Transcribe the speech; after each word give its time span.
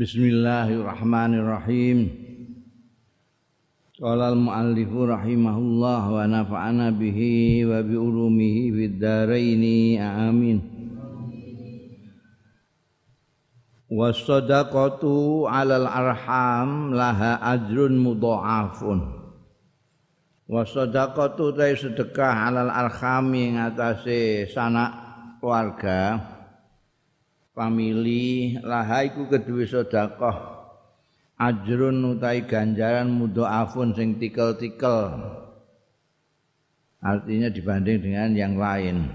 Bismillahirrahmanirrahim. 0.00 2.08
Qala 4.00 4.32
al-muallifu 4.32 5.04
rahimahullah 5.04 6.02
wa 6.08 6.24
nafa'ana 6.24 6.88
bihi 6.88 7.68
wa 7.68 7.84
bi 7.84 8.00
ulumihi 8.00 8.72
fid 8.72 8.96
dharain 8.96 9.60
amin. 10.00 10.56
Wasadaqatu 13.92 15.44
'alal 15.44 15.84
arham 15.84 16.96
laha 16.96 17.36
ajrun 17.60 18.00
mudha'afun. 18.00 19.04
Wasadaqatu 20.48 21.52
ta 21.52 21.76
sedekah 21.76 22.48
'alal 22.48 22.72
arham 22.72 23.36
ing 23.36 23.60
atase 23.60 24.48
sanak 24.48 24.96
keluarga 25.44 26.39
famili. 27.54 28.56
Laha 28.60 29.06
iku 29.06 29.26
kedue 29.26 29.66
sedekah. 29.66 30.60
Ajrun 31.40 32.16
utai 32.16 32.44
ganjaran 32.44 33.08
mudhaafun 33.08 33.96
sing 33.96 34.20
tikel-tikel. 34.20 35.16
Artinya 37.00 37.48
dibanding 37.48 37.98
dengan 38.04 38.30
yang 38.36 38.54
lain. 38.60 39.08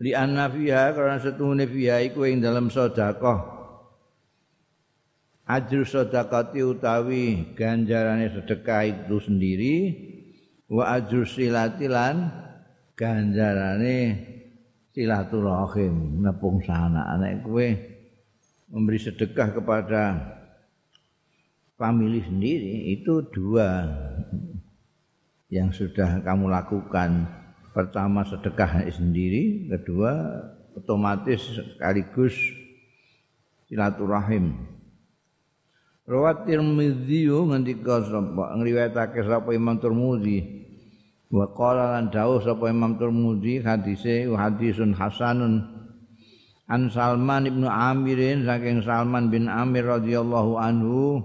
Li 0.00 0.16
anna 0.16 0.48
fiha 0.48 0.96
karena 0.96 1.20
setune 1.20 1.68
fiha 1.68 2.00
iku 2.08 2.24
ing 2.24 2.40
dalam 2.40 2.72
sedekah. 2.72 3.52
Ajru 5.44 5.84
sedekati 5.84 6.64
utawi 6.64 7.52
ganjarane 7.52 8.32
sedekah 8.32 8.88
itu 8.88 9.20
sendiri. 9.20 9.76
Wa 10.64 10.96
ajru 10.96 11.28
silatilan 11.28 12.32
ganjarane 12.96 14.32
silaturahim 14.94 16.22
nepung 16.22 16.62
sana. 16.62 17.18
Anak 17.18 17.42
kue 17.42 17.74
memberi 18.70 18.96
sedekah 19.02 19.50
kepada 19.50 20.02
famili 21.74 22.22
sendiri 22.22 22.94
itu 22.94 23.26
dua 23.34 23.90
yang 25.50 25.74
sudah 25.74 26.22
kamu 26.22 26.48
lakukan. 26.48 27.26
Pertama 27.74 28.22
sedekah 28.22 28.86
sendiri 28.94 29.66
kedua 29.66 30.14
otomatis 30.78 31.42
sekaligus 31.58 32.38
silaturahim. 33.66 34.54
Rawat 36.06 36.46
Tirmidzi 36.46 37.26
ngendika 37.26 38.04
sapa 38.06 38.54
ngriwayatake 38.60 39.26
sapa 39.26 39.50
Imam 39.56 39.74
Tirmidzi 39.80 40.63
wa 41.30 41.46
qala 41.52 41.96
lan 41.96 42.12
dawuh 42.12 42.42
sapa 42.42 42.68
Imam 42.68 42.96
Tirmidzi 42.98 43.62
hadise 43.64 44.28
hadisun 44.28 44.92
hasanun. 44.96 45.64
An 46.64 46.88
Salman 46.88 47.44
ibnu 47.44 47.68
Amirin 47.68 48.48
saking 48.48 48.80
Salman 48.80 49.28
bin 49.28 49.52
Amir 49.52 49.84
radhiyallahu 49.84 50.56
anhu 50.56 51.20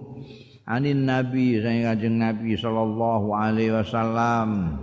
anin 0.68 1.08
nabi 1.08 1.64
saking 1.64 1.88
kanjeng 1.88 2.16
nabi 2.20 2.60
sallallahu 2.60 3.32
alaihi 3.32 3.72
wasallam. 3.72 4.80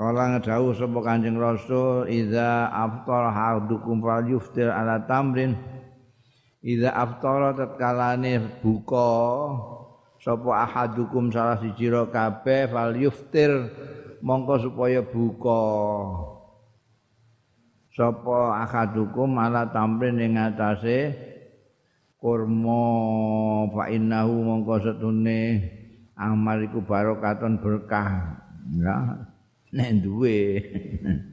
Kala 0.00 0.32
ngedawuh 0.32 0.72
sapa 0.72 0.96
Kanjeng 1.04 1.36
Rasul 1.36 2.08
idza 2.08 2.72
aftar 2.72 3.36
hadukum 3.36 4.00
fal 4.00 4.24
yuftir 4.24 4.72
ala 4.72 5.04
tamrin. 5.04 5.52
Idza 6.64 6.88
aftara 6.88 7.52
tatkalane 7.52 8.64
buka 8.64 9.12
sapa 10.20 10.68
ahadukum 10.68 11.32
salah 11.32 11.56
siji 11.56 11.88
kabeh 11.88 12.68
fal 12.68 12.92
yuftir 12.92 13.72
mongko 14.20 14.68
supaya 14.68 15.00
buka. 15.00 15.64
Sapa 17.90 18.62
akadukum 18.62 19.34
ala 19.40 19.72
tamrin 19.72 20.20
ing 20.20 20.38
atase 20.38 21.16
kurma 22.20 22.84
fa 23.72 23.88
innahu 23.90 24.44
mongko 24.44 24.74
setune 24.84 25.40
amal 26.14 26.60
iku 26.62 26.84
barokatan 26.84 27.58
berkah. 27.58 28.38
Ya 28.76 28.96
nek 29.72 30.04
duwe. 30.04 30.38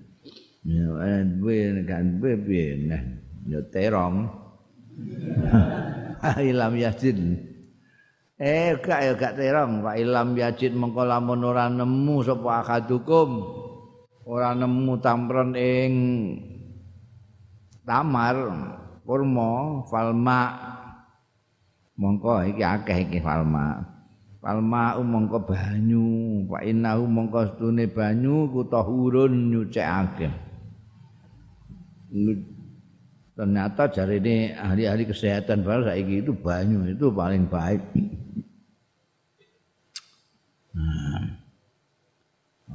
Ya 0.67 1.23
duwe 1.23 1.79
nek 1.79 2.19
duwe 2.19 2.35
piye? 2.43 2.91
Nek 2.91 3.03
ya 3.47 3.63
terong. 3.71 4.27
Ilam 6.51 6.75
yasin 6.75 7.39
Eh 8.37 8.77
gak 8.77 9.01
ya 9.01 9.13
gak 9.17 9.33
terong 9.33 9.81
Pak 9.81 9.97
Ilam 9.97 10.37
Yajid 10.37 10.77
mengko 10.77 11.01
lamun 11.01 11.41
ora 11.41 11.65
nemu 11.73 12.21
sapa 12.21 12.61
akadukum 12.61 13.41
ora 14.29 14.53
nemu 14.53 14.93
tampron 15.01 15.57
ing 15.57 15.93
tamar 17.81 18.37
kurma 19.01 19.81
falma. 19.89 20.41
Mongko 21.97 22.45
iki 22.45 22.61
akeh 22.61 23.09
iki 23.09 23.17
falma. 23.25 23.81
Falma 24.37 24.93
mongko 25.01 25.41
banyu 25.41 26.45
Pak 26.45 26.61
Inahu 26.61 27.09
mongko 27.09 27.57
stune 27.57 27.89
banyu 27.89 28.53
ku 28.53 28.61
tahurun 28.69 29.49
nyucekake 29.49 30.29
ternyata 33.37 33.85
jari 33.93 34.17
ini 34.17 34.49
ahli-ahli 34.55 35.05
kesehatan 35.05 35.61
baru 35.61 35.85
saiki 35.85 36.25
itu 36.25 36.33
banyu 36.33 36.89
itu 36.89 37.13
paling 37.13 37.45
baik 37.45 37.83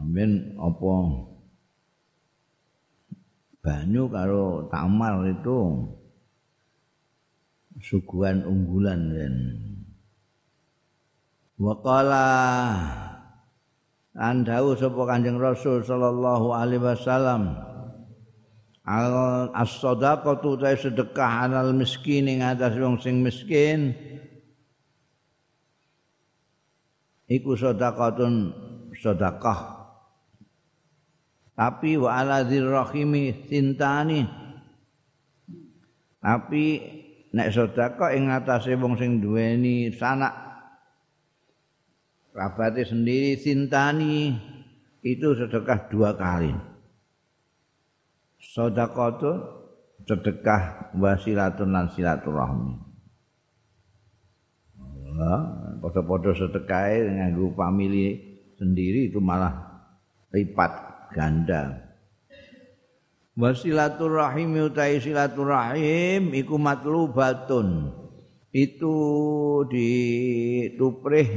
Amin 0.03 0.59
apa 0.59 0.95
banyu 3.63 4.11
karo 4.11 4.67
tamar 4.67 5.23
itu 5.31 5.87
suguhan 7.79 8.43
unggulan 8.43 9.01
kan. 9.15 9.35
Waqala 11.63 12.27
andau 14.19 14.75
sapa 14.75 15.03
Kanjeng 15.07 15.39
Rasul 15.39 15.87
sallallahu 15.87 16.51
alaihi 16.51 16.83
wasallam 16.83 17.55
al 18.83 19.15
as-sadaqatu 19.55 20.59
ta 20.59 20.75
sedekah 20.75 21.47
anal 21.47 21.71
miskin 21.71 22.27
ing 22.27 22.43
atas 22.43 22.75
wong 22.75 22.99
sing 22.99 23.23
miskin 23.23 23.95
iku 27.31 27.55
sedekatun 27.55 28.51
sedekah 28.99 29.82
tapi 31.53 32.01
wa 32.01 32.17
ala 32.17 32.49
dzirrahimi 32.49 33.49
sintani. 33.49 34.25
Tapi 36.23 36.65
nek 37.35 37.49
sedekah 37.51 38.15
ing 38.15 38.31
atase 38.31 38.79
wong 38.79 38.95
sing 38.97 39.19
duweni 39.19 39.91
sanak 39.93 40.33
kerabate 42.33 42.89
sendiri 42.89 43.37
sintani 43.37 44.33
itu 45.05 45.35
sedekah 45.37 45.91
dua 45.93 46.17
kali. 46.17 46.55
Sedekah 48.41 49.09
itu 49.19 49.33
sedekah 50.09 50.95
wasilatun 50.97 51.69
lan 51.75 51.87
silaturahmi. 51.93 52.75
Podo-podo 55.83 56.33
sedekah 56.33 56.89
nganggo 56.97 57.53
famili 57.53 58.17
sendiri 58.57 59.13
itu 59.13 59.21
malah 59.21 59.85
lipat 60.33 60.92
ganda. 61.13 61.93
Wasilaturrahim 63.33 64.69
utai 64.69 65.01
silaturahim 65.01 66.37
iku 66.37 66.61
matlubatun. 66.61 67.97
Itu 68.53 68.97
dituprih 69.73 71.29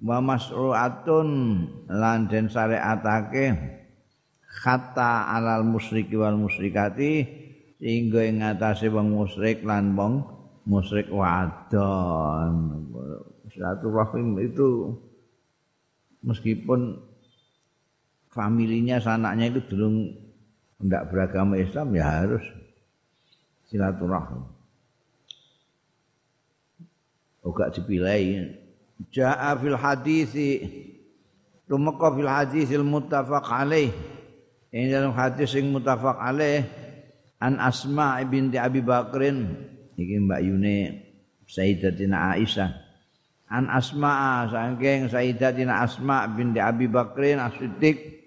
wa 0.00 0.24
masru'atun 0.24 1.28
lan 1.92 2.24
den 2.32 2.48
syariatake 2.48 3.52
kata 4.64 5.36
alal 5.36 5.68
musyriki 5.68 6.16
wal 6.16 6.40
musyrikati 6.40 7.28
sehingga 7.76 8.24
ing 8.24 8.40
ngatasé 8.40 8.88
wong 8.88 9.12
musyrik 9.12 9.60
lan 9.60 9.92
wong 9.92 10.24
musyrik 10.64 11.12
wadon 11.12 12.88
silaturahim 13.52 14.40
itu 14.40 14.96
meskipun 16.24 16.96
familinya 18.30 19.02
sanaknya 19.02 19.50
itu 19.50 19.60
belum 19.74 19.94
tidak 20.80 21.12
beragama 21.12 21.58
Islam 21.58 21.92
ya 21.92 22.04
harus 22.06 22.44
silaturahim. 23.68 24.46
Oga 27.40 27.72
dipilih 27.72 28.56
Ja'a 29.08 29.56
fil 29.56 29.78
hadisi 29.80 30.60
Tumeka 31.64 32.10
fil 32.12 32.28
hadisil 32.28 32.84
muttafaq 32.84 33.46
alaih. 33.46 33.94
Ini 34.74 34.90
dalam 34.90 35.14
hadis 35.14 35.54
yang 35.54 35.70
muttafaq 35.70 36.18
alaih 36.18 36.66
An 37.40 37.56
Asma 37.56 38.20
binti 38.26 38.60
Abi 38.60 38.84
Bakrin 38.84 39.48
iki 39.96 40.20
Mbak 40.20 40.40
Yune 40.44 40.76
Sayyidatina 41.48 42.36
Aisyah. 42.36 42.70
An 43.48 43.70
Asma 43.72 44.44
saking 44.50 45.08
Sayyidatina 45.08 45.80
Asma 45.80 46.28
binti 46.28 46.60
Abi 46.60 46.90
Bakrin 46.90 47.40
As-Siddiq 47.40 48.19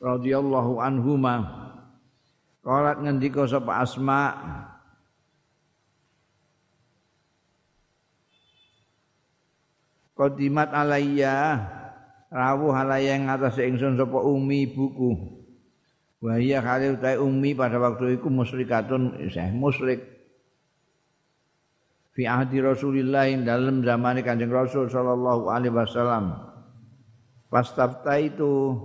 radhiyallahu 0.00 0.80
anhuma 0.80 1.44
qalat 2.64 2.98
ngendika 3.04 3.44
sapa 3.44 3.84
asma 3.84 4.22
Qadimat 10.20 10.68
alayya 10.76 11.56
rawuh 12.28 12.76
alayya 12.76 13.16
ing 13.16 13.32
atas 13.32 13.56
ingsun 13.56 13.96
sapa 13.96 14.20
umi 14.20 14.68
buku. 14.68 15.16
Wa 16.20 16.36
iya 16.36 16.60
kali 16.60 16.92
utai 16.92 17.16
umi 17.16 17.56
pada 17.56 17.80
waktu 17.80 18.20
itu 18.20 18.28
musyrikatun 18.28 19.16
isih 19.24 19.48
musyrik. 19.56 20.04
Fi 22.12 22.28
ahdi 22.28 22.60
Rasulillah 22.60 23.32
dalam 23.40 23.80
zaman 23.80 24.20
Kanjeng 24.20 24.52
Rasul 24.52 24.92
sallallahu 24.92 25.48
alaihi 25.48 25.72
wasallam. 25.72 26.36
Pastafta 27.48 28.20
itu 28.20 28.76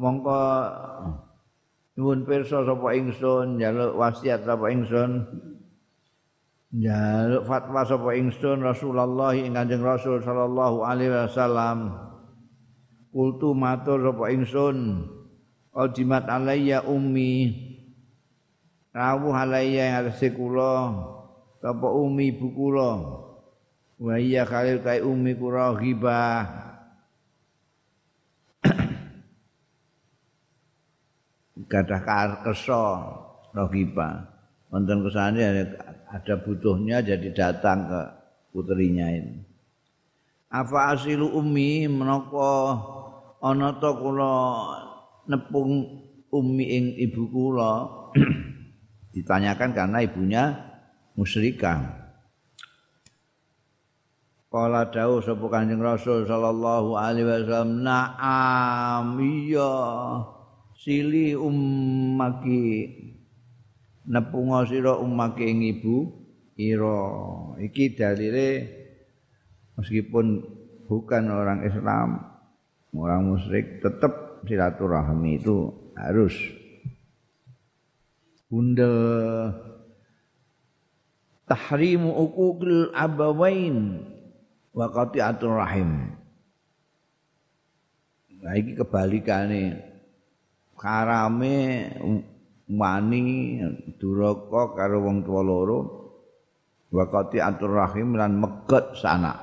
mongko 0.00 0.40
nyuwun 2.00 2.24
pirsa 2.24 2.64
sapa 2.64 2.96
ingsun 2.96 3.60
njaluk 3.60 4.00
wasiat 4.00 4.48
sapa 4.48 4.72
ingsun 4.72 5.28
njaluk 6.72 7.44
fatwa 7.44 7.84
sapa 7.84 8.16
ingsun 8.16 8.64
Rasulullah 8.64 9.36
ing 9.36 9.52
Kanjeng 9.52 9.84
Rasul 9.84 10.24
sallallahu 10.24 10.80
alaihi 10.88 11.12
wasallam. 11.12 12.08
Kultu 13.12 13.52
matur 13.52 14.00
sapa 14.00 14.32
ingsun 14.32 15.04
Qadimat 15.70 16.26
alayya 16.26 16.82
ummi. 16.82 17.68
Rawuh 18.90 19.36
alayya 19.36 19.86
yang 19.86 19.96
atase 20.02 20.34
kula 20.34 20.96
sapa 21.60 21.88
ummi 21.92 22.34
ibu 22.34 22.50
kula? 22.56 22.92
Wa 24.00 24.16
iya 24.16 24.48
khalil 24.48 24.80
kai 24.80 25.04
ummi 25.04 25.36
kula 25.36 25.76
ghibah 25.76 26.69
gadah 31.68 32.00
kersa 32.40 32.82
rohiba 33.52 34.30
wonten 34.70 35.02
kesane 35.02 35.42
ada 36.10 36.34
butuhnya 36.42 37.02
jadi 37.02 37.28
datang 37.34 37.86
ke 37.86 38.00
putrinya 38.50 39.06
ini. 39.10 39.42
Apa 40.50 40.98
asilu 40.98 41.30
ummi 41.30 41.86
menapa 41.86 42.74
ana 43.38 43.78
ta 43.78 43.94
kula 43.94 44.34
nepung 45.30 46.02
ummi 46.34 46.64
ing 46.66 46.84
ibu 46.98 47.30
kula? 47.30 47.72
Ditanyakan 49.14 49.70
karena 49.74 49.98
ibunya 50.02 50.44
musyrikah. 51.14 51.98
Kala 54.50 54.90
dawuh 54.90 55.22
sapa 55.22 55.46
Kanjeng 55.46 55.78
Rasul 55.78 56.26
sallallahu 56.26 56.98
alaihi 56.98 57.22
wasallam 57.22 57.86
na'am 57.86 59.14
iya 59.22 59.78
sili 60.80 61.36
ummaki 61.36 62.88
nepunga 64.08 64.64
sira 64.64 64.96
ummaki 64.96 65.44
ing 65.44 65.60
ibu 65.76 66.08
ira. 66.56 67.04
Iki 67.60 68.00
dalile 68.00 68.48
meskipun 69.76 70.40
bukan 70.88 71.24
orang 71.28 71.68
Islam 71.68 72.24
orang 72.96 73.28
musyrik 73.28 73.84
tetap 73.84 74.40
silaturahmi 74.48 75.36
itu 75.36 75.68
harus. 76.00 76.32
Bunda 78.48 78.90
tahrimu 81.44 82.08
uquqil 82.08 82.90
abawain 82.96 84.00
wa 84.72 84.88
qati'atur 84.90 85.60
rahim. 85.60 86.16
Nah 88.40 88.56
iki 88.56 88.74
kebalikane 88.74 89.89
karame 90.80 91.92
wani 92.72 93.60
duraka 94.00 94.72
karo 94.72 95.04
wong 95.04 95.20
tuwa 95.20 95.42
loro 95.44 95.80
wakati 96.88 97.36
atur 97.44 97.76
rahim 97.76 98.16
lan 98.16 98.40
meget 98.40 98.96
sana 98.96 99.36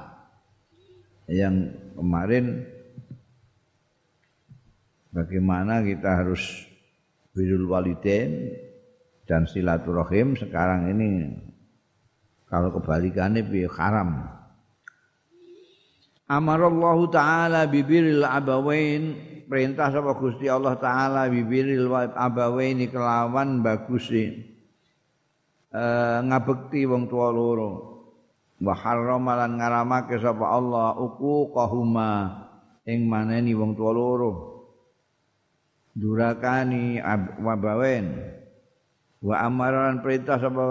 yang 1.30 1.70
kemarin 1.94 2.66
bagaimana 5.14 5.86
kita 5.86 6.26
harus 6.26 6.42
birul 7.38 7.70
waliden 7.70 8.58
dan 9.30 9.46
silaturahim 9.46 10.34
sekarang 10.34 10.90
ini 10.90 11.38
kalau 12.48 12.72
kebalikannya 12.80 13.44
bi 13.44 13.68
haram. 13.68 14.24
Amarallahu 16.28 17.12
taala 17.12 17.68
bibiril 17.68 18.24
abawain 18.24 19.27
perintah 19.48 19.88
sapa 19.90 20.12
Gusti 20.20 20.52
Allah 20.52 20.76
taala 20.76 21.32
bibiril 21.32 21.88
abawaini 22.14 22.92
kelawan 22.92 23.64
bagusi. 23.64 24.36
E, 25.72 25.84
ngabekti 26.28 26.84
wong 26.84 27.08
tua 27.08 27.32
loro. 27.32 27.72
Wa 28.60 28.76
harrama 28.76 29.40
lan 29.40 29.58
ngaramake 29.58 30.20
sapa 30.20 30.46
Allah 30.52 31.00
uquqahuma 31.00 32.12
ing 32.84 33.08
maneni 33.08 33.56
wong 33.56 33.74
tua 33.74 33.92
loro. 33.96 34.32
Durakani 35.98 37.02
wabawen 37.42 38.06
wa 39.24 39.36
amaran 39.42 40.04
perintah 40.04 40.38
sapa 40.38 40.64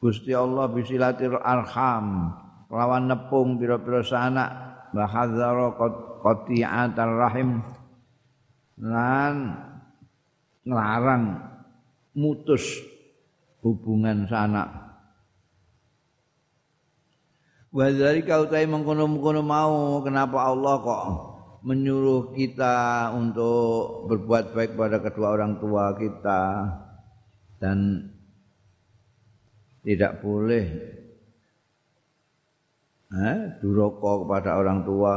Gusti 0.00 0.32
Allah 0.32 0.68
bisilatir 0.72 1.36
arham 1.38 2.34
lawan 2.66 3.06
nepung 3.06 3.56
pira-pira 3.56 4.02
sanak. 4.02 4.50
Wa 4.90 5.06
hadzara 5.06 5.78
qati'atar 6.20 7.12
rahim. 7.16 7.64
Lan 8.80 9.56
nglarang 10.64 11.40
mutus 12.16 12.64
hubungan 13.64 14.28
sanak. 14.28 14.68
Wa 17.70 17.86
dzalika 17.86 18.42
utai 18.42 18.66
mengkono-mengkono 18.66 19.46
mau 19.46 20.02
kenapa 20.02 20.50
Allah 20.50 20.74
kok 20.82 21.04
menyuruh 21.62 22.34
kita 22.34 23.08
untuk 23.14 24.10
berbuat 24.10 24.56
baik 24.56 24.74
pada 24.74 24.98
kedua 24.98 25.38
orang 25.38 25.62
tua 25.62 25.94
kita? 25.94 26.42
Dan 27.60 28.08
tidak 29.84 30.24
boleh 30.24 30.66
eh, 33.12 33.40
duroko 33.60 34.24
kepada 34.26 34.56
orang 34.56 34.80
tua 34.82 35.14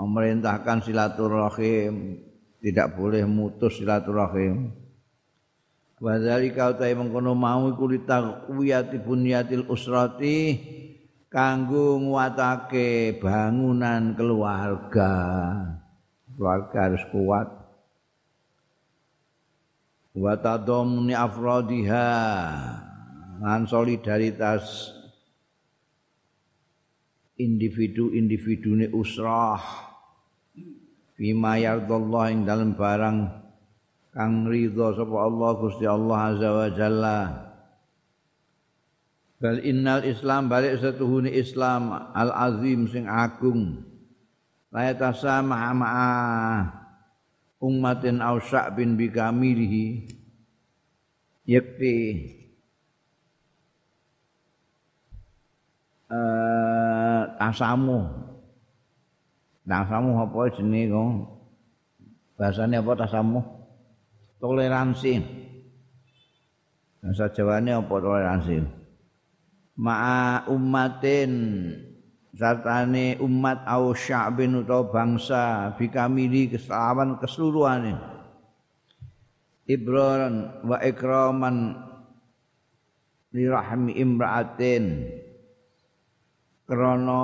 memerintahkan 0.00 0.80
silaturahim. 0.80 2.16
Tidak 2.60 2.96
boleh 2.96 3.24
mutus 3.24 3.80
silaturahim. 3.80 4.72
Wa 6.00 6.16
dzalika 6.16 6.72
utai 6.76 6.96
mengkono 6.96 7.36
mau 7.36 7.68
iku 7.68 7.84
litakwiyati 7.84 9.04
bunyatil 9.04 9.68
usrati 9.68 10.56
kanggo 11.28 12.00
nguatake 12.00 13.20
bangunan 13.20 14.16
keluarga. 14.16 15.12
Keluarga 16.32 16.78
harus 16.88 17.04
kuat. 17.12 17.48
Wa 20.16 20.36
tadamuni 20.40 21.12
afradiha 21.16 22.08
lan 23.40 23.64
solidaritas 23.64 24.92
individu-individune 27.40 28.92
usrah 28.92 29.89
bima 31.20 31.60
yardallah 31.60 32.32
ing 32.32 32.48
dalam 32.48 32.72
barang 32.72 33.28
kang 34.16 34.48
ridha 34.48 34.96
sapa 34.96 35.16
Allah 35.20 35.50
Gusti 35.60 35.84
Allah 35.84 36.18
azza 36.32 36.48
wa 36.48 36.68
jalla. 36.72 37.20
Bal 39.36 39.60
innal 39.60 40.08
islam 40.08 40.48
balik 40.48 40.80
satuhune 40.80 41.28
islam 41.28 41.92
al 41.92 42.32
azim 42.32 42.88
sing 42.88 43.04
agung. 43.04 43.84
La 44.72 44.88
yatasama 44.88 45.76
ma'a 45.76 46.16
ummatin 47.60 48.24
aw 48.24 48.40
sya'bin 48.40 48.96
bi 48.96 49.12
kamilihi. 49.12 50.08
Yakti. 51.44 51.96
Eh 56.10 57.22
tasamuh 57.38 58.29
Tasamuh 59.64 60.24
apa 60.26 60.38
jenenge 60.56 60.90
kok? 60.90 61.10
Bahasane 62.40 62.80
apa 62.80 62.92
tasamuh? 62.96 63.44
Toleransi. 64.40 65.20
Bahasa 67.00 67.28
Jawane 67.32 67.70
apa 67.76 67.94
toleransi? 68.00 68.56
Ma'a 69.80 70.48
ummatin 70.48 71.32
sartane 72.34 73.18
umat 73.18 73.66
au 73.66 73.92
sya'bin 73.92 74.62
utawa 74.62 74.86
bangsa 74.86 75.74
bikamili 75.74 76.46
keselawan 76.52 77.18
keseluruhane 77.18 77.98
ibran 79.66 80.62
wa 80.66 80.78
ikraman 80.82 81.78
li 83.34 83.46
rahmi 83.46 83.94
imra'atin 83.98 85.06
krana 86.66 87.22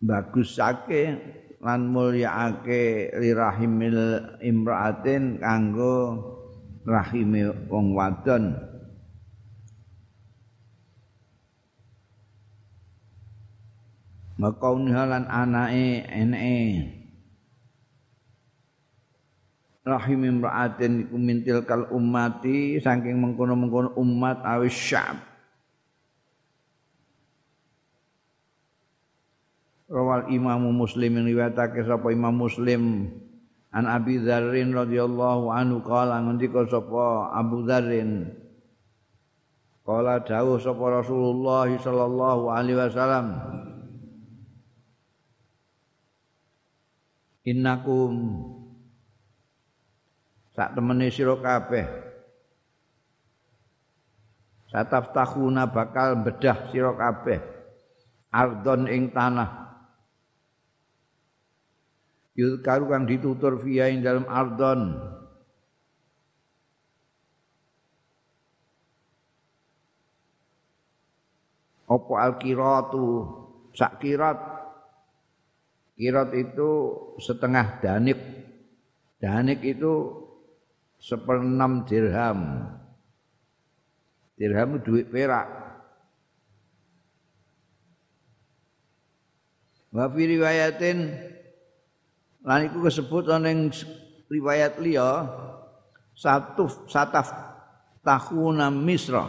bagusake 0.00 1.20
lan 1.60 1.92
mulyaake 1.92 3.12
lirahimil 3.20 4.00
imraatin 4.40 5.36
kanggo 5.36 6.16
rahime 6.88 7.52
wong 7.68 7.92
wadon. 7.92 8.56
Makauniha 14.40 15.04
lan 15.04 15.28
anake 15.28 16.08
eneke 16.08 17.00
rahim 19.84 20.20
imra'atin 20.28 21.08
iku 21.08 21.16
mintil 21.16 21.64
kal 21.64 21.88
ummati 21.88 22.78
saking 22.78 23.16
mengkono-mengkono 23.16 23.96
umat 23.96 24.44
awis 24.44 24.76
syab 24.76 25.29
Rawal 29.90 30.30
Imam 30.30 30.70
Muslim 30.70 31.18
yang 31.18 31.26
riwayatake 31.26 31.82
sapa 31.82 32.14
Imam 32.14 32.30
Muslim. 32.30 33.10
An 33.74 33.90
Abi 33.90 34.22
Dzarrin 34.22 34.70
radhiyallahu 34.70 35.50
anhu 35.50 35.82
kala 35.82 36.22
ngendika 36.22 36.62
sapa 36.70 37.34
Abu 37.34 37.66
Dzarrin. 37.66 38.30
Kala 39.82 40.22
dawuh 40.22 40.62
sapa 40.62 41.02
Rasulullah 41.02 41.66
sallallahu 41.66 42.54
alaihi 42.54 42.78
wasallam. 42.78 43.26
Innakum 47.50 48.46
sak 50.54 50.78
temene 50.78 51.10
sira 51.10 51.34
kabeh 51.34 51.88
bakal 55.72 56.08
bedah 56.20 56.68
sira 56.70 56.92
kabeh 56.94 57.40
ardon 58.30 58.86
ing 58.86 59.10
tanah 59.10 59.69
yulkaru 62.40 62.88
kang 62.88 63.04
ditutur 63.04 63.60
via 63.60 63.92
ing 63.92 64.00
dalam 64.00 64.24
ardon 64.24 64.96
opo 71.84 72.16
alkiratu 72.16 73.28
sak 73.76 74.00
kirat 74.00 74.40
kirat 76.00 76.32
itu 76.32 76.70
setengah 77.20 77.84
danik 77.84 78.16
danik 79.20 79.60
itu 79.60 80.20
seperenam 81.00 81.88
dirham. 81.88 82.68
Dirham 84.36 84.80
duit 84.84 85.08
perak. 85.08 85.48
Wa 89.90 90.06
fi 90.06 90.22
riwayatin 90.22 90.98
lan 92.44 92.68
iku 92.68 92.88
kesebut 92.88 93.28
ana 93.28 93.52
ing 93.52 93.68
riwayat 94.32 94.80
liya 94.80 95.28
satu 96.16 96.88
sataf 96.88 97.28
tahuna 98.00 98.72
misra 98.72 99.28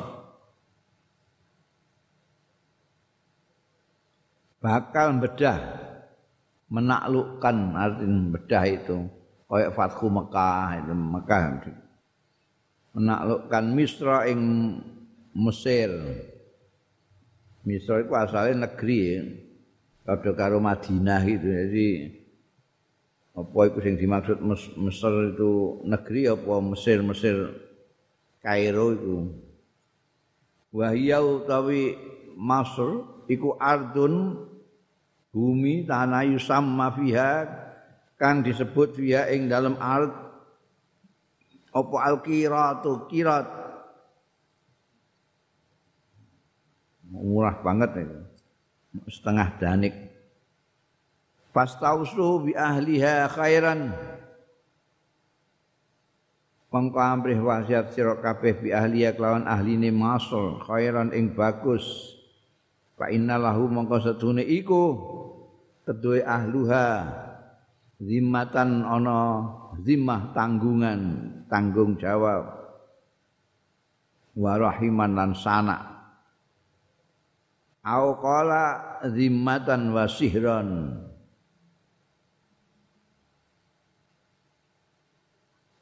bakal 4.62 5.18
bedah 5.18 5.60
menaklukkan 6.72 7.56
artinya 7.75 8.32
bedah 8.38 8.63
itu 8.70 8.98
kayak 9.51 9.75
Fathu 9.75 10.08
Mekah 10.08 10.80
itu 10.80 10.94
Mekah 10.96 11.41
menaklukkan 12.96 13.65
Misra 13.75 14.18
ing 14.32 14.41
Mesir 15.36 15.91
Misra 17.68 18.00
itu 18.00 18.12
asalnya 18.15 18.68
negeri 18.68 19.00
ya. 19.03 19.22
Karo 20.12 20.58
Madinah 20.58 21.22
gitu 21.24 21.46
jadi 21.46 21.88
apa 23.32 23.60
itu 23.72 23.80
yang 23.88 23.98
dimaksud 23.98 24.38
Mesir 24.76 25.14
itu 25.32 25.82
negeri 25.88 26.28
apa 26.28 26.54
Mesir 26.60 27.00
Mesir 27.00 27.36
Kairo 28.44 28.92
itu 28.92 29.16
wahiyau 30.76 31.44
utawi 31.44 31.96
Masr 32.36 33.08
iku 33.32 33.56
ardun 33.56 34.48
bumi 35.32 35.88
tanah 35.88 36.28
yusam 36.28 36.68
mafiha 36.76 37.48
kang 38.22 38.46
disebut 38.46 38.94
via 39.02 39.26
ing 39.34 39.50
dalam 39.50 39.74
ard. 39.82 40.14
Apa 41.74 41.96
al 42.04 42.22
qiratu 42.22 43.10
qirat. 43.10 43.48
Murah 47.10 47.58
banget 47.64 48.06
itu 48.06 48.20
setengah 49.08 49.56
danik 49.56 50.11
fastausu 51.51 52.48
bi 52.48 52.51
ahliha 52.55 53.27
khairan. 53.31 53.91
Mongko 56.72 57.00
amrih 57.03 57.39
wasiat 57.43 57.91
sira 57.91 58.15
kabeh 58.24 58.63
bi 58.63 58.70
ahliya 58.72 59.12
kelawan 59.12 59.43
ahline 59.43 59.91
masal 59.91 60.63
khairan 60.63 61.12
ing 61.12 61.36
bagus. 61.36 62.15
Fa 62.96 63.12
innalahu 63.12 63.67
mongko 63.67 64.00
sedune 64.00 64.39
iku 64.39 64.96
keduwe 65.84 66.24
ahluha 66.24 67.12
zimmatan 68.00 68.88
ana 68.88 69.20
zimmah 69.84 70.31
tanggungan 70.31 71.00
tanggung 71.51 72.00
jawab. 72.00 72.48
Wa 74.31 74.55
rahiman 74.55 75.12
lan 75.12 75.36
sana. 75.36 75.91
Au 77.84 78.15
qala 78.15 78.63
zimmatan 79.12 79.91
wa 79.91 80.08
sihran 80.08 80.70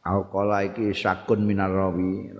au 0.05 0.29
qala 0.31 0.67
iki 0.69 0.95
sakun 0.95 1.43
minar 1.43 1.71
rawi 1.71 2.31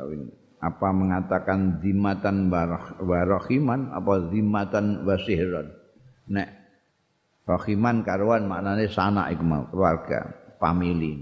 apa 0.59 0.87
mengatakan 0.91 1.79
zimmatan 1.79 2.51
wa 2.51 3.19
rahiman 3.23 3.91
apa 3.95 4.31
zimmatan 4.31 5.07
wa 5.07 5.15
sihran 5.19 5.67
nek 6.29 6.59
Rahiman 7.49 8.05
karuan 8.05 8.45
maknane 8.45 8.85
sanak 8.93 9.33
iku 9.33 9.73
keluarga, 9.73 10.21
famili. 10.61 11.17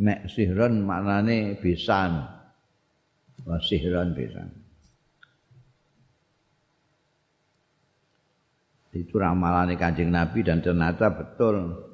Nek 0.00 0.24
sihron 0.32 0.80
maknane 0.80 1.60
besan. 1.60 2.24
Wa 3.44 3.60
sihron 3.60 4.16
besan. 4.16 4.48
Itu 8.96 9.20
ramalan 9.20 9.76
Kanjeng 9.76 10.08
Nabi 10.08 10.40
dan 10.40 10.64
ternyata 10.64 11.12
betul. 11.12 11.84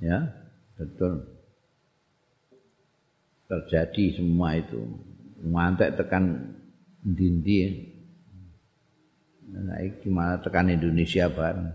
Ya, 0.00 0.32
betul. 0.80 1.28
Terjadi 3.52 4.16
semua 4.16 4.56
itu. 4.56 4.80
Mantek 5.44 6.00
tekan 6.00 6.56
dindi. 7.04 7.92
Nah, 9.52 9.76
iki 9.84 10.08
malah 10.08 10.40
tekan 10.40 10.72
Indonesia 10.72 11.28
bareng. 11.28 11.68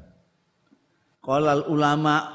Qalal 1.22 1.70
ulama 1.70 2.26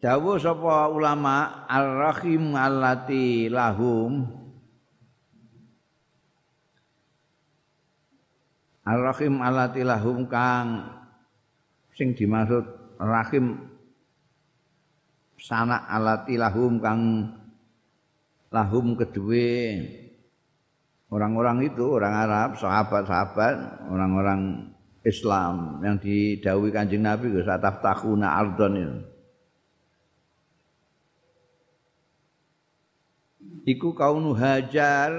dawuh 0.00 0.40
sapa 0.40 0.88
ulama 0.88 1.66
ar-rahim 1.68 2.56
allati 2.56 3.52
lahum 3.52 4.24
Ar-rahim 8.84 9.40
allati 9.40 9.80
lahum 9.80 10.28
kang 10.28 10.92
sing 11.96 12.12
dimaksud 12.12 12.68
rahim 13.00 13.56
sanak 15.40 15.88
alati 15.88 16.36
lahum 16.36 16.76
kang 16.84 17.32
lahum 18.54 18.94
kedue. 18.94 19.82
Orang-orang 21.10 21.66
itu 21.66 21.82
orang 21.82 22.14
Arab 22.14 22.50
sahabat-sahabat 22.62 23.86
orang-orang 23.90 24.70
Islam 25.02 25.82
yang 25.82 25.98
didawi 25.98 26.70
Kanjeng 26.70 27.02
Nabi 27.02 27.34
ku 27.34 27.42
tahuna 27.42 28.38
ardon 28.38 28.74
itu. 28.78 28.96
Iku 33.64 33.96
kaunu 33.96 34.36
Hajar 34.36 35.12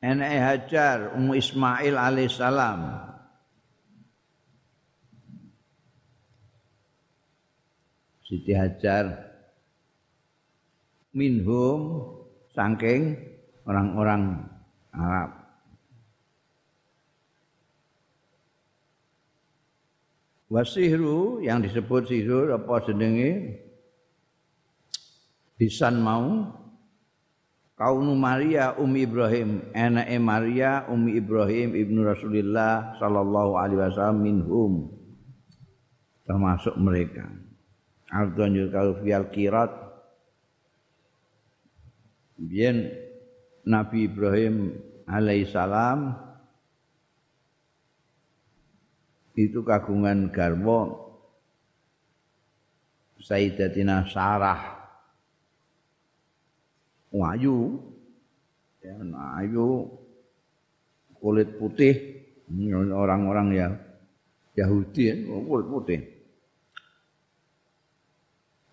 Enak 0.00 0.32
Hajar 0.32 0.98
Ummu 1.16 1.32
Ismail 1.36 1.96
alaihissalam 1.96 2.80
Siti 8.28 8.52
Hajar 8.52 9.29
minhum 11.14 12.06
saking 12.54 13.18
orang-orang 13.66 14.46
Arab. 14.94 15.30
Wasihru 20.50 21.38
yang 21.46 21.62
disebut 21.62 22.10
sihru 22.10 22.50
apa 22.50 22.82
jenenge? 22.90 23.62
Bisan 25.54 26.02
mau. 26.02 26.58
Kaunu 27.78 28.12
Maria 28.18 28.74
Umi 28.76 29.06
Ibrahim. 29.06 29.70
Enake 29.72 30.18
Maria 30.18 30.84
Umi 30.90 31.16
Ibrahim 31.16 31.78
ibnu 31.78 32.02
Rasulillah 32.02 32.98
sallallahu 32.98 33.56
alaihi 33.62 33.78
wasallam 33.78 34.20
minhum. 34.20 34.72
Termasuk 36.26 36.74
mereka. 36.82 37.30
Ardon 38.10 38.58
yukal 38.58 38.98
fial 39.06 39.30
kirat 39.30 39.70
Bien 42.40 42.88
Nabi 43.68 44.08
Ibrahim 44.08 44.72
alaihissalam 45.04 46.16
itu 49.36 49.60
kagungan 49.60 50.32
garwa 50.32 51.10
Sayyidatina 53.20 54.08
Sarah. 54.08 54.80
Wayu. 57.12 57.76
Ya, 58.80 58.96
ayu 59.36 59.92
kulit 61.20 61.60
putih. 61.60 62.24
Orang-orang 62.72 63.48
ya 63.52 63.68
Yahudi 64.56 65.12
ya, 65.12 65.14
kulit 65.20 65.66
putih. 65.68 66.00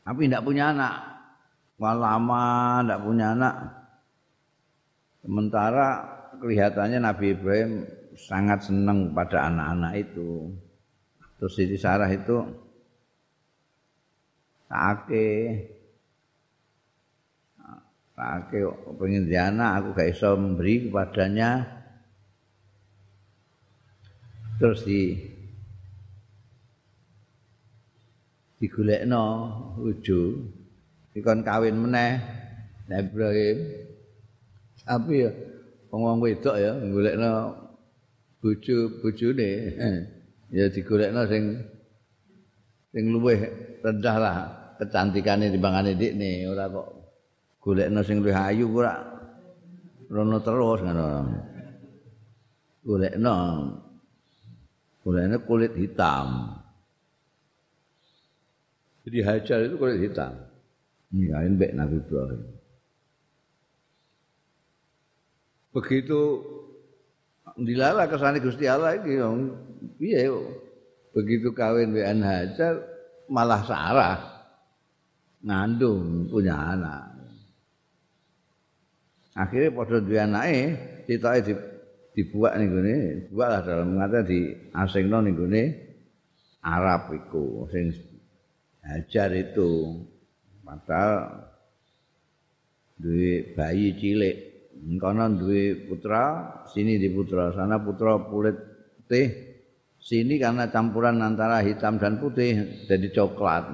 Tapi 0.07 0.31
tidak 0.31 0.47
punya 0.47 0.71
anak 0.71 1.16
lama 1.77 2.81
tidak 2.81 3.01
punya 3.05 3.37
anak. 3.37 3.55
Sementara 5.21 5.87
kelihatannya 6.41 6.99
Nabi 7.01 7.25
Ibrahim 7.37 7.71
sangat 8.17 8.65
senang 8.65 9.13
pada 9.13 9.45
anak-anak 9.45 9.93
itu. 10.01 10.49
Terus 11.37 11.53
Siti 11.53 11.77
Sarah 11.77 12.09
itu 12.09 12.41
take 14.65 15.29
take 18.17 18.59
pengen 18.97 19.29
anak 19.29 19.71
aku 19.77 19.87
gak 19.93 20.09
iso 20.09 20.33
memberi 20.33 20.89
kepadanya. 20.89 21.51
Terus 24.57 24.81
di 24.81 25.13
digolekno 28.57 29.25
uju 29.77 30.21
dikon 31.17 31.41
kawin 31.41 31.73
meneh. 31.73 32.21
Nabi 32.85 33.09
Ibrahim. 33.09 33.57
Tapi 34.85 35.13
ya 35.25 35.31
wong 35.89 36.21
wedok 36.21 36.55
ya 36.61 36.77
golekno 36.77 37.57
bojo 38.37 39.01
bojone. 39.01 39.51
Ya 40.47 40.71
digolekno 40.71 41.27
sing 41.27 41.59
sing 42.95 43.11
luwih 43.11 43.35
rendah 43.83 44.15
lah 44.15 44.35
kecantikane 44.79 45.51
timbangane 45.51 45.91
ndikne 45.91 46.47
ora 46.47 46.71
kok 46.71 46.87
golekno 47.59 47.99
sing 47.99 48.23
luwih 48.23 48.31
ayu 48.31 48.71
ora 48.71 48.95
rono 50.07 50.39
terus 50.39 50.79
ngono. 50.79 51.07
Golekno 52.87 53.35
golekno 55.03 55.37
kulit 55.43 55.75
hitam. 55.75 56.55
Jadi 59.03 59.19
hajar 59.27 59.67
itu 59.67 59.75
kulit 59.75 59.99
hitam 59.99 60.46
ini 61.13 61.31
mbek 61.55 61.71
Nabi 61.75 61.97
Ibrahim. 62.03 62.41
Begitu 65.71 66.21
dilala 67.55 68.09
kesane 68.09 68.43
Gusti 68.43 68.67
Allah 68.67 68.97
iki 68.99 69.17
piye 70.01 70.27
begitu 71.15 71.53
kawin 71.55 71.95
mbek 71.95 72.07
Hajar 72.21 72.73
malah 73.31 73.61
Sarah 73.63 74.17
ngandung 75.43 76.27
punya 76.27 76.55
anak. 76.75 77.15
Akhirnya 79.37 79.69
pada 79.69 80.01
dua 80.01 80.25
anake 80.25 80.61
ditoke 81.05 81.39
di 81.45 81.53
dibuat 82.17 82.57
nih 82.57 82.65
gini 82.65 82.95
buat 83.29 83.49
lah 83.53 83.61
dalam 83.61 83.93
ngata 83.93 84.25
di 84.25 84.49
asingno 84.73 85.21
nih 85.21 85.33
gini 85.37 85.63
Arab 86.65 87.13
iku 87.13 87.69
sing 87.69 87.93
Hajar 88.81 89.29
itu 89.37 90.01
padahal 90.67 91.47
duwe 92.99 93.55
bayi 93.55 93.95
cilik 93.95 94.35
kono 94.99 95.31
duwe 95.39 95.87
putra, 95.87 96.51
sini 96.67 96.99
di 96.99 97.07
putra, 97.07 97.55
sana 97.55 97.79
putra 97.79 98.19
kulit 98.27 98.59
putih, 98.99 99.31
sini 99.97 100.35
karena 100.35 100.67
campuran 100.67 101.23
antara 101.23 101.63
hitam 101.63 101.95
dan 101.95 102.19
putih 102.19 102.83
jadi 102.85 103.07
coklat. 103.15 103.71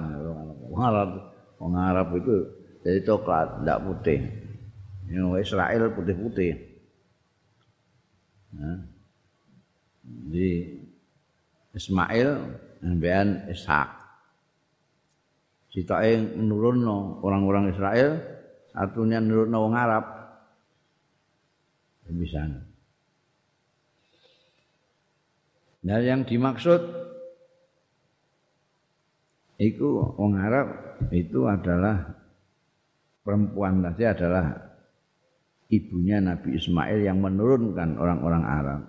Wong 0.70 1.74
Arab 1.76 2.08
itu 2.18 2.34
jadi 2.86 3.00
coklat, 3.02 3.62
tidak 3.62 3.78
putih. 3.84 4.20
Yang 5.04 5.44
Israel 5.44 5.92
putih-putih. 5.92 6.52
Nah. 8.56 8.80
Jadi 10.04 10.50
Ismail 11.72 12.28
ambean 12.84 13.48
Ishak. 13.48 14.03
Citake 15.74 16.38
nurunno 16.38 17.18
orang-orang 17.26 17.74
Israel, 17.74 18.22
satunya 18.70 19.18
nurunno 19.18 19.58
wong 19.58 19.74
Arab. 19.74 20.04
bisa. 22.14 22.46
Nah 25.82 25.98
yang 25.98 26.22
dimaksud 26.22 26.78
itu 29.58 29.88
orang 30.14 30.38
Arab 30.38 30.68
itu 31.10 31.42
adalah 31.50 32.06
perempuan 33.26 33.82
tadi 33.82 34.06
adalah 34.06 34.54
ibunya 35.74 36.22
Nabi 36.22 36.54
Ismail 36.54 37.02
yang 37.02 37.18
menurunkan 37.18 37.98
orang-orang 37.98 38.44
Arab. 38.46 38.82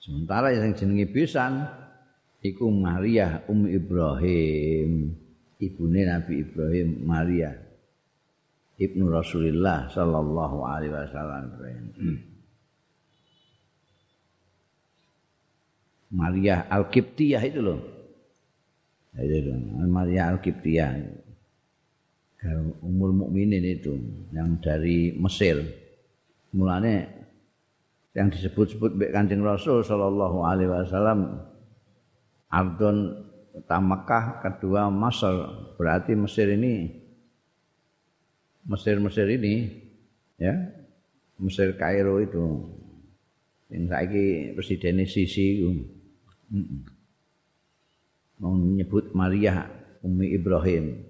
Sementara 0.00 0.48
yang 0.56 0.72
jenenge 0.72 1.12
Bisan 1.12 1.83
iku 2.44 2.68
Maria 2.68 3.40
Um 3.48 3.64
Ibrahim, 3.64 5.16
ibune 5.56 6.02
Nabi 6.04 6.44
Ibrahim 6.44 6.88
Maria. 7.00 7.56
Ibnu 8.74 9.06
Rasulullah 9.08 9.88
sallallahu 9.88 10.66
alaihi 10.66 10.92
wasallam. 10.92 11.42
Maria 16.14 16.66
Al-Qibtiyah 16.68 17.42
itu 17.42 17.60
loh. 17.62 17.80
Itu 19.14 19.54
Maria 19.88 20.34
Al-Qibtiyah. 20.34 20.90
Umul 22.84 23.24
Mukminin 23.24 23.62
itu 23.62 23.94
yang 24.34 24.58
dari 24.60 25.16
Mesir. 25.16 25.64
Mulanya 26.52 27.08
yang 28.14 28.30
disebut-sebut 28.30 28.94
Kanjeng 29.10 29.42
Rasul 29.42 29.82
sallallahu 29.86 30.44
alaihi 30.44 30.70
wasallam 30.70 31.40
Ardon 32.50 33.28
pertama 33.54 34.00
Mekah, 34.00 34.24
kedua 34.42 34.90
Masar. 34.90 35.74
Berarti 35.78 36.18
Mesir 36.18 36.50
ini 36.50 37.04
Mesir-Mesir 38.64 39.28
ini 39.28 39.68
ya 40.40 40.56
Mesir 41.36 41.76
Kairo 41.76 42.18
itu. 42.18 42.44
Yang 43.68 43.84
saiki 43.90 44.24
presiden 44.56 45.02
Sisi 45.04 45.46
itu. 45.60 45.70
Mau 48.40 48.54
menyebut 48.54 49.12
Maria 49.16 49.68
Umi 50.04 50.36
Ibrahim. 50.36 51.00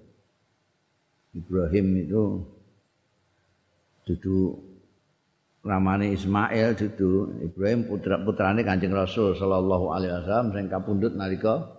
Ibrahim 1.35 1.87
itu 1.99 2.23
duduk 4.07 4.74
ramane 5.65 6.13
Ismail 6.13 6.77
duduk 6.77 7.41
Ibrahim 7.41 7.89
putra 7.89 8.21
putrane 8.21 8.61
Kanjeng 8.61 8.93
Rasul 8.93 9.33
sallallahu 9.33 9.89
alaihi 9.89 10.13
wasallam 10.13 10.53
sing 10.53 10.65
kapundhut 10.69 11.17
nalika 11.17 11.73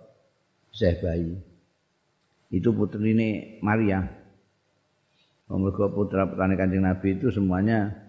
isih 0.75 0.99
bayi 0.99 1.39
itu 2.51 2.69
putrine 2.75 3.63
Maria 3.63 4.03
Mergo 5.47 5.87
putra 5.95 6.27
putrane 6.27 6.59
Kanjeng 6.59 6.83
Nabi 6.83 7.15
itu 7.15 7.31
semuanya 7.31 8.07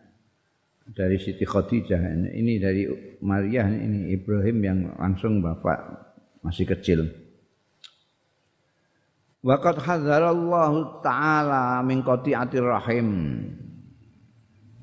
dari 0.91 1.21
Siti 1.21 1.47
Khadijah. 1.47 2.01
Ini 2.35 2.53
dari 2.59 2.83
Maria 3.23 3.69
ini 3.71 4.11
Ibrahim 4.11 4.59
yang 4.59 4.79
langsung 4.99 5.39
bapak 5.39 5.79
masih 6.43 6.67
kecil. 6.67 7.07
Waqad 9.39 9.79
hadzarallahu 9.79 10.99
taala 10.99 11.79
min 11.87 12.03
qati'atir 12.03 12.67
rahim. 12.67 13.09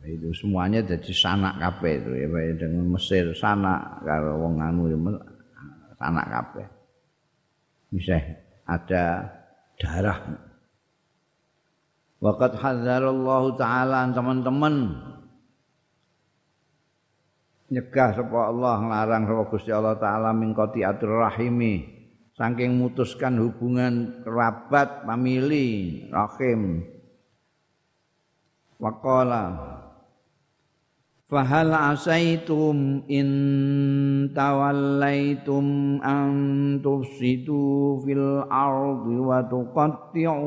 Itu 0.05 0.29
semuanya 0.37 0.85
jadi 0.85 1.11
sanak 1.11 1.57
kabeh 1.57 1.97
itu 1.97 2.11
ya 2.13 2.29
dengan 2.53 2.93
Mesir 2.93 3.33
sanak 3.33 4.05
karo 4.05 4.37
wong 4.37 4.61
anu 4.61 4.85
ya 4.93 4.97
sanak 5.97 6.25
kabeh. 6.29 6.65
Bisa 7.89 8.21
ada 8.69 9.33
darah. 9.81 10.19
Waqad 12.21 12.53
hadzarallahu 12.57 13.57
taala 13.57 14.09
teman-teman. 14.13 14.93
Nyegah 17.65 18.09
sapa 18.13 18.39
Allah 18.53 18.75
nglarang 18.77 19.23
sapa 19.25 19.43
Gusti 19.49 19.73
Allah 19.73 19.97
taala 19.97 20.29
min 20.37 20.53
qati'atur 20.53 21.25
rahimi. 21.25 21.97
Saking 22.35 22.77
mutuskan 22.77 23.39
hubungan 23.39 24.21
kerabat 24.21 25.07
famili 25.07 26.03
rahim. 26.11 26.83
Waqala 28.75 29.43
فهل 31.25 31.73
عسيتم 31.73 33.01
إن 33.11 33.25
توليتم 34.35 35.99
أن 36.05 36.81
تفسدوا 36.83 37.99
في 38.05 38.13
الأرض 38.13 39.07
وتقطعوا 39.07 40.45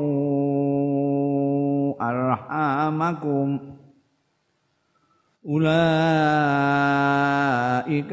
أرحامكم؟ 2.01 3.59
أولئك 5.49 5.73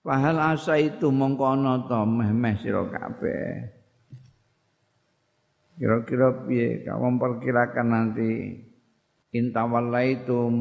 Fahal 0.00 0.40
asa 0.40 0.80
itu 0.80 1.12
mongkono 1.12 1.84
to 1.84 2.00
meh-meh 2.08 2.56
sira 2.56 2.88
kabeh. 2.88 3.68
Kira-kira 5.76 6.44
piye? 6.48 6.84
Kamu 6.88 7.20
perkirakan 7.20 7.86
nanti. 7.88 8.32
Intawallaitum 9.30 10.52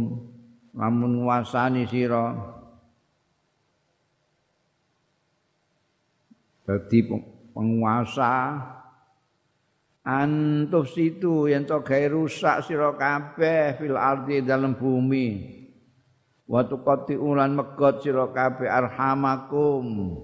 lamun 0.75 1.23
nguasani 1.23 1.87
sira. 1.87 2.35
Dadi 6.67 6.99
penguasa. 7.55 8.59
Antuh 10.03 10.87
situ 10.87 11.47
yang 11.47 11.63
to 11.63 11.79
rusak 11.83 12.67
sira 12.67 12.91
kabeh 12.95 13.79
fil 13.79 13.95
ardi 13.95 14.43
dalam 14.43 14.75
bumi 14.75 15.59
wa 16.49 16.65
tuqati 16.65 17.13
ulan 17.13 17.53
megot 17.53 18.01
sira 18.01 18.33
kabeh 18.33 18.65
arhamakum. 18.65 20.17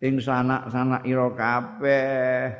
Ing 0.00 0.16
sanak-sanak 0.16 1.04
ira 1.04 1.28
kabeh. 1.36 2.56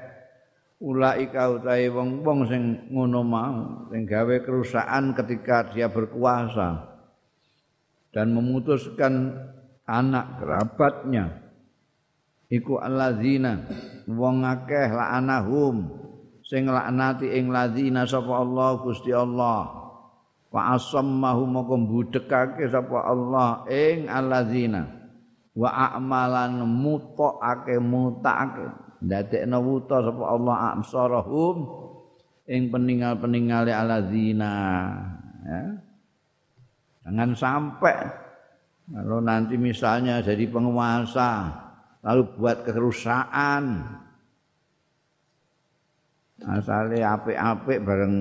Ulaika 0.81 1.61
utahe 1.61 1.93
wong-wong 1.93 2.49
sing 2.49 2.89
ngono 2.89 3.21
mau 3.21 3.89
sing 3.93 4.09
gawe 4.09 4.37
kerusakan 4.41 5.13
ketika 5.13 5.69
dia 5.73 5.93
berkuasa 5.93 6.89
dan 8.17 8.33
memutuskan 8.33 9.37
anak 9.85 10.41
kerabatnya. 10.41 11.53
Iku 12.49 12.81
alladzina 12.81 13.69
wong 14.09 14.41
akeh 14.45 14.89
la'anahum 14.89 16.01
sing 16.41 16.65
laknati 16.65 17.29
ing 17.29 17.53
ladzina 17.53 18.09
sapa 18.09 18.41
Allah 18.41 18.81
Gusti 18.81 19.13
Allah 19.13 19.80
wa 20.51 20.75
asammahu 20.75 21.47
moko 21.47 21.79
budekake 21.79 22.67
sapa 22.67 23.07
Allah 23.07 23.65
ing 23.71 24.11
alladzina 24.11 24.83
wa 25.55 25.71
a'malan 25.71 26.67
mutaqake 26.67 27.79
mutaqake 27.79 28.67
ndadekno 29.01 29.59
wuta 29.63 30.03
sapa 30.03 30.25
Allah 30.27 30.57
amsarahum 30.75 31.57
ing 32.51 32.67
peninggal-peningale 32.69 33.71
aladzina 33.71 34.53
ya. 35.47 35.63
Jangan 37.07 37.31
sampai 37.33 37.97
kalau 38.91 39.23
nanti 39.23 39.55
misalnya 39.55 40.19
jadi 40.19 40.51
penguasa 40.51 41.47
lalu 42.03 42.23
buat 42.37 42.67
kerusakan. 42.67 43.87
Asalnya 46.41 47.21
apik-apik 47.21 47.79
bareng 47.85 48.17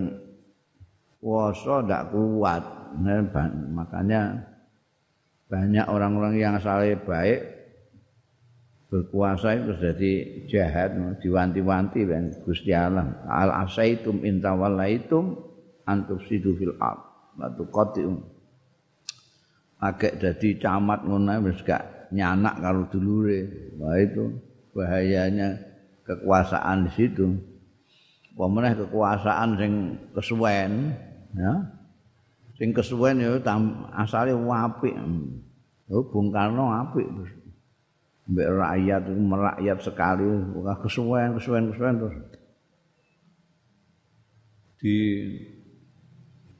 puasa 1.19 1.83
ndak 1.83 2.15
kuat. 2.15 2.63
Nah, 2.99 3.21
makanya 3.69 4.49
banyak 5.45 5.85
orang-orang 5.85 6.41
yang 6.41 6.57
asalnya 6.57 6.97
baik 7.05 7.59
berkuasa 8.89 9.53
itu 9.53 9.71
jadi 9.77 10.11
jahat 10.49 10.97
diwanti-wanti 11.21 11.99
ben 12.09 12.33
Gusti 12.41 12.73
Allah. 12.73 13.21
Al 13.29 13.53
asaitum 13.65 14.25
in 14.25 14.41
tawallaitum 14.41 15.37
antufsidu 15.85 16.57
fil 16.57 16.73
ard. 16.81 17.01
Wa 17.37 17.53
tuqatiu. 17.53 18.17
Agak 19.79 20.19
jadi 20.19 20.59
camat 20.59 21.07
ngono 21.07 21.39
wis 21.45 21.61
gak 21.61 22.11
nyanak 22.11 22.57
karo 22.59 22.89
dulure. 22.89 23.73
Wah 23.77 23.95
itu 23.95 24.33
bahayanya 24.73 25.55
kekuasaan 26.03 26.89
di 26.89 26.91
situ. 26.97 27.27
Pemenah 28.33 28.73
kekuasaan 28.75 29.49
sing 29.59 29.71
kesuwen 30.15 30.95
ya. 31.35 31.53
Sing 32.59 32.75
kesuwen 32.75 33.21
ya 33.21 33.39
asale 33.95 34.35
apik. 34.35 34.95
Oh 35.89 36.05
Bung 36.05 36.29
Karno 36.29 36.69
apik 36.69 37.09
mbek 38.29 38.45
rakyat 38.45 39.03
merakyat 39.09 39.77
sekali. 39.81 40.29
Bukan 40.53 40.75
kesuwen 40.85 41.29
kesuwen 41.35 41.73
kesuwen 41.73 41.95
terus. 41.97 42.17
Di 44.79 44.95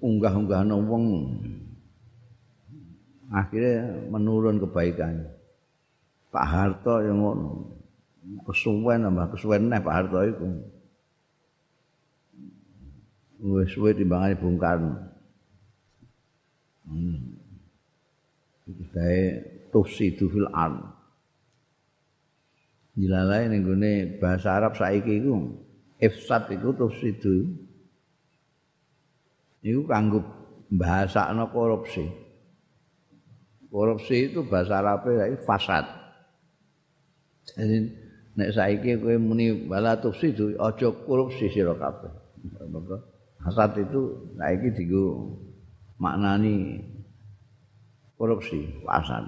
unggah-unggah 0.01 0.65
wong. 0.65 1.05
Akhirnya 3.29 4.09
menurun 4.09 4.57
kebaikan 4.57 5.29
Pak 6.33 6.45
Harto 6.49 7.05
yang 7.05 7.21
ngono. 7.21 7.77
Kesuwen 8.49 9.05
tambah 9.05 9.37
kesuwen 9.37 9.69
nih 9.69 9.81
Pak 9.81 9.93
Harto 9.93 10.19
itu 10.25 10.45
wis 13.39 13.71
suwe 13.71 13.95
timbangane 13.95 14.35
Bung 14.35 14.59
Karno. 14.59 14.93
Hmm. 16.83 17.39
Saya 18.93 19.41
tusidu 19.71 20.29
fil 20.29 20.49
ardh 20.53 20.99
dilalai 22.99 23.47
ning 23.47 23.63
gone 23.63 24.19
bahasa 24.19 24.59
Arab 24.59 24.75
saiki 24.75 25.23
iku 25.23 25.55
ifsad 26.03 26.51
iku 26.51 26.75
tufsidu 26.75 27.47
iku 29.63 29.81
kanggo 29.87 30.19
bahasakno 30.67 31.47
korupsi. 31.55 32.05
Korupsi 33.71 34.33
itu 34.33 34.43
bahasa 34.43 34.83
Arab 34.83 35.07
e 35.07 35.39
fasad. 35.47 35.87
Jadi 37.55 37.77
nek 38.35 38.49
saiki 38.51 38.99
kowe 38.99 39.15
muni 39.15 39.65
wala 39.71 39.95
tufsidu 39.95 40.59
aja 40.59 40.91
korupsi 41.07 41.47
sira 41.47 41.73
kabeh 41.79 42.11
fasad 43.39 43.75
itu 43.79 44.31
saiki 44.35 44.69
digo 44.75 45.35
maknani 45.99 46.79
korupsi 48.19 48.67
fasad 48.83 49.25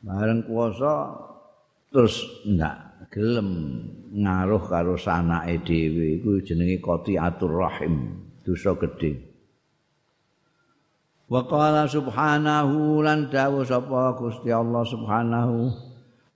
bareng 0.00 0.42
kuasa 0.48 1.14
terus 1.90 2.22
ndak 2.46 2.90
gelem 3.10 3.48
ngaruh 4.14 4.62
karo 4.70 4.94
sanake 4.94 5.62
dhewe 5.66 6.22
iku 6.22 6.42
jenenge 6.42 6.78
qati'atur 6.78 7.50
rahim 7.50 8.26
dosa 8.46 8.74
gedhe. 8.78 9.30
Wa 11.30 11.46
qala 11.46 11.86
subhanahu 11.86 13.06
lan 13.06 13.30
dawu 13.30 13.62
sapa 13.62 14.18
Gusti 14.18 14.50
Allah 14.50 14.82
subhanahu 14.82 15.70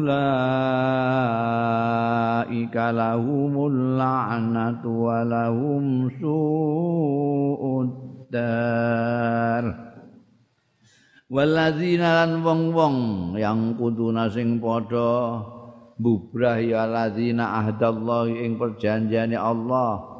ulaika 0.00 1.64
lahumul 2.96 4.00
la'natu 4.00 4.88
wa 4.88 5.20
lahum 5.24 6.08
su'ud 6.16 7.88
dar 8.32 9.64
waladzina 11.28 12.24
lan 12.24 12.44
wong-wong 12.44 12.96
yang 13.40 13.76
kuduna 13.76 14.28
sing 14.28 14.60
padha 14.60 15.40
bubrah 16.00 16.58
ya 16.58 16.88
ladzina 16.88 17.62
ahdallahi 17.62 18.42
ing 18.42 18.58
perjanjiane 18.58 19.38
Allah 19.38 20.12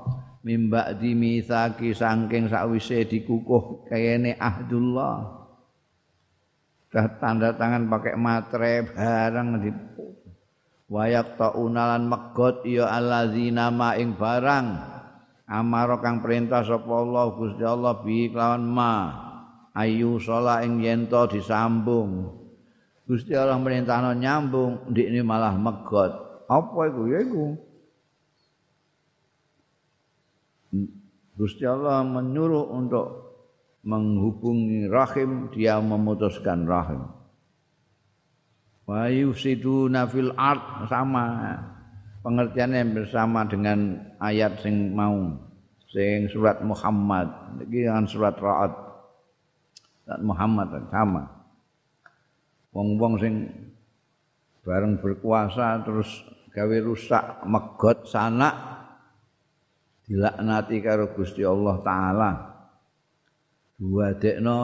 mimba 0.46 0.94
di 0.94 1.14
mitsaki 1.14 1.94
saking 1.94 2.50
sakwise 2.50 3.06
dikukuh 3.06 3.86
kayane 3.90 4.38
ahdullah 4.38 5.41
Dah 6.92 7.08
tanda 7.16 7.56
tangan 7.56 7.88
pakai 7.88 8.20
matre 8.20 8.84
barang 8.92 9.48
di 9.64 9.70
wayak 10.92 11.40
unalan 11.56 12.04
megot 12.04 12.68
ya 12.68 12.84
alladzina 12.92 13.72
ma 13.72 13.96
ing 13.96 14.12
barang. 14.12 14.92
Amaro 15.48 16.00
kang 16.04 16.20
perintah 16.20 16.60
sapa 16.60 16.92
Allah 16.92 17.32
Gusti 17.32 17.64
Allah 17.64 17.96
bi 18.04 18.28
kelawan 18.28 18.64
ma. 18.68 18.92
Ayu 19.72 20.20
sala 20.20 20.60
ing 20.68 20.84
yento 20.84 21.24
disambung. 21.32 22.28
Gusti 23.08 23.32
Allah 23.32 23.56
merintahno 23.56 24.12
nyambung 24.12 24.92
ndik 24.92 25.08
ini 25.08 25.20
malah 25.24 25.56
megot. 25.56 26.44
Apa 26.44 26.92
iku? 26.92 27.02
Ya 27.08 27.24
iku. 27.24 27.56
Gusti 31.40 31.64
Allah 31.64 32.04
menyuruh 32.04 32.68
untuk 32.68 33.21
menghubungi 33.82 34.86
rahim 34.86 35.50
dia 35.50 35.82
memutuskan 35.82 36.64
rahim. 36.64 37.02
Wa 38.86 39.10
yusiduna 39.10 40.06
fil 40.06 40.30
art 40.38 40.86
sama. 40.86 41.58
Pengertiannya 42.22 42.94
bersama 42.94 43.42
dengan 43.50 43.98
ayat 44.22 44.62
sing 44.62 44.94
mau 44.94 45.34
sing 45.90 46.30
surat 46.30 46.62
Muhammad. 46.62 47.58
Iki 47.66 47.90
kan 47.90 48.06
surat 48.06 48.38
Ra'ad 48.38 48.72
surat 50.06 50.20
Muhammad 50.22 50.70
sama. 50.86 51.26
Wong-wong 52.70 53.18
sing 53.18 53.50
bareng 54.62 55.02
berkuasa 55.02 55.82
terus 55.82 56.22
gawe 56.54 56.76
rusak 56.86 57.42
megot 57.42 58.06
sanak 58.06 58.54
dilaknati 60.06 60.78
karo 60.78 61.10
Gusti 61.10 61.42
Allah 61.42 61.82
taala 61.82 62.51
duwadekno 63.82 64.58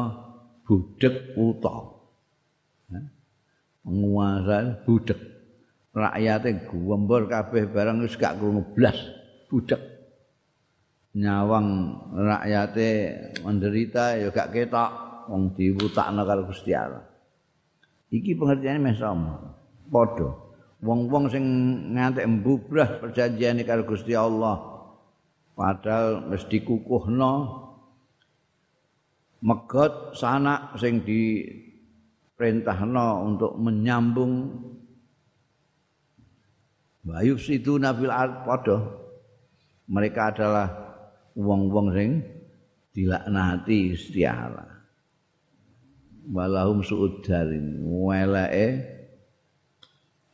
budek 0.62 1.34
uta. 1.34 1.74
Penguasa 3.82 4.78
budek 4.86 5.18
rakyate 5.90 6.70
guwembur 6.70 7.26
kabeh 7.26 7.66
barang 7.66 8.06
wis 8.06 8.14
gak 8.14 8.38
krungu 8.38 8.62
blas 8.78 8.94
budek 9.50 9.82
nyawang 11.18 11.98
rakyate 12.14 12.88
menderita 13.42 14.14
ya 14.22 14.30
gak 14.30 14.54
ketok 14.54 14.90
wong 15.26 15.58
diwutakno 15.58 16.22
karo 16.22 16.46
Gusti 16.46 16.70
Allah. 16.70 17.02
Iki 18.14 18.38
pengertiane 18.38 18.78
meh 18.78 18.94
sama 18.94 19.58
padha. 19.90 20.46
Wong-wong 20.78 21.26
sing 21.26 21.44
ngantek 21.98 22.22
mbubrah 22.22 23.02
perjanjiane 23.02 23.66
karo 23.66 23.82
Gusti 23.82 24.14
Allah 24.14 24.78
padahal 25.58 26.30
mesti 26.30 26.62
kukuhno 26.62 27.66
megot 29.44 30.18
sanak 30.18 30.74
sing 30.78 31.02
di 31.06 31.46
perintahno 32.34 33.26
untuk 33.26 33.58
menyambung 33.58 34.50
Bayu 37.08 37.40
situ 37.40 37.80
nafil 37.80 38.12
art 38.12 38.44
podo. 38.44 38.78
Mereka 39.88 40.36
adalah 40.36 40.68
wong-wong 41.32 41.88
sing 41.96 42.20
dilaknati 42.92 43.96
istiala. 43.96 44.68
Walahum 46.28 46.84
suudarin 46.84 47.80
welae 47.80 48.84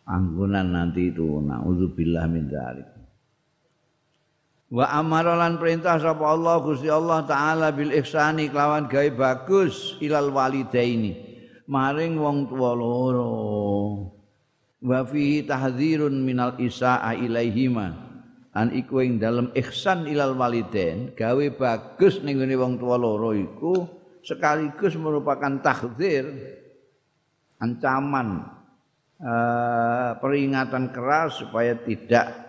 anggunan 0.03 0.75
nanti 0.75 1.14
itu 1.14 1.38
naudzubillah 1.38 2.27
min 2.27 2.51
dzalik. 2.51 2.93
Wa 4.74 4.90
amaralan 4.90 5.54
perintah 5.62 6.02
sapa 6.02 6.34
Allah 6.34 6.58
Gusti 6.58 6.90
Allah 6.90 7.22
taala 7.22 7.70
bil 7.70 7.94
ihsani 7.94 8.50
kelawan 8.50 8.90
gawe 8.90 9.06
bagus 9.14 9.94
ilal 10.02 10.34
walidaini. 10.34 11.14
Maring 11.70 12.18
wong 12.18 12.50
tuwa 12.50 12.74
loro. 12.74 13.30
Wa 14.82 15.06
fihi 15.06 15.46
tahdzirun 15.46 16.18
minal 16.18 16.58
isaa 16.58 17.14
ilaihima. 17.14 17.94
An 18.50 18.74
iku 18.74 18.98
ing 18.98 19.22
dalem 19.22 19.54
ihsan 19.54 20.10
ilal 20.10 20.34
walidain 20.34 21.14
gawe 21.14 21.46
bagus 21.54 22.18
ning 22.26 22.42
ngene 22.42 22.58
wong 22.58 22.74
tuwa 22.74 22.98
loro 22.98 23.30
iku 23.30 23.87
sekaligus 24.26 24.98
merupakan 24.98 25.58
tahdzir 25.62 26.26
ancaman 27.62 28.42
uh, 29.22 30.18
peringatan 30.18 30.90
keras 30.90 31.42
supaya 31.42 31.78
tidak 31.82 32.43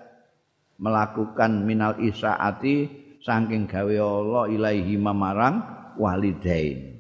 melakukan 0.82 1.64
minal 1.64 1.96
isaati 1.98 2.90
saking 3.24 3.66
gawe 3.66 3.96
Allah 3.96 4.44
ilaihi 4.52 5.00
marang 5.00 5.64
walidain 5.96 7.00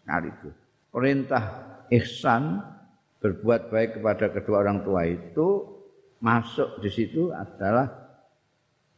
sekaligus 0.00 0.56
perintah 0.88 1.44
ihsan 1.92 2.60
berbuat 3.22 3.70
baik 3.70 4.00
kepada 4.00 4.32
kedua 4.34 4.66
orang 4.66 4.82
tua 4.82 5.06
itu 5.06 5.48
masuk 6.22 6.82
di 6.82 6.90
situ 6.90 7.30
adalah 7.30 8.02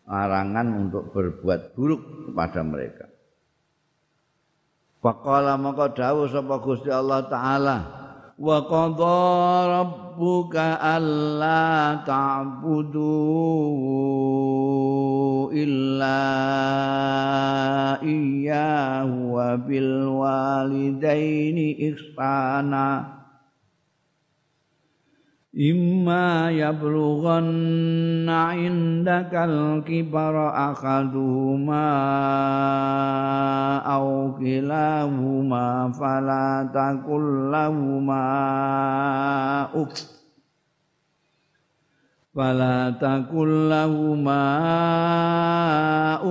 larangan 0.05 0.69
untuk 0.89 1.13
berbuat 1.17 1.73
buruk 1.73 2.29
kepada 2.29 2.61
mereka. 2.61 3.07
Faqala 5.01 5.61
maka 5.61 5.93
dawuh 5.93 6.29
sapa 6.29 6.57
Gusti 6.61 6.89
Allah 6.89 7.29
taala 7.29 7.77
wa 8.35 8.67
qadha 8.67 9.23
rabbuka 9.71 10.79
alla 10.83 12.03
ta'budu 12.03 13.15
illa 15.55 16.23
iyyahu 18.03 19.39
wa 19.39 19.55
Imma 25.55 26.51
yablughanna 26.51 28.59
indakal 28.59 29.87
kibara 29.87 30.75
akaduhuma 30.75 31.87
au 33.87 34.35
kilahuma 34.35 35.95
fala 35.95 36.67
takul 36.75 37.55
lahuma 37.55 38.27
uff 39.79 39.95
fala 42.35 42.91
takul 42.99 43.71
lahuma 43.71 44.43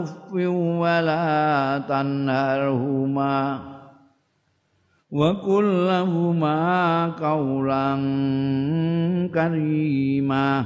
uff 0.03 0.35
wala 0.35 1.79
tanharhuma 1.87 3.72
وقل 5.12 5.64
لهما 5.86 6.60
قولا 7.16 7.88
كريما 9.34 10.64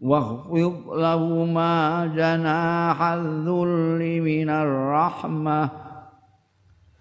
واخفض 0.00 0.76
لهما 0.92 1.72
جناح 2.16 2.98
الذل 3.02 4.00
من 4.20 4.48
الرحمه 4.50 5.70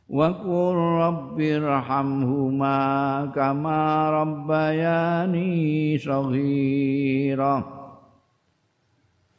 وقل 0.10 0.76
رب 1.04 1.38
ارحمهما 1.42 2.78
كما 3.36 3.80
ربياني 4.10 5.52
صغيرا 5.98 7.56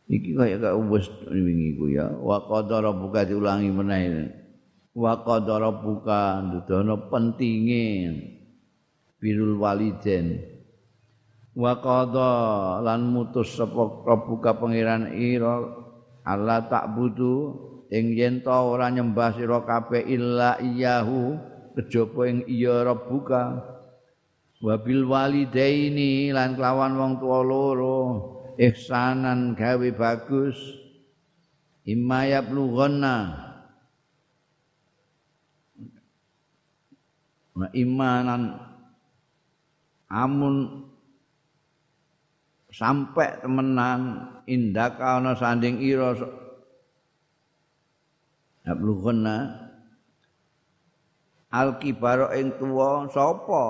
iki 0.05 0.37
kaya 0.37 0.61
gak 0.61 0.77
wis 0.93 1.09
wingi 1.33 1.81
ku 1.81 1.89
ya 1.89 2.13
wa 2.21 2.37
qadara 2.45 2.93
buka 2.93 3.25
diulangi 3.25 3.73
meneh 3.73 4.29
Wa 4.94 5.22
qadara 5.22 5.70
buka 5.70 6.42
ndudono 6.42 7.10
pentinge 7.10 7.86
birul 9.22 9.60
waliden. 9.60 10.42
Wa 11.54 11.78
qada 11.84 12.32
lan 12.86 13.12
mutus 13.12 13.58
sapa 13.58 14.06
buka 14.24 14.56
pangeran 14.56 15.12
ira 15.12 15.60
Allah 16.24 16.66
tak 16.72 16.94
butuh 16.96 17.58
ing 17.92 18.16
yen 18.16 18.46
ta 18.46 18.64
ora 18.64 18.88
nyembah 18.88 19.34
sira 19.36 19.66
kabeh 19.66 20.08
illa 20.08 20.56
iyahu 20.62 21.36
kejaba 21.76 22.22
ing 22.32 22.48
iya 22.48 22.86
rabbuka. 22.86 23.66
Wabil 24.60 25.08
walidaini 25.08 26.36
lan 26.36 26.60
kelawan 26.60 27.00
wong 27.00 27.14
tuwa 27.24 27.40
loro 27.44 28.00
ihsanan 28.60 29.56
gawe 29.56 29.90
bagus. 29.96 30.60
Imma 31.88 32.28
yablughanna 32.28 33.49
wa 37.60 37.68
imanan 37.76 38.56
amun 40.08 40.88
sampai 42.72 43.44
temenan 43.44 44.32
indaka 44.48 45.20
ana 45.20 45.36
sanding 45.36 45.84
ira 45.84 46.16
Ablughana 48.70 49.66
Al-kibaro 51.50 52.30
ing 52.38 52.54
tuwa 52.62 53.10
sapa? 53.10 53.66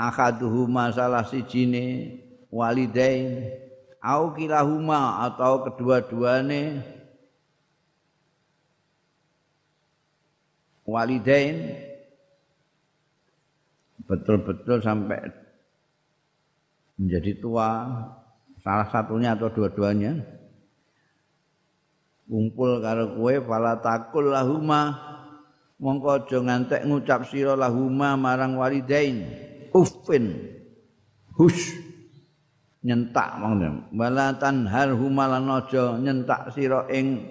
Akaduhuma 0.00 0.88
salah 0.88 1.20
sijine 1.28 2.16
walidain. 2.48 3.52
Au 4.00 4.32
kilahuma 4.32 5.28
atau 5.28 5.68
kedua-duane? 5.68 6.80
Walidain 10.88 11.87
betul-betul 14.08 14.80
sampai 14.80 15.20
menjadi 16.96 17.38
tua 17.38 17.86
salah 18.64 18.88
satunya 18.88 19.36
atau 19.36 19.52
dua-duanya. 19.52 20.16
Kumpul 22.28 22.84
karo 22.84 23.16
kowe 23.16 23.34
fala 23.48 23.80
takul 23.80 24.32
lahuma 24.32 24.96
mongko 25.80 26.08
aja 26.20 26.38
ngantek 26.44 26.84
ngucap 26.84 27.24
sira 27.28 27.56
lahuma 27.56 28.16
marang 28.20 28.56
walidain. 28.60 29.24
Uffin 29.72 30.36
hus 31.36 31.72
nyentak 32.84 33.40
monggo. 33.40 33.88
Balatan 33.92 34.68
har 34.68 34.92
humalan 34.92 35.48
aja 35.48 35.96
nyentak 35.96 36.52
sira 36.52 36.84
ing 36.92 37.24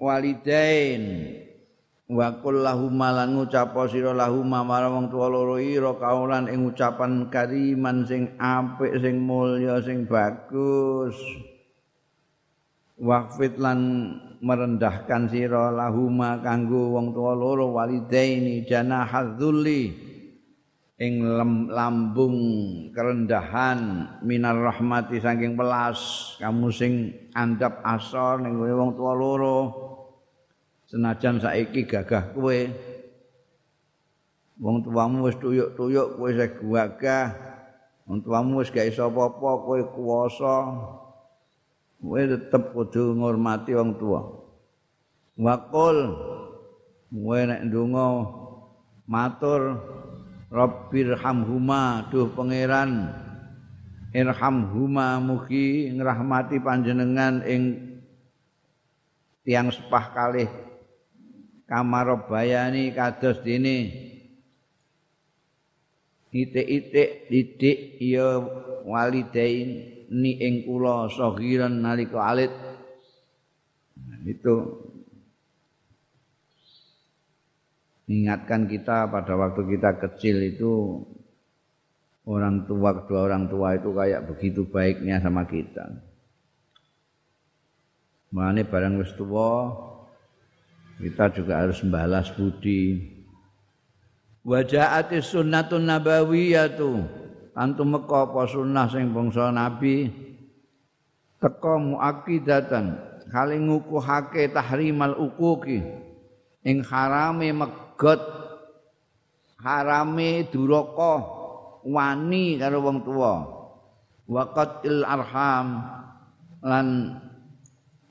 walidain 0.00 1.02
wa 2.08 2.40
qul 2.40 2.64
lahum 2.64 2.96
lan 2.96 3.36
ngucap 3.36 3.76
sira 3.92 4.16
lahum 4.16 4.48
marang 4.48 4.96
wong 4.96 5.06
tuwa 5.12 5.28
loro 5.28 5.60
ira 5.60 5.92
kaulan 6.00 6.48
ing 6.48 6.64
ucapan 6.64 7.28
kariman 7.28 8.08
sing 8.08 8.32
apik 8.40 8.96
sing 9.04 9.20
mulya 9.20 9.76
sing 9.84 10.08
bagus. 10.08 11.14
Waqfit 12.98 13.60
lan 13.60 13.78
merendahkan 14.40 15.28
sira 15.30 15.70
lahuma 15.70 16.40
kanggo 16.40 16.96
wong 16.96 17.12
tuwa 17.12 17.36
loro 17.36 17.76
walidaini 17.76 18.64
janahadzulli 18.64 19.82
ing 20.98 21.14
lambung 21.70 22.40
kerendahan 22.90 24.10
minar 24.24 24.56
rahmati 24.56 25.20
saking 25.20 25.60
welas. 25.60 26.34
Kamu 26.40 26.72
sing 26.72 27.12
andap 27.36 27.84
asor 27.84 28.40
ning 28.40 28.56
wong 28.56 28.96
tuwa 28.96 29.12
loro 29.12 29.87
senajan 30.88 31.38
saiki 31.38 31.84
gagah 31.84 32.32
kowe. 32.32 32.58
Wong 34.58 34.82
tuamu 34.82 35.28
wis 35.30 35.36
tuyuk-tuyuk 35.38 36.18
kowe 36.18 36.28
wis 36.32 36.36
gagah. 36.40 37.36
Wong 38.08 38.24
tuamu 38.24 38.64
wis 38.64 38.72
gak 38.72 38.88
iso 38.88 39.06
apa-apa 39.06 39.50
kowe 39.62 39.80
kuwasa. 39.92 40.56
Kowe 42.00 42.20
tetep 42.24 42.72
kudu 42.72 43.14
ngurmati 43.14 43.76
wong 43.76 44.00
tua 44.00 44.38
waqul 45.38 45.98
kowe 47.14 47.40
nek 47.46 47.62
ndonga 47.70 48.06
matur 49.06 49.62
Rabbir 50.48 51.14
hamhuma 51.20 52.08
duh 52.08 52.32
pangeran 52.32 53.12
irhamhuma 54.16 55.20
mugi 55.20 55.92
ngrahmati 55.92 56.56
panjenengan 56.58 57.44
ing 57.44 57.62
tiang 59.44 59.68
sepah 59.68 60.04
kalih 60.16 60.48
kamarobayani 61.68 62.96
kados 62.96 63.44
dene. 63.44 63.78
Itik-itik 66.28 67.28
didik 67.32 67.96
ya 68.00 68.36
walidain 68.84 69.68
ni 70.12 70.32
ing 70.40 70.64
kula 70.64 71.08
sagiran 71.12 71.80
nalika 71.84 72.20
alit. 72.24 72.52
Nah, 73.96 74.18
itu. 74.24 74.56
Ingatkan 78.08 78.64
kita 78.72 79.04
pada 79.12 79.36
waktu 79.36 79.68
kita 79.68 80.00
kecil 80.00 80.40
itu 80.40 81.04
orang 82.24 82.64
tua 82.64 83.04
kedua 83.04 83.28
orang 83.28 83.52
tua 83.52 83.76
itu 83.76 83.92
kayak 83.92 84.24
begitu 84.32 84.64
baiknya 84.64 85.20
sama 85.20 85.44
kita. 85.44 85.84
Mulane 88.32 88.64
barang 88.64 88.96
wis 89.00 89.12
tua 89.12 89.48
kita 90.98 91.30
juga 91.30 91.62
harus 91.62 91.78
membalas 91.86 92.26
budi. 92.34 93.14
Wajaati 94.42 95.22
sunnatun 95.22 95.86
nabawiyatu. 95.86 96.90
Antu 97.58 97.82
meka 97.82 98.30
apa 98.30 98.46
sunnah 98.46 98.86
sing 98.90 99.10
bangsa 99.14 99.50
nabi? 99.54 100.10
Teka 101.38 101.74
muakidatan. 101.78 102.98
Kali 103.28 103.60
ngukuhake 103.60 104.50
tahrimal 104.50 105.14
ukuki 105.20 105.84
ing 106.64 106.80
harame 106.80 107.52
megot 107.52 108.22
harame 109.60 110.48
duraka 110.48 111.14
wani 111.84 112.58
karo 112.58 112.78
wong 112.82 112.98
tuwa. 113.06 113.34
Waqatil 114.26 115.04
arham. 115.06 115.68
Lan 116.58 116.88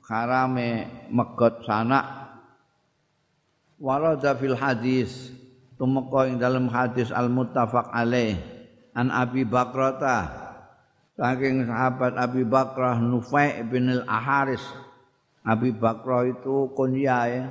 harame 0.08 0.88
megot 1.12 1.66
sanak 1.66 2.27
warada 3.78 4.34
fil 4.34 4.58
hadis 4.58 5.30
tumeka 5.78 6.26
ing 6.26 6.42
dalam 6.42 6.66
hadis 6.66 7.14
al 7.14 7.30
muttafaq 7.30 7.88
alaih 7.94 8.38
an 8.94 9.14
Abi 9.14 9.46
Bakrata. 9.46 10.46
Saking 11.18 11.66
sahabat 11.66 12.14
Abi 12.14 12.46
Bakrah 12.46 13.02
Nufai 13.02 13.66
bin 13.66 13.90
al 13.90 14.06
Aharis 14.06 14.62
Abi 15.42 15.74
Bakrah 15.74 16.30
itu 16.30 16.70
kunyae 16.78 17.42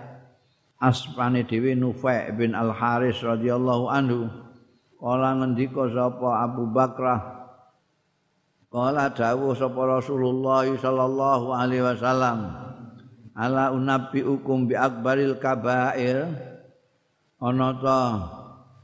aspane 0.80 1.44
dhewe 1.44 1.76
Nufai 1.76 2.32
bin 2.32 2.56
al 2.56 2.72
Haris 2.72 3.20
radhiyallahu 3.20 3.92
anhu. 3.92 4.32
Kala 4.98 5.36
ngendika 5.40 5.88
sapa 5.92 6.48
Abu 6.48 6.68
Bakrah 6.72 7.38
kala 8.68 9.08
dawuh 9.16 9.56
sapa 9.56 9.80
Rasulullah 9.88 10.68
sallallahu 10.68 11.56
alaihi 11.56 11.86
wasallam 11.86 12.67
ala 13.38 13.70
unabbi 13.70 14.26
ukum 14.26 14.66
bi 14.66 14.74
akbaril 14.74 15.38
kabair. 15.38 16.26
Ana 17.38 17.78
ta 17.78 18.02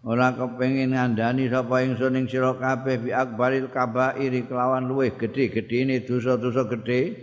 ora 0.06 0.30
kepengin 0.38 0.94
ngandani 0.94 1.50
sapa 1.50 1.82
ingsun 1.82 2.22
ing 2.22 2.26
sira 2.30 2.54
kabeh 2.54 3.02
bi 3.02 3.10
akbaril 3.10 3.74
kabair 3.74 4.30
kelawan 4.46 4.86
luweh 4.86 5.18
gedhe-gedhene 5.18 6.06
dosa-dosa 6.06 6.70
gedhe. 6.70 7.18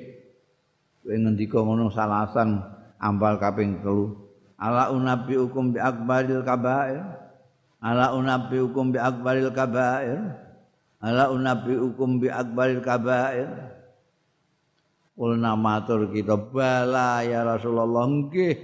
Kowe 1.01 1.14
ngendika 1.14 1.62
ngono 1.62 1.88
salasan 1.95 2.59
ambal 2.99 3.38
kaping 3.38 3.79
telu. 3.81 4.19
Ala 4.59 4.90
unabbi 4.90 5.38
ukum 5.38 5.73
bi 5.73 5.79
akbaril 5.79 6.43
kabair. 6.43 7.01
Ala 7.81 8.12
unabbi 8.12 8.59
ukum 8.61 8.93
bi 8.93 8.99
akbaril 8.99 9.55
kabair. 9.55 10.35
Ala 11.01 11.33
unabbi 11.33 11.79
ukum 11.79 12.21
bi 12.21 12.29
akbaril 12.29 12.83
kabair 12.85 13.80
Kulna 15.14 15.53
matur 15.59 16.09
kita 16.09 16.38
bala 16.38 17.20
ya 17.27 17.44
Rasulullah 17.44 18.07
nggih. 18.09 18.57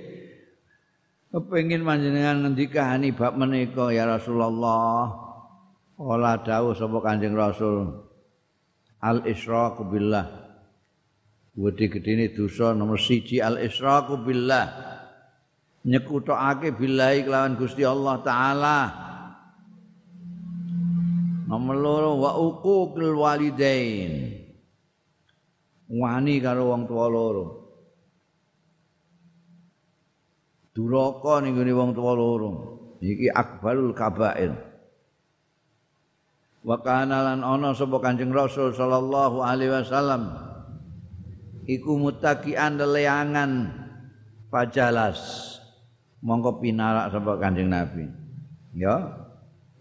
Kepengin 1.36 1.84
panjenengan 1.84 2.46
ngendikani 2.46 3.12
bab 3.12 3.36
menika 3.36 3.92
ya 3.92 4.08
Rasulullah. 4.08 5.26
Ola 5.96 6.40
dawuh 6.40 6.72
sapa 6.72 6.96
Kanjeng 7.04 7.36
Rasul. 7.36 7.92
Al 9.04 9.24
Israq 9.28 9.84
billah. 9.84 10.24
Gedhe-gedhene 11.56 12.36
dosa 12.36 12.72
nomor 12.72 13.00
siji 13.00 13.40
al 13.40 13.60
Israq 13.60 14.12
billah. 14.24 14.96
Nyekutokake 15.86 16.72
billahi 16.72 17.24
kelawan 17.24 17.54
Gusti 17.60 17.84
Allah 17.84 18.16
taala. 18.24 18.78
Nomor 21.46 21.76
loro 21.78 22.12
wa 22.16 22.32
uququl 22.40 23.12
walidain. 23.12 24.45
Wani 25.90 26.42
karo 26.42 26.74
wong 26.74 26.86
tuwa 26.86 27.06
loro. 27.10 27.46
Duraka 30.76 31.40
ning 31.40 31.56
ngene 31.56 31.72
wong 31.72 31.90
tuwa 31.96 32.12
loro. 32.12 32.50
Iki 33.00 33.32
akbarul 33.32 33.96
kabair. 33.96 34.52
Wa 36.66 36.76
kana 36.82 37.22
lan 37.22 37.40
ana 37.46 37.70
sapa 37.70 38.02
Kanjeng 38.02 38.34
Rasul 38.34 38.74
sallallahu 38.74 39.38
alaihi 39.38 39.70
wasallam 39.70 40.34
iku 41.70 41.94
mutakian 41.94 42.74
leleangan 42.74 43.70
fajalas 44.50 45.18
mongko 46.26 46.58
pinarak 46.58 47.14
sapa 47.14 47.38
Kanjeng 47.38 47.70
Nabi. 47.70 48.10
Ya. 48.74 49.22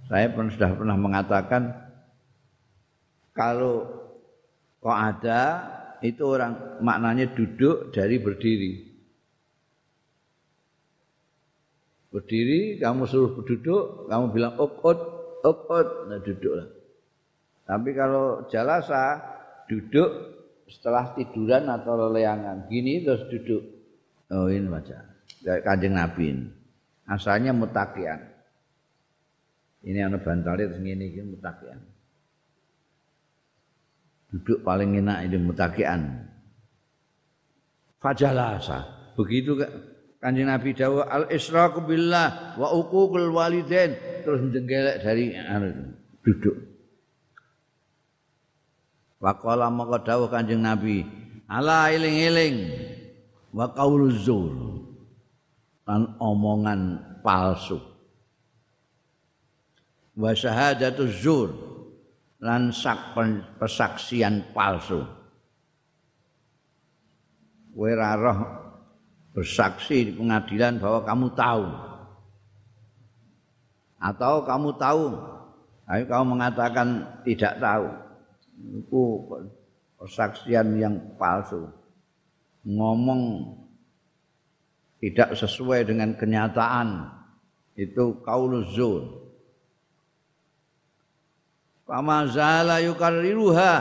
Saya 0.05 0.29
pernah 0.29 0.53
sudah 0.53 0.71
pernah 0.77 0.93
mengatakan 0.93 1.73
kalau 3.33 3.89
kok 4.77 4.93
ada 4.93 5.41
itu 6.03 6.23
orang 6.25 6.81
maknanya 6.81 7.31
duduk 7.31 7.93
dari 7.95 8.19
berdiri. 8.19 8.73
Berdiri, 12.11 12.79
kamu 12.79 13.03
suruh 13.11 13.43
duduk, 13.43 14.07
kamu 14.07 14.31
bilang 14.31 14.55
ukut, 14.55 14.95
ukut, 15.43 16.07
nah 16.07 16.19
duduklah. 16.23 16.71
Tapi 17.67 17.89
kalau 17.91 18.47
jalasa, 18.47 19.19
duduk 19.67 20.35
setelah 20.69 21.13
tiduran 21.13 21.69
atau 21.69 22.07
leleangan. 22.07 22.69
Gini 22.69 23.03
terus 23.05 23.25
duduk. 23.29 23.63
Oh 24.31 24.49
ini 24.49 24.65
baca. 24.69 24.97
Kanjeng 25.61 25.93
Nabi 25.93 26.23
ini. 26.33 26.47
Asalnya 27.05 27.53
mutakian. 27.53 28.17
Ini 29.85 30.01
yang 30.01 30.17
bantalnya 30.17 30.65
terus 30.65 30.81
ini, 30.81 31.13
ini 31.13 31.21
mutakian. 31.37 31.77
Duduk 34.35 34.67
paling 34.67 34.99
enak 34.99 35.31
itu 35.31 35.39
mutakian 35.39 36.27
fajalasa 38.03 38.83
begitu 39.15 39.55
kanjeng 40.19 40.51
Nabi 40.51 40.75
Dawa 40.75 41.07
al 41.07 41.31
israqu 41.31 41.79
billah 41.87 42.59
wa 42.59 42.67
uququl 42.75 43.31
walidain 43.31 43.95
terus 44.27 44.43
jenggelek 44.51 44.99
dari 44.99 45.31
anu, 45.39 45.95
duduk 46.19 46.75
Waqala 49.25 49.73
maka 49.73 50.05
dawuh 50.05 50.29
Kanjeng 50.29 50.61
Nabi, 50.61 51.01
ala 51.49 51.89
iling-iling 51.89 52.69
wa 53.55 53.71
qauluz 53.73 54.21
zur. 54.21 54.53
Lan 55.89 56.13
omongan 56.21 57.01
palsu. 57.25 57.81
Wa 60.13 60.29
syahadatuz 60.37 61.25
zur. 61.25 61.49
Lan 62.45 62.69
sak 62.69 63.17
pesaksian 63.57 64.53
palsu. 64.53 65.01
Kowe 67.73 67.91
roh 67.91 68.39
bersaksi 69.33 70.07
di 70.07 70.11
pengadilan 70.13 70.77
bahwa 70.77 71.01
kamu 71.01 71.27
tahu. 71.33 71.65
Atau 73.97 74.45
kamu 74.45 74.69
tahu 74.77 75.05
ayo 75.89 76.03
kamu 76.05 76.25
mengatakan 76.37 76.87
tidak 77.25 77.57
tahu. 77.57 77.89
Itu 78.77 79.01
persaksian 79.97 80.77
yang 80.77 80.95
palsu. 81.17 81.65
Ngomong 82.63 83.53
tidak 85.01 85.33
sesuai 85.33 85.89
dengan 85.89 86.13
kenyataan. 86.13 87.09
Itu 87.75 88.23
kauluz 88.23 88.71
Kama 91.85 92.25
zala 92.33 92.81
yukarriruha. 92.81 93.73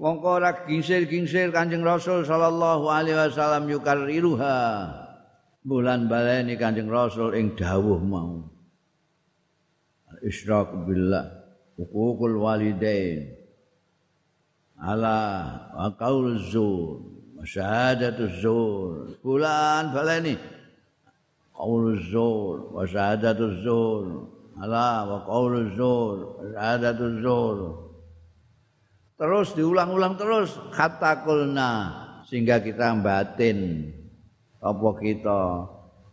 Mongko 0.00 0.28
ora 0.40 0.52
gingsir-gingsir 0.64 1.52
Kanjeng 1.52 1.84
Rasul 1.84 2.24
sallallahu 2.24 2.88
alaihi 2.88 3.20
wasallam 3.20 3.68
yukarriruha. 3.68 4.56
Bulan 5.60 6.08
baleni 6.08 6.56
Kanjeng 6.56 6.88
Rasul 6.88 7.36
ing 7.36 7.52
dawuh 7.52 8.00
mau. 8.00 8.48
Isyrak 10.24 10.72
billah 10.88 11.28
hukukul 11.76 12.40
walidain. 12.40 13.36
Ala 14.80 15.20
wa 15.76 15.88
qauluz 16.00 16.48
zur 16.48 17.12
syahadatul 17.44 18.32
zur. 18.40 18.92
Bulan 19.20 19.92
baleni 19.92 20.40
qauluz 21.52 22.08
zur 22.08 22.72
wa 22.72 22.88
syahadatul 22.88 23.56
zur 23.60 24.35
ala 24.60 25.04
wa 25.04 25.18
qauluz 25.28 25.76
zur 25.76 26.40
syahadatul 26.52 27.16
zur 27.20 27.58
terus 29.16 29.52
diulang-ulang 29.56 30.16
terus 30.16 30.56
kata 30.72 31.24
kulna 31.24 32.04
sehingga 32.26 32.58
kita 32.58 32.98
batin. 33.00 33.90
Apa 34.58 34.88
kita? 34.98 35.42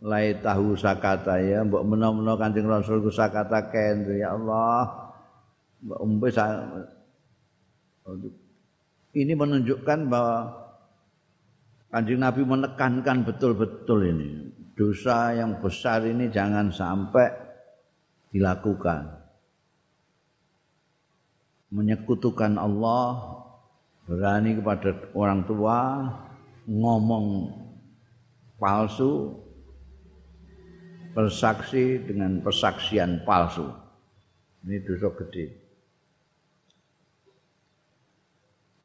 Lai 0.04 0.36
tahu 0.38 0.76
sakata 0.76 1.40
ya. 1.40 1.64
Mbok 1.64 1.82
menawa-menawa 1.82 2.36
Kanjeng 2.38 2.68
Rasul 2.68 3.02
ku 3.02 3.10
sakata 3.10 3.72
ken 3.72 4.06
ya 4.14 4.36
Allah. 4.36 5.10
Mbok 5.82 6.00
umbe 6.00 6.28
ini 9.14 9.32
menunjukkan 9.32 9.98
bahwa 10.10 10.38
Kanjeng 11.88 12.20
Nabi 12.20 12.42
menekankan 12.44 13.24
betul-betul 13.26 14.00
ini. 14.12 14.30
Dosa 14.74 15.30
yang 15.34 15.62
besar 15.62 16.02
ini 16.02 16.26
jangan 16.28 16.68
sampai 16.74 17.30
dilakukan. 18.34 19.22
Menyekutukan 21.70 22.58
Allah, 22.58 23.38
berani 24.10 24.58
kepada 24.58 24.90
orang 25.14 25.46
tua, 25.46 25.78
ngomong 26.66 27.54
palsu, 28.58 29.38
bersaksi 31.14 32.02
dengan 32.02 32.42
persaksian 32.42 33.22
palsu. 33.22 33.70
Ini 34.66 34.82
dosa 34.82 35.14
gede. 35.14 35.62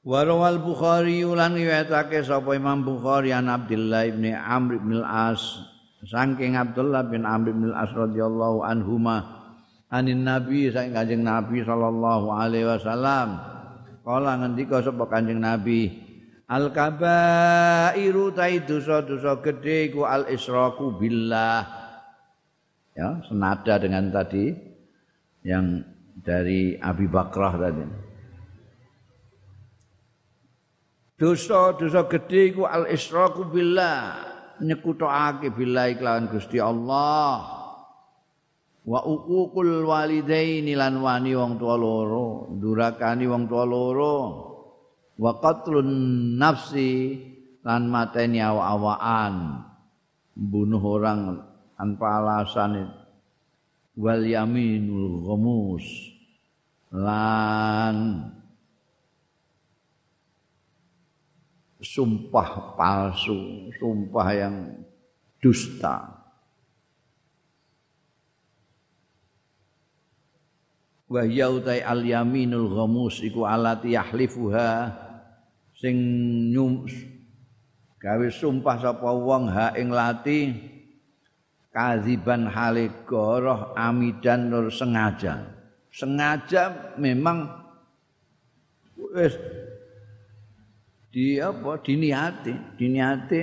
Warawal 0.06 0.62
Bukhari 0.64 1.22
ulan 1.28 1.54
riwayatake 1.54 2.24
sapa 2.24 2.56
Imam 2.56 2.82
Bukhari 2.82 3.36
an 3.36 3.52
Abdullah 3.52 4.08
bin 4.10 4.32
Amr 4.32 4.80
bin 4.80 5.04
Al-As 5.04 5.60
saking 6.08 6.56
Abdullah 6.56 7.04
bin 7.04 7.28
Amr 7.28 7.52
bin 7.52 7.76
Al-As 7.76 7.92
radhiyallahu 7.92 8.64
anhuma 8.64 9.39
anin 9.90 10.22
Nabi 10.22 10.70
saking 10.70 10.94
Kanjeng 10.94 11.26
Nabi 11.26 11.66
sallallahu 11.66 12.28
alaihi 12.30 12.66
wasallam. 12.70 13.42
Kala 14.06 14.42
ngendika 14.42 14.82
sapa 14.82 15.06
Kanjeng 15.10 15.42
Nabi? 15.42 16.08
Al 16.50 16.74
kabairu 16.74 18.34
ta 18.34 18.50
dosa-dosa 18.50 19.38
gedhe 19.46 19.94
iku 19.94 20.06
al 20.06 20.26
israku 20.34 20.98
billah. 20.98 21.62
Ya 22.98 23.22
senada 23.30 23.78
dengan 23.78 24.10
tadi 24.10 24.50
yang 25.46 25.86
dari 26.18 26.74
Abi 26.82 27.06
Bakrah 27.06 27.54
tadi. 27.54 27.86
Dosa-dosa 31.22 32.10
gedhe 32.10 32.50
iku 32.50 32.66
al 32.66 32.90
israku 32.90 33.46
billah 33.46 34.26
nyekutake 34.60 35.54
billahi 35.54 36.02
kelawan 36.02 36.28
Gusti 36.34 36.58
Allah 36.58 37.59
wa 38.90 39.06
uququl 39.06 39.86
walidaini 39.86 40.74
lan 40.74 40.98
wani 40.98 41.38
wong 41.38 41.62
tua 41.62 41.78
loro 41.78 42.50
durakani 42.58 43.30
wong 43.30 43.46
tua 43.46 43.62
loro 43.70 44.18
wa 45.22 45.32
qatlun 45.38 45.90
nafsi 46.42 47.22
lan 47.62 47.86
mateni 47.86 48.42
awa-awaan 48.42 49.62
bunuh 50.34 50.82
orang 50.82 51.38
tanpa 51.78 52.18
alasan 52.18 52.90
wal 53.94 54.24
yaminul 54.26 55.22
ghamus 55.22 55.86
lan 56.90 58.26
sumpah 61.80 62.76
palsu, 62.76 63.72
sumpah 63.80 64.28
yang 64.36 64.56
dusta. 65.40 66.19
Wa 71.10 71.26
yautai 71.26 71.82
al 71.82 72.06
yaminul 72.06 72.70
ghamus 72.70 73.26
iku 73.26 73.42
alati 73.50 73.98
yahlifuha 73.98 74.94
sing 75.74 75.98
nyum 76.54 76.86
gawe 77.98 78.28
sumpah 78.30 78.78
sapa 78.78 79.10
wong 79.10 79.50
ha 79.50 79.74
ing 79.74 79.90
lati 79.90 80.54
kaziban 81.74 82.46
hale 82.46 82.94
goroh 83.10 83.74
amidan 83.74 84.54
nur 84.54 84.70
sengaja. 84.70 85.50
Sengaja 85.90 86.94
memang 87.02 87.50
wis 88.94 89.34
di 91.10 91.42
apa 91.42 91.82
diniati 91.82 92.54
diniati 92.78 93.42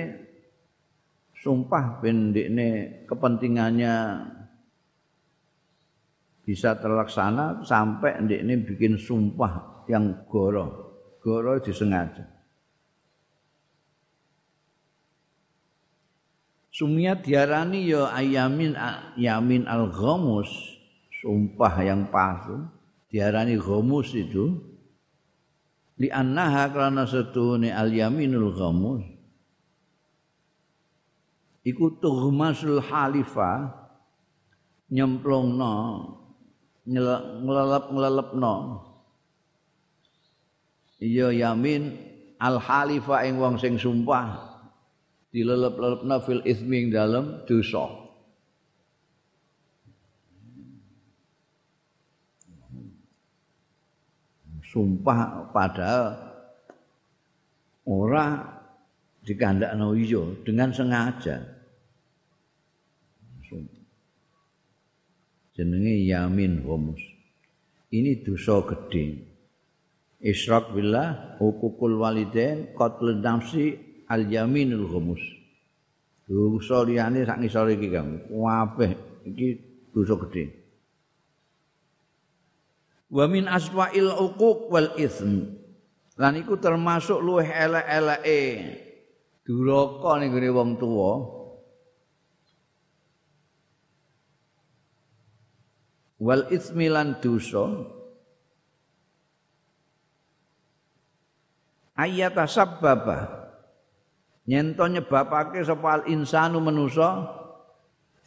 sumpah 1.35 1.99
ben 1.99 2.31
ndekne 2.31 3.03
kepentingannya 3.03 3.95
bisa 6.47 6.79
terlaksana 6.79 7.67
sampai 7.67 8.23
ndekne 8.23 8.63
bikin 8.63 8.95
sumpah 8.95 9.83
yang 9.91 10.23
goro. 10.31 10.95
Goro 11.19 11.59
disengaja. 11.59 12.23
Sumia 16.71 17.19
diarani 17.19 17.91
ya 17.91 18.15
ayamin 18.15 18.79
yamin 19.19 19.67
al 19.67 19.91
ghamus 19.91 20.47
sumpah 21.19 21.83
yang 21.83 22.07
palsu. 22.07 22.63
Diarani 23.11 23.59
ghamus 23.59 24.15
itu 24.15 24.55
li 25.99 26.07
annaha 26.07 26.71
karena 26.71 27.03
setune 27.03 27.75
al 27.75 27.91
yaminul 27.91 28.55
ghamus. 28.55 29.03
Iku 31.67 31.99
tuhmasul 31.99 32.79
halifa 32.79 33.67
nyemplungno 34.87 35.75
ngelelep-ngelepno 36.87 38.55
iya 41.03 41.29
yamin 41.29 41.93
al 42.39 42.57
halifa 42.57 43.27
ing 43.27 43.37
wong 43.37 43.59
sing 43.59 43.75
sumpah 43.75 44.57
dilelep-lelepno 45.35 46.15
fil 46.23 46.41
ismi 46.47 46.87
ing 46.87 46.89
dalem 46.89 47.43
dosa. 47.45 48.07
Sumpah 54.67 55.51
padahal 55.55 56.05
ora 57.87 58.27
dikandakno 59.23 59.95
iya 59.95 60.23
dengan 60.43 60.71
sengaja 60.75 61.56
jenenge 65.57 66.05
yamin 66.05 66.61
homus 66.61 67.01
ini 67.89 68.21
dosa 68.21 68.61
gede 68.61 69.25
israk 70.21 70.69
billah 70.77 71.35
hukukul 71.41 71.97
walidain 71.97 72.77
qatlun 72.77 73.25
nafsi 73.25 73.73
al 74.05 74.29
yaminul 74.29 74.85
homus 74.85 75.19
dosa 76.29 76.85
liyane 76.85 77.23
sak 77.23 77.39
ngisor 77.39 77.71
iki 77.71 77.87
Kang. 77.87 78.27
Kabeh 78.29 78.91
iki 79.25 79.47
dosa 79.95 80.13
gede 80.27 80.67
wa 83.07 83.23
min 83.25 83.47
aswa'il 83.47 84.11
uquq 84.11 84.67
wal 84.67 84.91
ism 84.99 85.47
lan 86.19 86.33
iku 86.35 86.59
termasuk 86.59 87.23
luweh 87.23 87.47
elek-eleke. 87.47 88.41
Duraka 89.47 90.19
ning 90.19 90.35
gone 90.35 90.49
wong 90.51 90.69
tuwa 90.75 91.36
wal 96.17 96.49
ismi 96.49 96.89
lan 96.89 97.17
dosa 97.21 97.87
ayata 101.97 102.45
sababa 102.49 103.49
nyento 104.49 104.85
nyebabake 104.87 105.61
sapa 105.61 106.01
al 106.01 106.03
insanu 106.09 106.57
manusa 106.61 107.37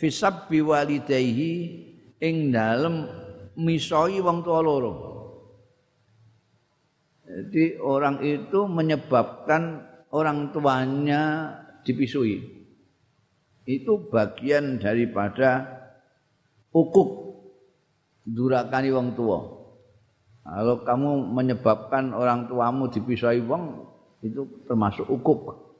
fisab 0.00 0.48
biwalidayhi 0.48 1.52
ing 2.20 2.52
dalem 2.52 3.08
misoi 3.60 4.20
wong 4.24 4.40
tua 4.40 4.60
loro. 4.64 4.92
Jadi 7.28 7.78
orang 7.78 8.24
itu 8.24 8.66
menyebabkan 8.66 9.86
orang 10.10 10.50
tuanya 10.50 11.54
dipisui. 11.86 12.42
Itu 13.68 14.10
bagian 14.10 14.82
daripada 14.82 15.62
ukuk 16.74 17.29
durakani 18.30 18.94
wong 18.94 19.18
tua. 19.18 19.38
Kalau 20.46 20.82
kamu 20.82 21.10
menyebabkan 21.30 22.14
orang 22.16 22.48
tuamu 22.48 22.88
dipisui 22.88 23.42
wong 23.44 23.86
itu 24.24 24.46
termasuk 24.66 25.06
ukuk. 25.06 25.70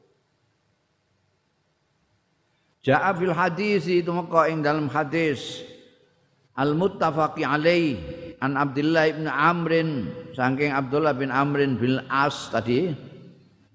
Ja'a 2.81 3.13
fil 3.13 3.33
hadis 3.33 3.85
itu 3.85 4.09
maka 4.09 4.49
ing 4.49 4.65
dalam 4.65 4.89
hadis 4.89 5.61
al 6.57 6.73
muttafaqi 6.73 7.45
alaih 7.45 7.97
an 8.41 8.57
Abdullah 8.57 9.05
bin 9.13 9.29
Amrin 9.29 9.89
saking 10.33 10.73
Abdullah 10.73 11.13
bin 11.13 11.29
Amrin 11.29 11.77
bin 11.77 12.01
As 12.09 12.49
tadi 12.49 12.89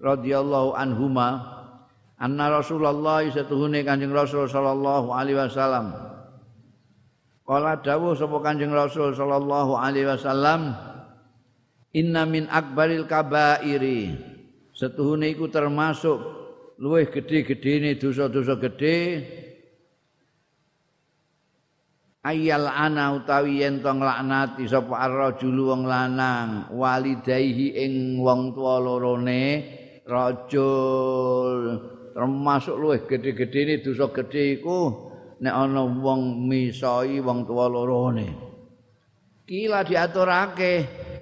radhiyallahu 0.03 0.75
anhuma 0.75 1.55
anna 2.19 2.51
Rasulullah 2.51 3.23
satuhune 3.31 3.81
Kanjeng 3.87 4.11
Rasul 4.11 4.51
sallallahu 4.51 5.15
alaihi 5.15 5.39
wasallam 5.39 6.06
Kala 7.47 7.79
dawuh 7.79 8.11
sapa 8.11 8.43
Kanjeng 8.43 8.75
Rasul 8.75 9.15
sallallahu 9.15 9.79
alaihi 9.79 10.11
wasallam 10.11 10.75
Inna 11.95 12.27
min 12.27 12.51
akbaril 12.51 13.07
kabairi. 13.07 14.11
Setuhune 14.75 15.31
iku 15.31 15.47
termasuk 15.47 16.19
luwih 16.77 17.07
gedhe-gedhene 17.09 17.95
dosa-dosa 17.97 18.59
gedhe. 18.59 19.23
Ayal 22.27 22.67
ana 22.67 23.15
utawi 23.15 23.63
yen 23.63 23.79
to 23.79 23.89
nglaknati 23.95 24.67
sapa 24.67 25.07
ar-rajulu 25.07 25.71
wong 25.71 25.87
lanang 25.87 26.67
walidayhi 26.75 27.79
ing 27.79 28.19
wong 28.19 28.51
tuwa 28.51 28.83
lorone 28.83 29.63
rajul. 30.03 31.79
Termasuk 32.11 32.75
luwih 32.75 33.07
gedhe-gedhene 33.07 33.79
dosa 33.79 34.11
gedhe 34.11 34.59
iku 34.59 35.07
nek 35.41 35.53
ana 35.53 35.85
wong 35.85 36.47
misoi 36.49 37.21
wong 37.21 37.45
tuwa 37.45 37.65
lorone 37.69 38.47
kila 39.47 39.87
diaturake. 39.87 40.73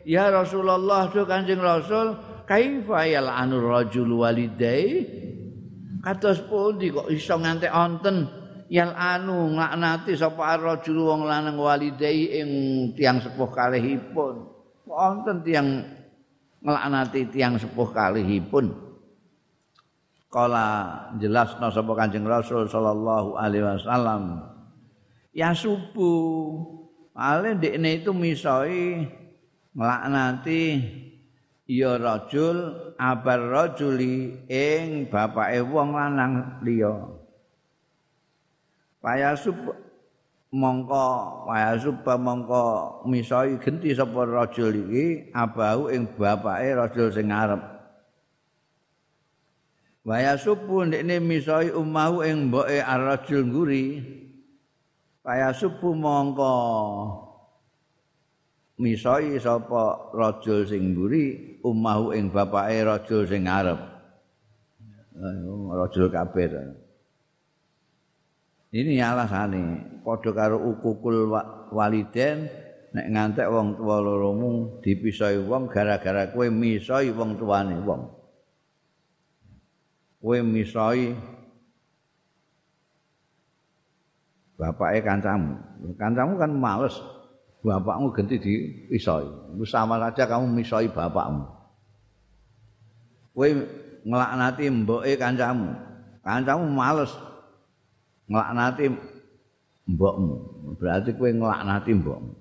Ya 0.05 0.34
Rasulullah 0.34 1.09
tu 1.13 1.24
Kanjeng 1.26 1.61
Rasul 1.61 2.18
kaifa 2.49 3.05
yal 3.05 3.30
anur 3.30 3.70
rajul 3.70 4.22
walidai? 4.22 5.05
Kados 6.01 6.41
pundi 6.45 6.93
kok 6.93 7.09
iso 7.09 7.38
ngantek 7.38 7.74
onten 7.74 8.30
yal 8.70 8.93
anu 8.93 9.53
nglaknati 9.57 10.13
sapa 10.13 10.57
rajul 10.61 11.09
wong 11.09 11.26
lanang 11.26 11.57
walidai 11.57 12.38
ing 12.41 12.49
tiang 12.93 13.22
sepuh 13.22 13.49
kalihipun. 13.49 14.45
Wonten 14.86 15.41
tiang 15.41 15.68
nglaknati 16.61 17.34
tiang 17.34 17.57
sepuh 17.57 17.89
kalihipun 17.89 18.66
kala 20.36 20.67
jelasna 21.15 21.71
sapa 21.71 21.95
Kanjeng 21.95 22.27
Rasul 22.27 22.67
sallallahu 22.67 23.39
alaihi 23.39 23.63
wasallam 23.63 24.43
ya 25.31 25.55
subuh 25.55 26.59
ale 27.15 27.55
ndekne 27.55 28.03
itu 28.03 28.11
misoi 28.11 29.07
nglaknati 29.71 30.63
ya 31.67 31.95
rajul 31.95 32.91
abar 32.99 33.39
rajuli 33.39 34.43
ing 34.51 35.07
bapake 35.07 35.59
wong 35.65 35.95
lanang 35.95 36.61
liya. 36.61 36.93
Payasub 38.99 39.55
mongko 40.51 41.07
payasub 41.47 42.03
mongko 42.03 42.63
misoi 43.07 43.59
genti 43.59 43.91
sapa 43.95 44.23
rajul 44.27 44.71
iki 44.88 45.31
abau 45.36 45.91
ing 45.91 46.07
bapake 46.15 46.75
rajul 46.75 47.07
sing 47.11 47.31
ngarep 47.31 47.74
Waya 50.05 50.37
supu 50.37 50.85
ndekne 50.85 51.17
misoi 51.17 51.73
umahu 51.73 52.21
ing 52.21 52.53
mboke 52.53 52.77
arrajul 52.77 53.41
nguri. 53.49 53.85
Waya 55.25 55.49
supu 55.49 55.97
mongko 55.97 56.53
misoi 58.77 59.41
sapa 59.41 60.13
rajul 60.13 60.69
sing 60.69 60.93
mburi 60.93 61.57
umahu 61.65 62.13
ing 62.13 62.29
bapake 62.29 62.85
rajul 62.85 63.25
sing 63.25 63.49
ngarep. 63.49 63.81
Rajul 65.73 66.13
kabeh. 66.13 66.53
Ini 68.75 69.01
alasane 69.01 69.63
padha 70.05 70.31
karo 70.37 70.61
ukukul 70.69 71.33
waliden 71.73 72.45
nek 72.93 73.07
ngantek 73.09 73.49
wong 73.49 73.73
tuwa 73.79 74.03
loromu 74.05 74.83
dipisoi 74.85 75.41
wong 75.41 75.65
gara-gara 75.65 76.29
kowe 76.29 76.45
misoi 76.53 77.09
wong 77.09 77.41
tuane 77.41 77.81
wong. 77.81 78.24
Kowe 80.26 80.41
misoi 80.41 81.13
bapake 84.57 85.05
kancamu. 85.05 85.53
Kancamu 86.01 86.41
kan 86.41 86.49
males 86.49 86.97
bapakmu 87.61 88.09
ganti 88.09 88.41
dipisoi. 88.41 89.30
Itu 89.53 89.69
sama 89.69 90.01
saja 90.01 90.26
kamu 90.26 90.49
misoi 90.49 90.89
bapakmu. 90.89 91.45
Kowe 93.38 93.49
nglaknati 94.01 94.65
mboke 94.73 95.13
kancamu. 95.13 95.78
Kancamu 96.26 96.73
males 96.73 97.13
nglaknati 98.26 98.89
mbokmu. 99.86 100.36
Berarti 100.82 101.13
kowe 101.13 101.30
nglaknati 101.30 101.91
mbokmu. 101.93 102.34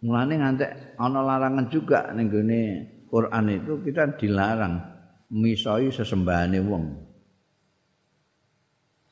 Mulane 0.00 0.32
ngantek 0.40 0.96
ana 0.96 1.20
larangan 1.20 1.68
juga 1.68 2.08
ning 2.16 2.32
Quran 3.12 3.52
itu 3.52 3.84
kita 3.84 4.16
dilarang 4.16 4.89
misoi 5.30 5.94
sesembahane 5.94 6.58
wong. 6.58 6.84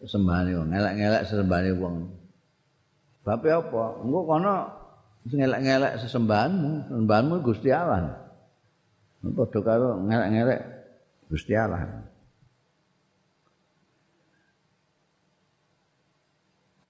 Sesembahane 0.02 0.52
wong, 0.58 0.68
ngelek-ngelek 0.74 1.22
sesembahane 1.26 1.72
wong. 1.78 1.96
Bape 3.22 3.48
apa? 3.54 4.02
Engko 4.02 4.20
kono 4.26 4.54
ngelek-ngelek 5.26 5.92
sesembahanmu, 6.02 6.70
sesembahanmu 6.90 7.34
Gusti 7.46 7.70
Allah. 7.70 8.18
Padha 9.22 9.58
karo 9.62 10.02
ngelek-ngelek 10.06 10.60
Gusti 11.30 11.54
Allah. 11.54 12.06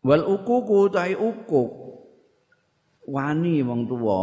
Wal 0.05 0.25
ukuku 0.25 0.89
tai 0.89 1.13
ukuk 1.13 1.71
wani 3.09 3.61
wong 3.61 3.85
tuwa, 3.85 4.21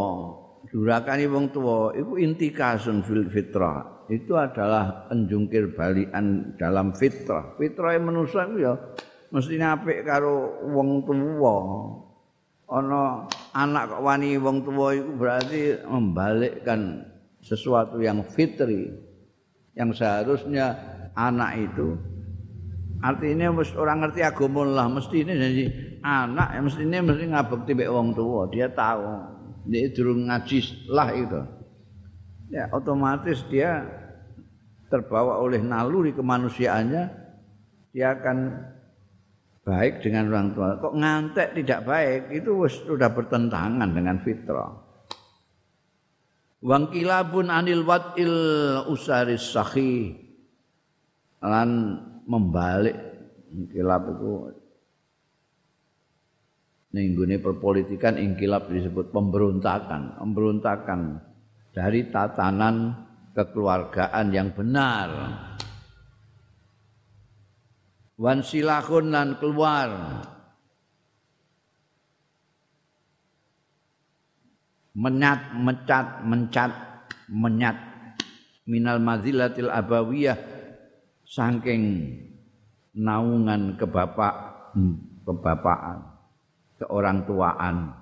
durakani 0.66 1.26
wong 1.30 1.54
tuwa 1.54 1.94
iku 1.94 2.18
intikasun 2.18 3.06
fil 3.06 3.30
fitrah. 3.30 3.95
Itu 4.06 4.38
adalah 4.38 5.10
penjungkir 5.10 5.74
balikan 5.74 6.54
dalam 6.54 6.94
fitrah. 6.94 7.58
Fitrah 7.58 7.98
yang 7.98 8.10
manusia 8.10 8.46
itu 8.46 8.56
ya 8.62 8.74
mesti 9.34 9.58
apik 9.58 10.06
karo 10.06 10.62
wong 10.70 11.02
tua. 11.02 11.56
Ana 12.66 13.30
anak 13.54 13.94
kok 13.94 14.02
wani 14.02 14.34
wong 14.42 14.66
tua 14.66 14.94
itu 14.98 15.10
berarti 15.14 15.60
membalikkan 15.86 17.06
sesuatu 17.38 18.02
yang 18.02 18.26
fitri 18.26 18.90
yang 19.78 19.94
seharusnya 19.94 20.74
anak 21.14 21.70
itu 21.70 21.94
artinya 23.04 23.54
orang 23.78 23.98
ngerti 24.02 24.20
agama 24.24 24.66
lah 24.66 24.86
mesti 24.90 25.22
ini 25.22 25.32
jadi 25.36 25.64
anak 26.02 26.48
yang 26.58 26.64
mesti 26.66 26.82
ini 26.82 26.96
mesti 27.06 27.24
ngabekti 27.30 27.70
mbek 27.76 27.92
wong 27.92 28.08
tua 28.18 28.50
dia 28.50 28.66
tahu 28.72 29.04
dia 29.68 29.86
durung 29.94 30.26
ngaji 30.26 30.58
lah 30.90 31.08
itu 31.14 31.40
ya 32.50 32.70
otomatis 32.70 33.42
dia 33.50 33.82
terbawa 34.86 35.42
oleh 35.42 35.58
naluri 35.62 36.14
kemanusiaannya 36.14 37.04
dia 37.90 38.12
akan 38.14 38.38
baik 39.66 40.04
dengan 40.04 40.30
orang 40.30 40.54
tua. 40.54 40.78
Kok 40.78 40.94
ngantek 40.94 41.48
tidak 41.58 41.80
baik 41.82 42.22
itu 42.30 42.54
sudah 42.70 43.10
bertentangan 43.10 43.90
dengan 43.90 44.22
fitrah. 44.22 44.70
Wang 46.62 46.90
kilabun 46.94 47.50
anil 47.50 47.82
watil 47.82 48.36
usaris 48.90 49.54
sahi 49.54 50.14
lan 51.42 52.00
membalik 52.26 52.96
kilab 53.70 54.02
itu 54.18 54.32
ninggune 56.96 57.36
perpolitikan 57.38 58.16
ingkilab 58.16 58.72
disebut 58.72 59.12
pemberontakan, 59.12 60.16
pemberontakan 60.16 61.20
dari 61.76 62.08
tatanan 62.08 62.96
kekeluargaan 63.36 64.32
yang 64.32 64.48
benar. 64.56 65.12
Wan 68.16 68.40
silahun 68.40 69.12
lan 69.12 69.36
keluar. 69.36 69.92
Menyat, 74.96 75.52
mecat, 75.60 76.24
mencat, 76.24 76.72
menyat. 77.28 77.76
minal 78.66 78.98
mazilatil 78.98 79.70
abawiyah 79.70 80.34
saking 81.22 82.10
naungan 82.98 83.78
kebapak 83.78 84.34
kebapaan 85.22 86.02
keorang 86.74 87.22
tuaan 87.30 87.94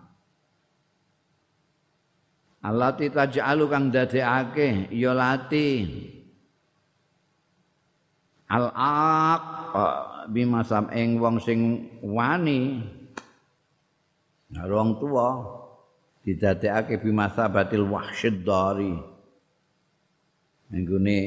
Allati 2.64 3.12
taj'alu 3.12 3.68
kang 3.68 3.92
dadekake 3.92 4.88
ya 4.88 5.12
lati. 5.12 5.84
Al-aq 8.48 9.44
bimasam 10.32 10.88
ing 10.96 11.20
wong 11.20 11.36
sing 11.44 11.60
wani. 12.00 12.80
Wong 14.48 14.96
tuwa 14.96 15.44
didadekake 16.24 17.04
bimasabatil 17.04 17.84
wahsyid 17.84 18.40
dari 18.40 18.96
nggone 20.72 21.20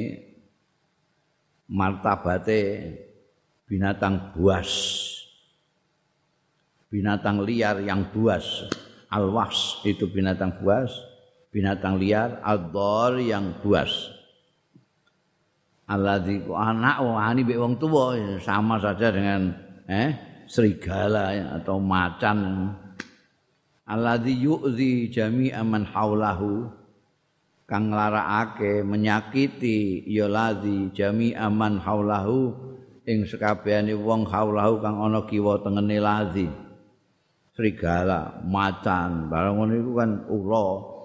martabate 1.69 2.61
binatang 3.69 4.33
buas. 4.33 4.73
Binatang 6.89 7.45
liar 7.45 7.77
yang 7.85 8.09
buas. 8.09 8.65
Al-wahs 9.13 9.85
itu 9.85 10.09
binatang 10.09 10.57
buas 10.57 11.16
binatang 11.51 11.97
liar 11.97 12.43
ad 12.43 12.75
yang 13.23 13.57
buas. 13.63 14.17
Alladzi 15.87 16.43
anak 16.51 16.99
wani 16.99 17.47
mbek 17.47 17.59
wong 17.63 17.73
tuwa 17.79 18.19
sama 18.43 18.75
saja 18.75 19.07
dengan 19.07 19.55
eh 19.87 20.11
serigala 20.43 21.31
atau 21.55 21.79
macan. 21.79 22.71
Alladzi 23.87 24.35
yu'zi 24.35 25.07
jami'a 25.07 25.63
man 25.63 25.87
haulahu 25.87 26.67
kang 27.63 27.87
nglarakake 27.87 28.83
menyakiti 28.83 30.03
ya 30.11 30.27
ladzi 30.27 30.91
jami'a 30.91 31.47
man 31.47 31.79
haulahu 31.79 32.51
ing 33.07 33.23
sekabehane 33.23 33.95
wong 33.95 34.27
haulahu 34.27 34.83
kang 34.83 34.99
ana 34.99 35.23
kiwa 35.23 35.63
tengene 35.63 36.03
ladzi. 36.03 36.51
Serigala 37.55 38.43
macan 38.43 39.31
barang 39.31 39.55
ngono 39.55 39.73
iku 39.79 39.91
kan 39.95 40.11
ula 40.27 40.96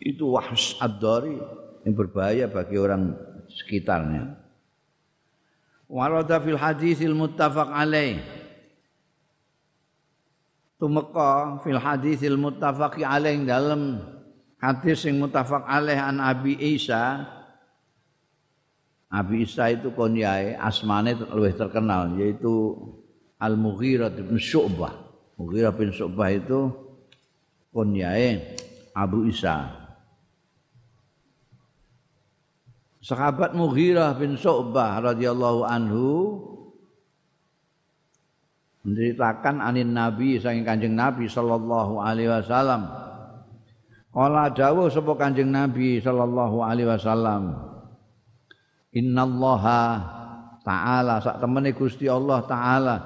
itu 0.00 0.36
wahs 0.36 0.76
ad-dari 0.78 1.40
yang 1.86 1.94
berbahaya 1.94 2.50
bagi 2.50 2.76
orang 2.76 3.14
sekitarnya. 3.46 4.36
Warada 5.86 6.42
fil 6.42 6.58
hadisil 6.58 7.14
muttafaq 7.14 7.70
alaih. 7.70 8.18
Tumeka 10.76 11.62
fil 11.62 11.78
hadisil 11.78 12.34
muttafaq 12.34 12.98
alaih 13.00 13.38
dalam 13.46 14.02
hadis 14.58 15.06
yang 15.06 15.22
muttafaq 15.22 15.62
alaih 15.62 15.96
an 15.96 16.18
Abi 16.18 16.58
Isa. 16.58 17.22
Abi 19.06 19.46
Isa 19.46 19.70
itu 19.70 19.94
konyae 19.94 20.58
asmane 20.58 21.14
lebih 21.14 21.54
terkenal 21.54 22.18
yaitu 22.18 22.74
Al-Mughirah 23.38 24.10
bin 24.10 24.42
Syu'bah. 24.42 24.92
Mughirah 25.38 25.70
bin 25.70 25.94
Syu'bah 25.94 26.34
itu 26.34 26.74
konyae 27.70 28.58
Abu 28.90 29.30
Isa. 29.30 29.85
Sahabat 33.06 33.54
Mughirah 33.54 34.18
bin 34.18 34.34
Syu'bah 34.34 34.98
radhiyallahu 34.98 35.62
anhu 35.62 36.06
menceritakan 38.82 39.62
anin 39.62 39.94
Nabi 39.94 40.42
saking 40.42 40.66
Kanjeng 40.66 40.98
Nabi 40.98 41.30
sallallahu 41.30 42.02
alaihi 42.02 42.30
wasallam. 42.34 42.90
Kala 44.10 44.50
dawuh 44.50 44.90
sapa 44.90 45.14
Kanjeng 45.14 45.54
Nabi 45.54 46.02
sallallahu 46.02 46.66
alaihi 46.66 46.90
wasallam. 46.90 47.62
Innallaha 48.90 50.02
ta'ala 50.66 51.22
sak 51.22 51.38
temene 51.38 51.70
Gusti 51.78 52.10
Allah 52.10 52.42
taala 52.42 52.96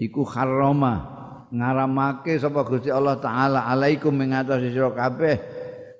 iku 0.00 0.26
harrama 0.26 1.06
ngaramake 1.54 2.34
sapa 2.40 2.66
Gusti 2.66 2.90
Allah 2.90 3.20
taala 3.20 3.68
alaikum 3.68 4.10
ing 4.26 4.34
atase 4.34 4.74
sira 4.74 4.90
kabeh 4.90 5.38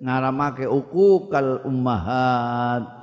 ngaramake 0.01 0.65
ukukal 0.67 1.63
ummahat 1.69 3.00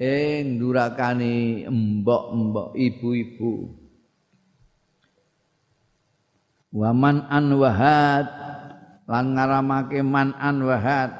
ing 0.00 0.56
durakani 0.56 1.68
mbok-mbok 1.68 2.72
ibu-ibu. 2.72 3.68
Waman 6.72 7.28
an 7.28 7.46
wahad 7.60 8.26
lan 9.04 9.36
ngaramake 9.36 10.00
man 10.00 10.32
an 10.40 10.64
wahad. 10.64 11.12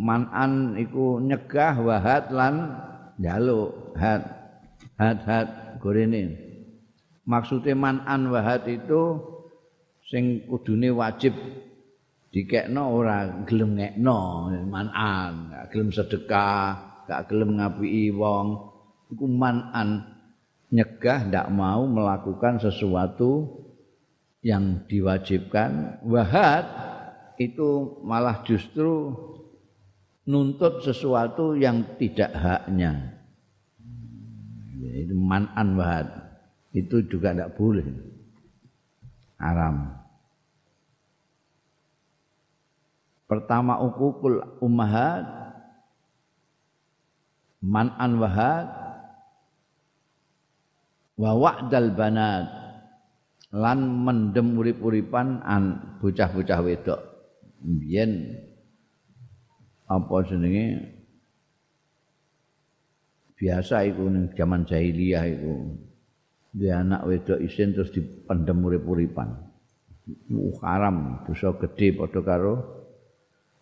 Man 0.00 0.30
an 0.32 0.80
iku 0.80 1.20
nyegah 1.20 1.76
wahad 1.82 2.32
lan 2.32 2.54
njaluk 3.20 3.98
had 4.00 4.22
had 4.96 5.18
had 5.28 5.48
gorene. 5.82 6.40
Maksude 7.26 7.76
man 7.76 8.00
an 8.06 8.32
wahad 8.32 8.64
itu 8.70 9.18
sing 10.06 10.46
kudune 10.46 10.94
wajib 10.94 11.34
dikekno 12.36 12.92
ora 12.92 13.48
gelem 13.48 13.80
ngekno 13.80 14.52
manan 14.68 15.48
gak 15.48 15.72
gelem 15.72 15.88
sedekah 15.88 16.86
gak 17.06 17.30
gelem 17.30 17.56
ngapiki 17.56 18.12
wong. 18.12 18.74
Iku 19.14 19.24
manan. 19.30 20.18
Nyegah 20.66 21.30
ndak 21.30 21.46
mau 21.54 21.86
melakukan 21.86 22.58
sesuatu 22.58 23.62
yang 24.42 24.82
diwajibkan. 24.90 26.02
Wahat 26.02 26.66
itu 27.38 28.02
malah 28.02 28.42
justru 28.42 29.14
nuntut 30.26 30.82
sesuatu 30.82 31.54
yang 31.54 31.86
tidak 32.02 32.34
haknya. 32.34 33.14
Itu 34.74 35.14
manan 35.14 35.78
wahat 35.78 36.10
itu 36.74 37.06
juga 37.06 37.30
tidak 37.30 37.54
boleh. 37.54 37.86
Haram 39.38 40.05
Pertama 43.26 43.82
ukukul 43.82 44.38
ummahat 44.62 45.26
man'an 47.58 48.22
wahad 48.22 48.70
wa 51.18 51.30
wa'dal 51.34 51.90
banat 51.98 52.46
lan 53.50 53.78
mendem 54.06 54.54
urip-uripan 54.54 55.42
an 55.42 55.96
bocah-bocah 55.98 56.60
wedok. 56.62 57.00
Mbiyen 57.66 58.36
apa 59.90 60.14
jenenge? 60.22 60.66
Biasa 63.36 63.84
iku 63.90 64.06
ning 64.06 64.30
zaman 64.38 64.62
jahiliyah 64.70 65.24
iku. 65.34 65.54
Dia 66.56 66.80
anak 66.80 67.10
wedok 67.10 67.42
isin 67.42 67.74
terus 67.74 67.90
dipendem 67.90 68.62
urip-uripan. 68.62 69.50
Uh, 70.30 70.54
haram 70.62 71.26
dosa 71.26 71.50
gede 71.58 71.98
padha 71.98 72.22
karo 72.22 72.75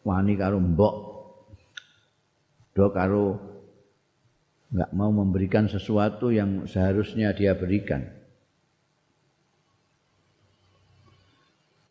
wani 0.05 0.37
karo 0.37 0.61
mbok. 0.61 0.95
Do 2.77 2.93
karo 2.93 3.41
enggak 4.71 4.91
mau 4.93 5.11
memberikan 5.11 5.67
sesuatu 5.67 6.31
yang 6.31 6.69
seharusnya 6.69 7.33
dia 7.33 7.57
berikan. 7.57 8.05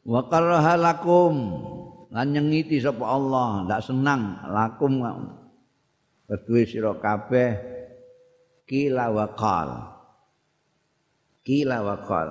Wa 0.04 0.28
karaha 0.28 0.76
lakum 0.76 1.36
lan 2.12 2.28
nyengiti 2.36 2.78
sapa 2.84 3.08
Allah 3.08 3.64
ndak 3.66 3.82
senang 3.88 4.44
lakum 4.52 5.00
kedue 6.28 6.68
sira 6.68 6.94
kabeh 7.00 7.52
kila 8.68 9.10
wa 9.10 9.28
qal. 9.34 9.70
Kila 11.44 11.78
wa 11.84 11.98
qal. 12.04 12.30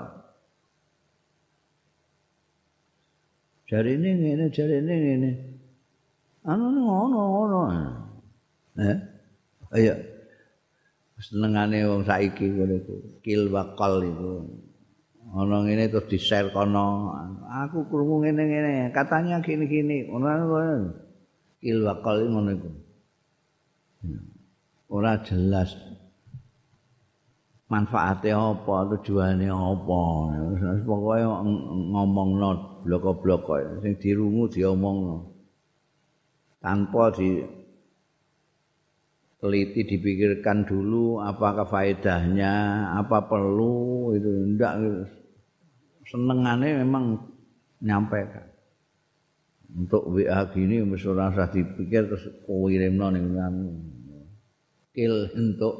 Jarine 3.72 4.11
ngene 4.20 4.53
jarine 4.53 4.95
ngene 5.01 5.51
anu 6.43 6.66
ngono 6.74 7.18
ngono. 7.30 7.61
Eh? 8.82 8.97
Ayo 9.72 9.95
senengane 11.22 11.86
wong 11.86 12.03
saiki 12.03 12.51
ngono 12.51 12.74
iku 12.82 12.95
kil 13.22 13.47
wakal 13.55 14.03
iku. 14.03 14.43
Ana 15.32 15.64
ngene 15.64 15.88
terus 15.88 16.11
di-share 16.11 16.51
kono. 16.53 17.14
Aku 17.47 17.86
krungu 17.88 18.26
ngene-ngene 18.26 18.90
katanya 18.90 19.38
gini-gini. 19.40 20.11
Ngono 20.11 20.93
kil 21.62 21.78
wakal 21.86 22.26
ngono 22.26 22.51
iku. 22.53 22.70
Ora 24.93 25.22
jelas. 25.24 25.72
Manfaate 27.70 28.28
apa 28.36 28.84
tujuane 28.93 29.49
apa. 29.49 30.01
Pokoke 30.84 31.24
ngomongno 31.88 32.82
bloko-bloko. 32.84 33.80
Sing 33.80 33.97
dirungu 33.97 34.53
diomongno 34.53 35.32
tanpa 36.62 37.10
di 37.18 37.42
teliti 39.42 39.82
dipikirkan 39.82 40.62
dulu 40.62 41.18
apakah 41.18 41.66
faedahnya 41.66 42.52
apa 43.02 43.26
perlu 43.26 44.14
itu 44.14 44.30
ndak 44.54 44.74
senengane 46.06 46.78
memang 46.78 47.18
nyampaikan 47.82 48.46
untuk 49.74 50.06
WA 50.14 50.46
gini 50.54 50.86
wis 50.86 51.02
ora 51.08 51.34
usah 51.34 51.50
dipikir 51.50 52.06
terus 52.06 52.30
kirimno 52.46 53.10
ning 53.10 53.26
kill 54.92 55.32
untuk 55.32 55.74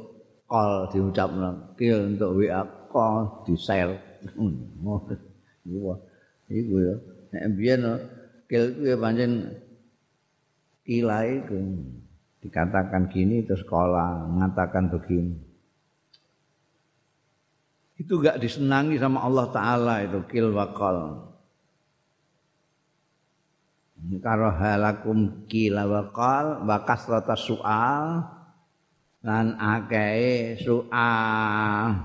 call 0.49 0.89
diucapno. 0.89 1.77
Kill 1.77 2.17
untuk 2.17 2.29
WA 2.37 2.61
call 2.89 3.45
di 3.45 3.53
share 3.57 3.93
iku 6.53 6.75
ya. 6.77 6.95
Nek 7.33 7.43
biyen 7.57 7.81
kill 8.49 8.65
ku 8.77 8.81
ya 8.85 8.97
pancen 8.97 9.49
kilai 10.83 11.43
ku 11.47 11.59
dikatakan 12.43 13.07
gini 13.07 13.47
terus 13.47 13.63
sekolah 13.63 14.27
mengatakan 14.27 14.91
begini. 14.91 15.39
Itu 17.95 18.19
gak 18.19 18.43
disenangi 18.43 18.99
sama 18.99 19.23
Allah 19.23 19.47
Ta'ala 19.47 19.95
itu 20.03 20.19
kil 20.27 20.51
wakal 20.51 21.31
karo 24.19 24.51
halakum 24.51 25.47
kila 25.47 25.87
wakal 25.87 26.67
bakas 26.67 27.07
rata 27.07 27.39
soal 27.39 28.27
lan 29.23 29.55
akei 29.55 30.59
soal 30.59 32.03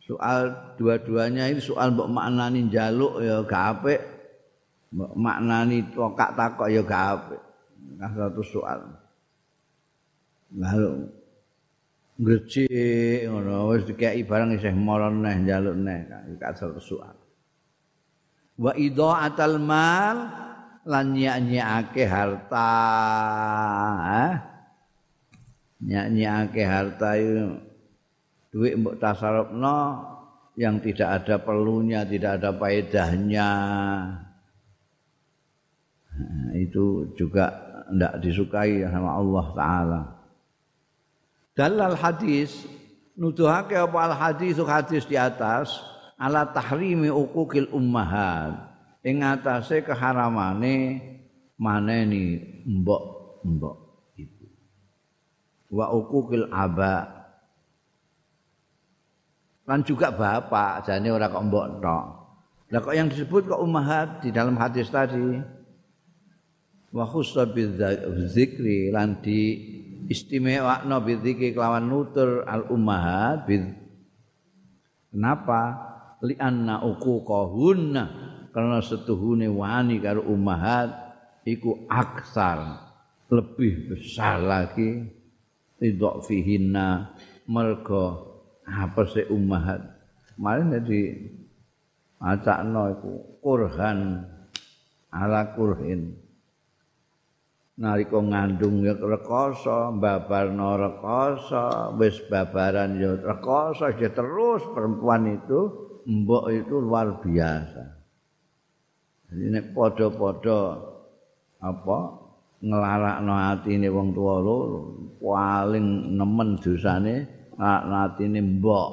soal 0.00 0.40
dua-duanya 0.80 1.52
ini 1.52 1.60
soal 1.60 1.92
mbok 1.92 2.08
maknani 2.08 2.72
jaluk 2.72 3.20
ya 3.20 3.44
gak 3.44 3.84
apik 3.84 4.00
maknani 4.94 5.86
tokak 5.94 6.34
takok 6.34 6.68
ya 6.70 6.82
gak 6.82 7.04
apik. 7.16 7.42
Satu 8.00 8.42
soal. 8.42 8.80
Lalu 10.50 11.06
grecik 12.20 13.24
ngono 13.30 13.72
wis 13.72 13.88
dikeki 13.88 14.28
barang 14.28 14.52
isih 14.52 14.76
moron 14.76 15.24
neh 15.24 15.40
njaluk 15.40 15.76
neh 15.78 15.98
gak 16.36 16.58
satu 16.58 16.80
soal. 16.82 17.16
Wa 18.60 18.76
idha'atal 18.76 19.56
mal 19.56 20.16
lan 20.84 21.16
nyanyiake 21.16 22.04
harta 22.04 22.72
nyanyiake 25.80 26.62
harta 26.64 27.08
itu 27.16 27.56
duit 28.52 28.74
mbok 28.76 28.98
tasarrufno 29.00 29.78
yang 30.58 30.82
tidak 30.82 31.24
ada 31.24 31.40
perlunya 31.40 32.04
tidak 32.04 32.42
ada 32.42 32.50
faedahnya. 32.52 33.50
nah, 34.20 34.29
itu 36.56 37.10
juga 37.18 37.50
tidak 37.90 38.14
disukai 38.22 38.86
sama 38.86 39.10
Allah 39.18 39.46
taala. 39.52 40.00
Dalal 41.58 41.98
hadis 41.98 42.64
nuduhake 43.18 43.74
apa 43.74 43.98
al 44.00 44.14
hadis 44.14 44.56
hadis 44.62 45.04
di 45.04 45.18
atas 45.18 45.82
ala 46.16 46.46
tahrimi 46.48 47.10
uquqil 47.10 47.68
ummahat. 47.74 48.70
Ing 49.00 49.24
atase 49.24 49.80
keharamane 49.80 51.00
maneni 51.56 52.40
mbok-mbok 52.68 53.76
ibu. 54.20 54.46
Wa 55.72 55.88
uquqil 55.92 56.48
aba. 56.52 57.20
Lan 59.64 59.80
juga 59.86 60.12
bapak 60.12 60.84
jane 60.84 61.08
ora 61.08 61.32
kok 61.32 61.44
mbok 61.48 61.66
tok. 61.80 62.04
Lah 62.70 62.80
kok 62.84 62.94
yang 62.94 63.08
disebut 63.08 63.50
kok 63.50 63.62
ummahat 63.62 64.22
di 64.22 64.30
dalam 64.30 64.54
hadis 64.54 64.92
tadi 64.92 65.40
wa 66.90 67.06
khussa 67.06 67.46
bizikri 67.46 68.90
lan 68.90 69.22
di 69.22 69.40
istimewa 70.10 70.82
no 70.86 70.98
bizikri 71.02 71.54
kelawan 71.54 71.86
nutur 71.86 72.42
al 72.46 72.66
ummahat 72.70 73.46
kenapa? 75.10 75.62
Li 76.20 76.36
anna 76.36 76.84
uquqahunna 76.84 78.04
karena 78.52 78.84
setuhune 78.84 79.48
wani 79.48 80.04
karo 80.04 80.20
ummahat 80.28 80.92
iku 81.48 81.88
aksar 81.88 82.76
lebih 83.32 83.88
besar 83.88 84.44
lagi. 84.44 85.08
Tidak 85.80 86.28
fihinna 86.28 87.16
mergo 87.48 88.36
apa 88.68 89.08
sih 89.08 89.24
ummahat 89.32 89.80
kemarin 90.36 90.76
jadi 90.76 91.00
acakno 92.20 92.82
iku 93.00 93.12
kurhan 93.40 94.28
ala 95.08 95.56
kurhin 95.56 96.20
nalika 97.80 98.20
ngandung 98.20 98.84
ya 98.84 98.92
rekoso 98.92 99.96
babarno 99.96 100.76
rekoso 100.76 101.96
wis 101.96 102.20
babaran 102.28 103.00
ya 103.00 103.16
rekoso 103.16 103.88
terus 103.96 104.60
perempuan 104.76 105.40
itu 105.40 105.60
mbok 106.04 106.44
itu 106.52 106.76
luar 106.76 107.24
biasa. 107.24 107.84
Jadi 109.32 109.44
nek 109.48 109.66
padha-padha 109.72 110.60
apa 111.64 111.98
nglarakno 112.60 113.34
atine 113.56 113.88
wong 113.88 114.12
tuwa 114.12 114.36
loro 114.44 114.80
paling 115.16 116.20
nemen 116.20 116.60
dosane 116.60 117.16
atine 117.56 118.40
mbok. 118.44 118.90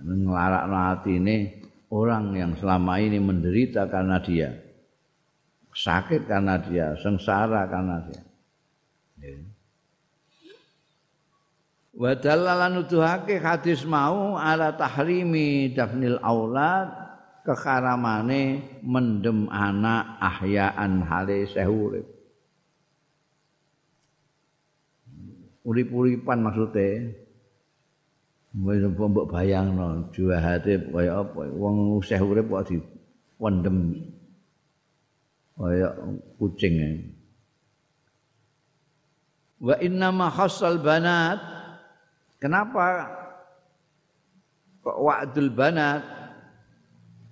Nglarakno 0.00 0.76
atine 0.96 1.60
orang 1.92 2.32
yang 2.32 2.52
selama 2.56 2.96
ini 3.04 3.20
menderita 3.20 3.84
karena 3.92 4.16
dia. 4.24 4.63
Sakit 5.74 6.30
karena 6.30 6.54
dia, 6.62 6.94
sengsara 7.02 7.66
karena 7.66 7.98
dia. 8.06 8.22
Yeah. 9.18 9.54
wa 11.94 12.10
dalalan 12.18 12.82
nuduhake 12.82 13.38
hadis 13.38 13.86
mau 13.86 14.34
ala 14.34 14.74
tahrimi 14.74 15.70
dafnil 15.70 16.18
aulad 16.18 16.90
kekharamane 17.46 18.66
mendem 18.82 19.46
anak 19.46 20.18
ahyaan 20.18 21.06
hale 21.06 21.46
sehurip 21.46 22.06
urip-uripan 25.64 26.42
maksude 26.42 27.22
Mbok 28.54 29.10
mbok 29.10 29.26
bayangno 29.34 30.14
juwahate 30.14 30.78
kaya 30.94 31.26
apa 31.26 31.42
wong 31.58 31.98
usah 31.98 32.22
urip 32.22 32.46
kok 32.46 32.70
dipendem 32.70 33.98
kaya 35.54 35.88
kucing 36.36 36.78
wa 39.64 39.74
inna 39.80 40.12
ma 40.12 40.28
khassal 40.28 40.76
banat. 40.84 41.40
Kenapa? 42.36 43.08
Kok 44.84 44.98
wa'dul 45.00 45.48
banat? 45.56 46.04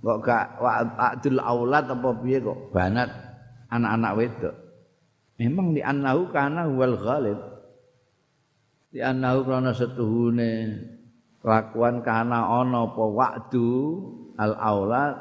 Kok 0.01 0.19
gak 0.25 0.47
wa'dul 0.57 1.39
aulad 1.39 1.85
apa 1.93 2.09
piye 2.25 2.41
kok 2.41 2.73
banat 2.73 3.13
anak-anak 3.69 4.13
wedok. 4.17 4.57
Memang 5.37 5.77
di 5.77 5.85
annahu 5.85 6.33
kana 6.33 6.65
wal 6.73 6.97
ghalib. 6.97 7.39
Di 8.93 9.05
annahu 9.05 9.45
krana 9.45 9.73
setuhune 9.77 10.53
kelakuan 11.41 12.01
kana 12.05 12.45
ana 12.45 12.89
apa 12.89 13.05
wa'du 13.05 13.73
al 14.37 14.53
aulad 14.57 15.17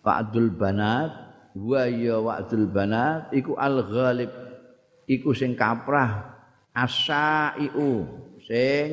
wa'dul 0.00 0.50
banat 0.56 1.12
wa 1.56 1.84
ya 1.84 2.16
wa'dul 2.20 2.68
banat 2.68 3.32
iku 3.36 3.56
al 3.56 3.84
ghalib 3.84 4.32
iku 5.08 5.36
sing 5.36 5.56
kaprah. 5.56 6.32
Asaiu 6.72 8.08
sing 8.40 8.88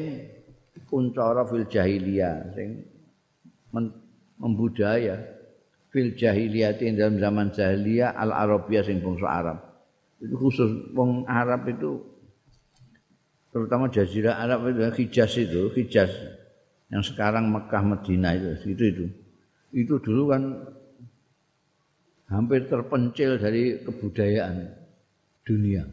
kuncara 0.92 1.48
fil 1.48 1.64
jahiliyah 1.64 2.52
sing 2.52 2.84
membudaya 4.36 5.16
fil 5.88 6.12
jahiliyah 6.12 6.76
dalam 6.76 7.16
zaman 7.24 7.48
jahiliyah 7.56 8.20
al 8.20 8.36
arabiyah 8.36 8.84
sing 8.84 9.00
bangsa 9.00 9.28
Arab. 9.32 9.58
Itu 10.20 10.36
khusus 10.36 10.92
wong 10.92 11.24
Arab 11.24 11.72
itu 11.72 12.04
terutama 13.56 13.88
jazirah 13.88 14.44
Arab 14.44 14.68
itu 14.76 14.84
Hijaz 15.00 15.40
itu 15.40 15.72
Hijaz. 15.80 16.12
Yang 16.90 17.14
sekarang 17.14 17.54
Mekah 17.54 17.84
Medina 17.86 18.36
itu 18.36 18.76
itu 18.76 18.84
itu. 18.92 19.06
Itu 19.72 19.94
dulu 20.02 20.34
kan 20.34 20.42
hampir 22.30 22.70
terpencil 22.70 23.42
dari 23.42 23.82
kebudayaan 23.82 24.70
dunia 25.44 25.84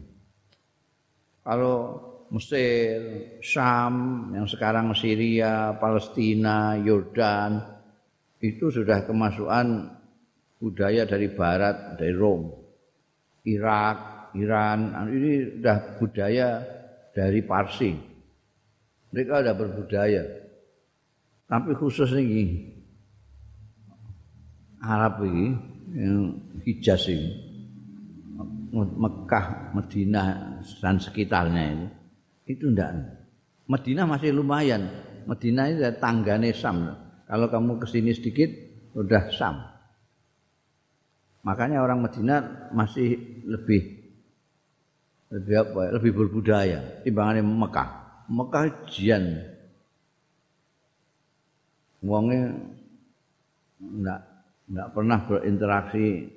kalau 1.47 2.07
Mesir, 2.27 2.99
Syam, 3.39 4.27
yang 4.35 4.43
sekarang 4.43 4.91
Syria, 4.91 5.79
Palestina, 5.79 6.75
Yordan, 6.75 7.63
itu 8.43 8.67
sudah 8.67 9.07
kemasukan 9.07 9.95
budaya 10.59 11.07
dari 11.07 11.31
barat, 11.31 11.95
dari 11.95 12.11
Rom. 12.11 12.51
Irak, 13.47 13.97
Iran, 14.35 15.07
ini 15.07 15.55
sudah 15.55 15.77
budaya 15.95 16.47
dari 17.15 17.39
Parsi. 17.47 17.95
Mereka 19.15 19.33
sudah 19.39 19.55
berbudaya. 19.55 20.23
Tapi 21.47 21.71
khusus 21.79 22.11
ini, 22.19 22.75
Arab 24.83 25.23
ini, 25.23 25.55
Hijaz 26.67 27.07
ini, 27.07 27.31
Mekah, 28.75 29.71
Madinah, 29.71 30.59
dan 30.83 30.99
sekitarnya 30.99 31.63
ini, 31.63 31.87
itu 32.43 32.67
ndak. 32.67 32.91
Madinah 33.71 34.03
masih 34.03 34.35
lumayan. 34.35 34.83
Madinah 35.27 35.65
itu 35.71 35.83
tanggane 35.99 36.51
Sam. 36.51 36.91
Kalau 37.27 37.47
kamu 37.51 37.79
ke 37.83 37.87
sini 37.87 38.11
sedikit 38.15 38.47
udah 38.95 39.31
Sam. 39.31 39.55
Makanya 41.43 41.83
orang 41.83 42.03
Madinah 42.03 42.71
masih 42.75 43.43
lebih 43.47 43.95
lebih 45.27 45.55
apa 45.59 45.79
ya? 45.87 45.89
lebih 45.99 46.11
berbudaya 46.15 46.79
timbangannya 47.03 47.43
Mekah. 47.43 47.89
Mekah 48.27 48.63
jian. 48.91 49.23
Wongnya 52.03 52.55
enggak 53.79 54.21
enggak 54.67 54.91
pernah 54.91 55.19
berinteraksi 55.23 56.27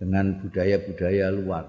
dengan 0.00 0.40
budaya-budaya 0.42 1.26
luar. 1.30 1.64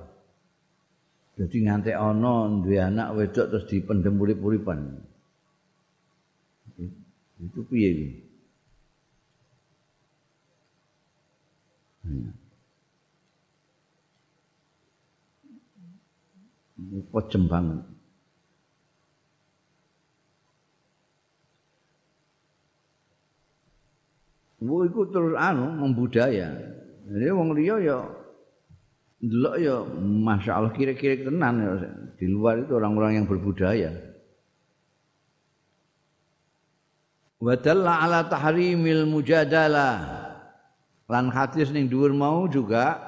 Jadi 1.36 1.58
ngantek 1.64 1.96
ana 1.96 2.62
duwe 2.62 2.78
anak 2.80 3.18
wedok 3.18 3.50
terus 3.50 3.66
dipendem 3.70 4.20
urip-uripan. 4.20 4.80
Itu 7.42 7.66
piye 7.66 7.90
iki? 7.90 8.10
Hmm. 12.06 12.30
Pojem 17.10 17.46
banget. 17.50 17.91
Wo 24.62 24.86
iku 24.86 25.10
terus 25.10 25.34
anu 25.34 25.74
membudaya. 25.74 26.54
Jadi 27.10 27.28
wong 27.34 27.58
liya 27.58 27.76
ya 27.82 27.98
ndelok 29.22 29.56
ya 29.58 29.76
masyaallah 30.02 30.74
kira-kira 30.74 31.30
tenan 31.30 31.56
ya 31.62 31.72
di 32.18 32.26
luar 32.30 32.62
itu 32.62 32.78
orang-orang 32.78 33.22
yang 33.22 33.26
berbudaya. 33.26 33.90
Wa 37.42 37.58
dalla 37.58 38.06
ala 38.06 38.30
tahrimil 38.30 39.10
mujadalah. 39.10 40.22
Lan 41.10 41.34
hadis 41.34 41.74
ning 41.74 41.90
dhuwur 41.90 42.14
mau 42.14 42.46
juga 42.46 43.02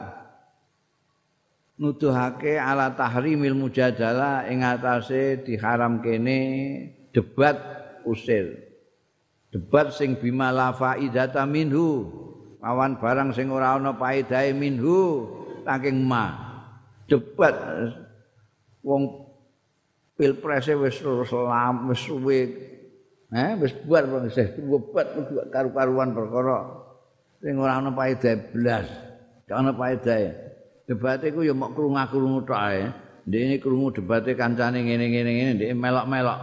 nuduhake 1.78 2.58
ala 2.58 2.98
tahrimil 2.98 3.54
mujadalah 3.54 4.50
ing 4.50 4.66
atase 4.66 5.46
diharam 5.46 6.02
kene 6.02 6.40
debat 7.14 7.56
usir 8.10 8.73
debat 9.54 9.94
sing 9.94 10.18
bima 10.18 10.50
la 10.50 10.74
faidata 10.74 11.46
minhu 11.46 12.10
awan 12.66 12.98
barang 12.98 13.30
sing 13.38 13.54
ora 13.54 13.78
ana 13.78 13.94
paedahe 13.94 14.50
minhu 14.58 15.30
saking 15.62 16.02
ma 16.02 16.34
debat 17.06 17.54
wong 18.82 19.30
pilpres 20.18 20.66
wis 20.74 20.98
selam 20.98 21.94
wis 21.94 22.02
suwe 22.02 22.40
eh 23.30 23.52
wis 23.62 23.78
buat 23.86 24.10
wong 24.10 24.26
wis 24.34 24.58
buat 24.58 25.08
karu-karuan 25.54 26.18
perkara 26.18 26.60
sing 27.40 27.62
ora 27.62 27.78
ana 27.78 27.94
paedahe 27.94 28.50
blas 28.50 28.90
ana 29.54 29.70
paedahe 29.70 30.54
debate 30.88 31.32
ku 31.32 31.44
ya 31.44 31.56
mok 31.56 31.76
krungu-krungu 31.76 32.44
tok 32.44 32.60
ae. 32.60 32.92
Ndekne 33.24 33.56
krungu 33.64 33.96
debate 33.96 34.36
kancane 34.36 34.84
ngene-ngene 34.84 35.32
ngene, 35.32 35.52
ndek 35.56 35.72
melok-melok. 35.80 36.40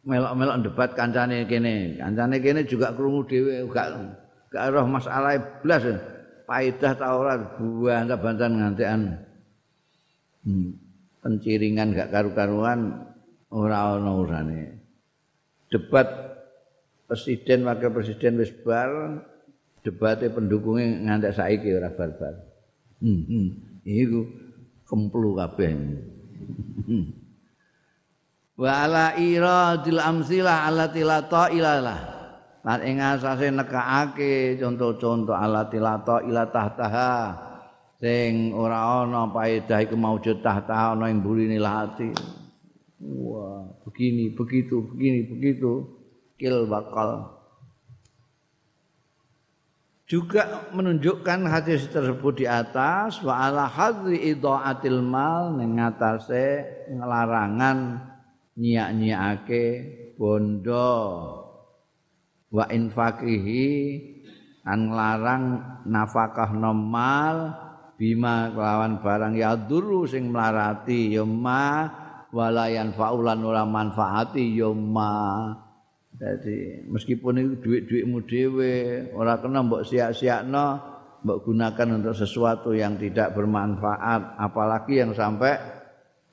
Melok-melok 0.00 0.56
debat 0.64 0.90
kancane 0.96 1.44
kene. 1.44 2.00
Kancane 2.00 2.36
kene 2.40 2.64
juga 2.64 2.96
krungu 2.96 3.28
dhewe 3.28 3.68
gak 3.68 3.88
gak 4.48 4.72
roh 4.72 4.88
masalah 4.88 5.36
blas. 5.60 5.84
Paedah 6.48 6.92
ta 6.96 7.14
ora 7.14 7.36
buah 7.36 8.08
bantan 8.16 8.58
ngantekan. 8.58 9.00
Hmm. 10.42 10.72
Penciringan 11.20 11.92
gak 11.92 12.10
karu-karuan 12.10 13.06
ora 13.52 14.00
ana 14.00 14.12
urane. 14.16 14.80
Debat 15.68 16.08
presiden 17.04 17.68
wakil 17.68 17.92
presiden 17.92 18.40
wis 18.40 18.50
bar 18.64 19.20
debate 19.84 20.32
pendukungnya 20.32 20.96
ngantek 21.06 21.36
saiki 21.36 21.76
ora 21.76 21.92
bar-bar. 21.92 22.34
Hmm, 23.00 23.20
hmm. 23.28 23.48
iku 23.84 24.28
kemplu 24.88 25.36
kabeh 25.38 25.72
wa 28.60 28.84
ala 28.84 29.16
iradil 29.16 29.96
amsilah 29.96 30.68
allati 30.68 31.00
la 31.00 31.24
ilalah 31.48 32.20
lan 32.60 32.80
ing 32.84 33.00
asase 33.00 33.48
nekake 33.48 34.60
contoh-contoh 34.60 35.32
allati 35.32 35.80
la 35.80 35.96
ila 36.04 36.44
tahtaha. 36.52 37.12
Sing 38.00 38.56
ora 38.56 39.04
ana 39.04 39.28
paedah 39.28 39.84
iku 39.84 39.92
maujud 39.92 40.40
tahta 40.40 40.96
ana 40.96 41.12
ing 41.12 41.20
burine 41.20 41.60
hati 41.60 42.08
wah 43.00 43.64
begini 43.84 44.32
begitu 44.32 44.80
begini 44.92 45.20
begitu. 45.28 46.00
Kil 46.40 46.64
bakal. 46.64 47.36
Juga 50.08 50.72
menunjukkan 50.72 51.44
hadis 51.44 51.84
tersebut 51.92 52.40
di 52.40 52.46
atas 52.48 53.20
wa 53.20 53.44
ala 53.44 53.68
hadri 53.68 54.32
idaatil 54.32 55.04
mal 55.04 55.52
ning 55.54 55.76
ngatasé 55.76 56.64
nglarangan 56.88 58.09
nyiak-nyiake 58.60 59.64
bondo. 60.20 60.92
Wa 62.52 62.68
infaqihi 62.68 63.66
an 64.68 64.92
nglarang 64.92 65.44
nafkah 65.88 66.52
normal 66.52 67.56
bima 67.96 68.52
kelawan 68.52 69.00
barang 69.00 69.32
ya 69.38 69.56
duru 69.56 70.04
sing 70.04 70.28
melarati 70.28 71.14
ya 71.16 71.24
ma 71.24 71.88
walayan 72.34 72.92
faulan 72.92 73.40
ora 73.42 73.64
manfaati 73.64 74.60
ma. 74.76 75.54
Jadi 76.20 76.84
meskipun 76.90 77.38
itu 77.40 77.54
duit-duitmu 77.64 78.18
dhewe 78.28 78.74
ora 79.16 79.40
kena 79.40 79.64
mbok 79.64 79.88
sia-siakno, 79.88 80.66
mbok 81.24 81.38
gunakan 81.48 82.02
untuk 82.02 82.12
sesuatu 82.12 82.76
yang 82.76 83.00
tidak 83.00 83.32
bermanfaat, 83.32 84.36
apalagi 84.36 85.00
yang 85.00 85.16
sampai 85.16 85.79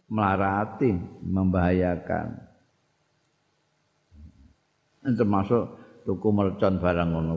melarati, 0.08 0.96
membahayakan. 1.24 2.48
Termasuk 5.08 5.64
tuku 6.04 6.30
mercon 6.36 6.80
barang 6.80 7.10
ngono. 7.12 7.36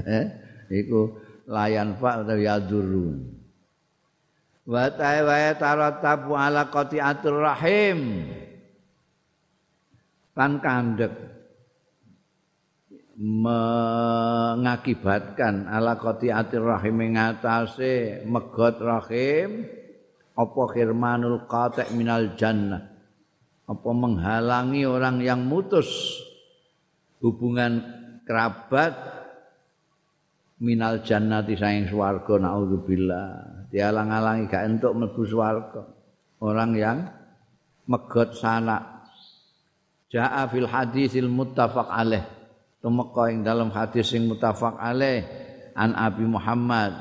Iku 0.80 1.00
layan 1.48 1.96
fa 2.00 2.24
utawa 2.24 2.40
yadurun. 2.40 3.28
Wa 4.64 4.88
taratabu 4.94 6.32
ala 6.32 6.70
qati'atur 6.72 7.44
rahim. 7.44 8.24
Kan 10.32 10.64
kandek 10.64 11.12
mengakibatkan 13.20 15.68
ala 15.68 16.00
qati'atir 16.00 16.64
rahim 16.64 17.12
ngatasé 17.12 18.24
megot 18.24 18.80
rahim 18.80 19.68
apa 20.32 20.62
khirmanul 20.72 21.44
qati' 21.44 21.92
minal 21.92 22.32
jannah? 22.36 22.80
Apa 23.68 23.90
menghalangi 23.92 24.88
orang 24.88 25.20
yang 25.20 25.44
mutus? 25.44 26.18
Hubungan 27.22 27.78
kerabat 28.26 28.96
minal 30.58 31.04
jannati 31.04 31.54
saing 31.54 31.86
swarga 31.86 32.40
naudzubillah. 32.40 33.28
Dialang-alangi 33.70 34.50
gak 34.50 34.64
entuk 34.66 34.92
mlebu 34.96 35.22
swarga. 35.28 35.82
Orang 36.42 36.74
yang 36.74 37.06
megot 37.86 38.34
sanak. 38.34 39.06
Jaa 40.10 40.44
fil 40.50 40.66
hadisil 40.66 41.30
muttafaq 41.30 41.88
alaih. 41.88 42.24
Tumeka 42.82 43.30
ing 43.30 43.46
dalam 43.46 43.70
hadis 43.70 44.10
sing 44.10 44.26
mutafaq 44.26 44.74
alaih. 44.76 45.22
An 45.72 45.96
Abi 45.96 46.26
Muhammad 46.28 46.92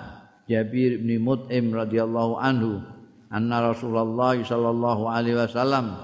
Jabir 0.48 1.00
bin 1.00 1.24
Mut'im 1.24 1.72
radhiyallahu 1.72 2.40
anhu 2.40 2.84
anna 3.32 3.72
Rasulullah 3.72 4.36
sallallahu 4.36 5.04
alaihi 5.08 5.40
wasallam. 5.40 5.96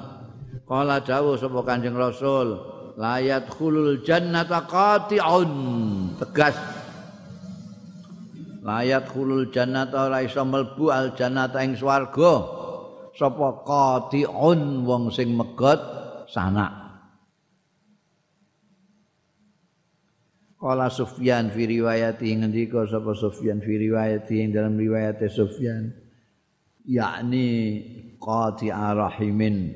Qala 0.63 1.03
dawuh 1.03 1.36
sapa 1.36 1.63
Kanjeng 1.63 1.95
Rasul 1.95 2.55
layat 2.95 3.51
khulul 3.51 4.01
jannata 4.03 4.63
qati'un. 4.67 5.51
Tegas. 6.23 6.55
Layat 8.63 9.07
khulul 9.11 9.47
jannata 9.51 10.11
ora 10.11 10.23
iso 10.23 10.43
mlebu 10.43 10.91
al 10.91 11.15
jannata 11.15 11.63
ing 11.63 11.75
swarga. 11.75 12.55
Sapa 13.15 13.63
qati'un 13.63 14.88
wong 14.88 15.11
sing 15.11 15.36
megot 15.36 15.80
sanak. 16.32 16.88
Kala 20.57 20.89
Sufyan 20.89 21.53
fi 21.53 21.69
riwayati 21.69 22.34
ngendika 22.34 22.82
sapa 22.89 23.13
Sufyan 23.13 23.61
fi 23.61 23.78
riwayati 23.78 24.41
ing 24.41 24.49
dalam 24.57 24.73
riwayat 24.73 25.21
Sufyan 25.30 26.07
yakni 26.88 27.47
qati 28.15 28.71
rahimin. 28.71 29.75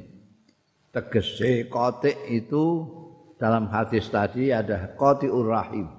Tegese 0.91 1.67
qati 1.67 2.31
itu 2.31 2.87
dalam 3.35 3.67
hadis 3.67 4.07
tadi 4.07 4.55
ada 4.55 4.95
qati 4.95 5.27
rahim. 5.27 5.91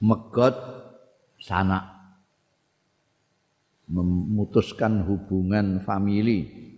Megot 0.00 0.56
sanak. 1.36 1.84
Memutuskan 3.88 5.04
hubungan 5.08 5.80
famili. 5.80 6.68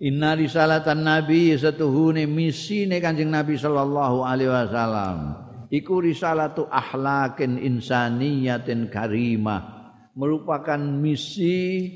Inna 0.00 0.32
risalatan 0.32 1.04
Nabi 1.04 1.52
setuhune 1.60 2.24
misi 2.24 2.88
ne 2.88 3.04
Kanjeng 3.04 3.28
Nabi 3.28 3.60
sallallahu 3.60 4.24
alaihi 4.24 4.48
wasallam. 4.48 5.16
Iku 5.68 6.00
risalatu 6.00 6.64
akhlaqin 6.72 7.60
insaniyatin 7.60 8.88
karimah 8.88 9.79
merupakan 10.14 10.78
misi 10.78 11.86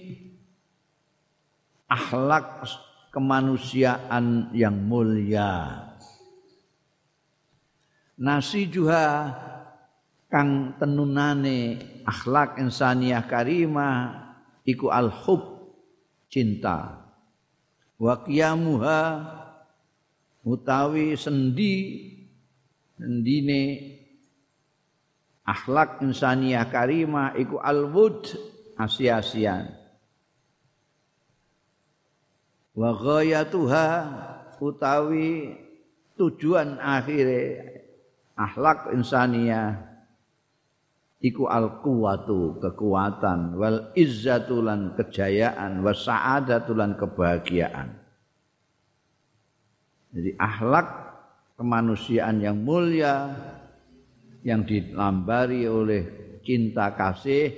akhlak 1.91 2.67
kemanusiaan 3.15 4.51
yang 4.51 4.75
mulia. 4.75 5.83
Nasi 8.15 8.71
juga 8.71 9.31
kang 10.31 10.79
tenunane 10.79 11.79
akhlak 12.07 12.59
insaniyah 12.63 13.27
karimah 13.27 13.97
iku 14.67 14.91
al-hub 14.91 15.75
cinta. 16.31 17.07
Wa 17.99 18.23
qiyamuha 18.27 19.03
utawi 20.43 21.15
sendi 21.15 21.75
sendine 22.99 23.63
akhlak 25.45 26.01
insaniyah 26.01 26.67
karimah 26.73 27.37
iku 27.37 27.61
al-wud 27.61 28.33
asia-asian 28.81 29.71
wa 32.75 32.91
ghayatuha 32.97 33.89
utawi 34.59 35.55
tujuan 36.19 36.81
akhire 36.81 37.61
akhlak 38.35 38.91
insania 38.97 39.79
iku 41.25 41.49
al 41.49 41.81
quwatu 41.81 42.61
kekuatan 42.61 43.57
wal 43.57 43.95
izzatu 43.97 44.61
lan 44.61 44.93
kejayaan 44.99 45.81
wa 45.81 45.97
sa'adatu 45.97 46.77
lan 46.77 47.01
kebahagiaan. 47.01 47.97
Jadi 50.15 50.31
akhlak 50.39 50.87
kemanusiaan 51.59 52.39
yang 52.39 52.61
mulia 52.61 53.35
yang 54.45 54.69
dilambari 54.69 55.65
oleh 55.65 56.03
cinta 56.45 56.93
kasih 56.93 57.49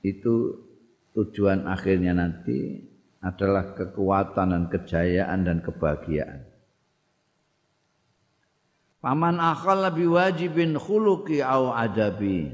itu 0.00 0.34
tujuan 1.12 1.68
akhirnya 1.68 2.16
nanti 2.16 2.80
adalah 3.20 3.76
kekuatan 3.76 4.52
dan 4.52 4.64
kejayaan 4.72 5.40
dan 5.44 5.58
kebahagiaan. 5.60 6.44
Paman 9.04 9.36
akal 9.36 9.84
lebih 9.84 10.16
wajibin 10.16 10.80
khuluqi 10.80 11.44
au 11.44 11.76
adabi. 11.76 12.48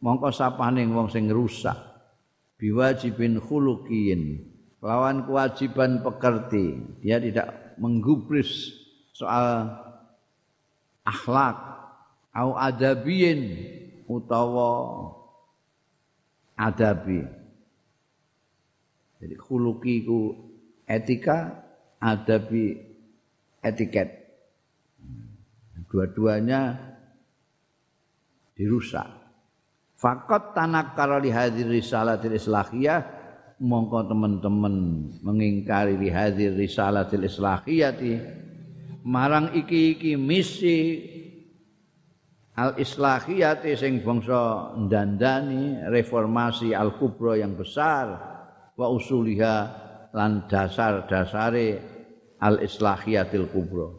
Mongko 0.00 0.32
sapaning 0.32 0.96
wong 0.96 1.12
sing 1.12 1.28
rusak 1.28 1.76
biwajibin 2.58 3.38
khuluqiyin 3.38 4.42
lawan 4.82 5.26
kewajiban 5.26 6.02
pekerti 6.02 6.98
dia 7.02 7.22
tidak 7.22 7.78
menggubris 7.78 8.74
soal 9.14 9.70
akhlak 11.08 11.56
au 12.36 12.52
adabiyin 12.60 13.40
utawa 14.04 15.08
adabi 16.60 17.38
jadi 19.18 19.34
khuluki 19.34 20.06
ku 20.06 20.18
etika, 20.86 21.66
adabi 21.98 22.78
etiket. 23.60 24.08
Dua-duanya 25.88 26.78
dirusak. 28.54 29.08
Fakot 29.98 30.54
tanak 30.54 30.94
li 31.24 31.30
hadir 31.34 31.66
risalatil 31.66 32.38
islahiyah 32.38 33.02
mongko 33.58 34.06
teman-teman 34.06 34.74
mengingkari 35.26 35.98
li 35.98 36.06
hadir 36.06 36.54
risalatil 36.54 37.26
islahiyati 37.26 38.12
marang 39.06 39.54
iki-iki 39.54 40.18
misi 40.18 40.78
al 42.58 42.74
islahiyati 42.74 43.78
sing 43.78 44.02
bangsa 44.02 44.74
ndandani 44.74 45.86
reformasi 45.86 46.74
al 46.74 46.98
kubro 46.98 47.38
yang 47.38 47.54
besar 47.54 48.18
wa 48.74 48.86
usuliha 48.90 49.56
lan 50.14 50.46
dasar-dasare 50.50 51.78
al 52.42 52.62
islahiyatil 52.62 53.50
kubra. 53.50 53.90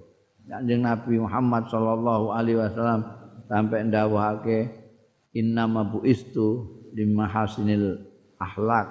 Kanjeng 0.50 0.82
Nabi 0.82 1.22
Muhammad 1.22 1.70
sallallahu 1.70 2.34
alaihi 2.34 2.58
wasallam 2.58 3.06
sampai 3.46 3.86
ndawuhake 3.86 4.60
innama 5.38 5.86
buistu 5.86 6.80
limahasinil 6.98 8.02
akhlak 8.42 8.90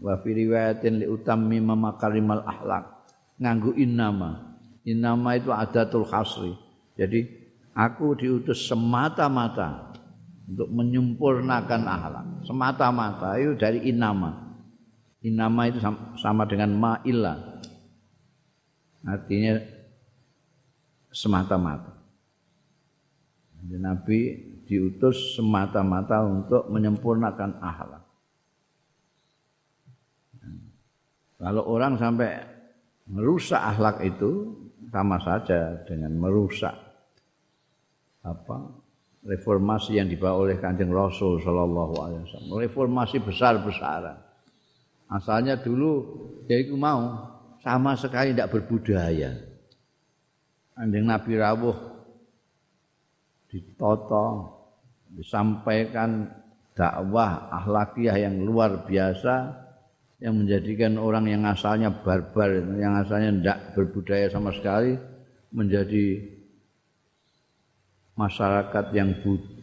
wa 0.00 0.16
fi 0.24 0.28
riwayatin 0.32 1.04
li 1.04 1.06
utammi 1.08 1.60
makarimal 1.60 2.40
akhlak 2.48 2.84
nganggo 3.36 3.76
innama 3.76 4.45
innama 4.86 5.34
itu 5.34 5.50
adatul 5.50 6.06
khasri 6.06 6.54
jadi 6.94 7.26
aku 7.74 8.16
diutus 8.16 8.70
semata-mata 8.70 9.92
untuk 10.46 10.70
menyempurnakan 10.70 11.82
akhlak 11.84 12.26
semata-mata 12.46 13.36
itu 13.36 13.52
dari 13.58 13.90
innama 13.90 14.46
Inama 15.26 15.66
itu 15.66 15.82
sama 16.22 16.46
dengan 16.46 16.70
ma'ila. 16.78 17.34
Artinya 19.02 19.58
semata-mata. 21.10 21.98
Nabi 23.66 24.38
diutus 24.70 25.34
semata-mata 25.34 26.22
untuk 26.22 26.70
menyempurnakan 26.70 27.58
akhlak. 27.58 28.04
Kalau 31.42 31.62
orang 31.66 31.98
sampai 31.98 32.46
merusak 33.10 33.58
akhlak 33.58 34.06
itu 34.06 34.54
sama 34.90 35.18
saja 35.18 35.82
dengan 35.84 36.14
merusak 36.14 36.74
apa 38.22 38.86
reformasi 39.26 39.98
yang 39.98 40.06
dibawa 40.06 40.46
oleh 40.46 40.56
Kanjeng 40.62 40.94
Rasul 40.94 41.42
Shallallahu 41.42 41.94
Alaihi 41.98 42.22
Wasallam. 42.30 42.50
Reformasi 42.62 43.16
besar-besaran. 43.18 44.18
Asalnya 45.10 45.58
dulu 45.58 46.02
ya 46.46 46.58
itu 46.62 46.74
mau 46.78 47.26
sama 47.62 47.98
sekali 47.98 48.34
tidak 48.34 48.54
berbudaya. 48.54 49.34
Anjing 50.78 51.06
Nabi 51.06 51.32
rawuh 51.38 51.78
ditoto, 53.50 54.26
disampaikan 55.10 56.30
dakwah 56.76 57.50
akhlakiah 57.50 58.28
yang 58.28 58.42
luar 58.44 58.84
biasa 58.84 59.65
yang 60.16 60.34
menjadikan 60.40 60.96
orang 60.96 61.28
yang 61.28 61.44
asalnya 61.44 61.92
barbar, 61.92 62.56
yang 62.80 62.96
asalnya 62.96 63.30
tidak 63.36 63.58
berbudaya 63.76 64.26
sama 64.32 64.50
sekali 64.52 64.96
menjadi 65.52 66.24
masyarakat 68.16 68.84
yang 68.96 69.12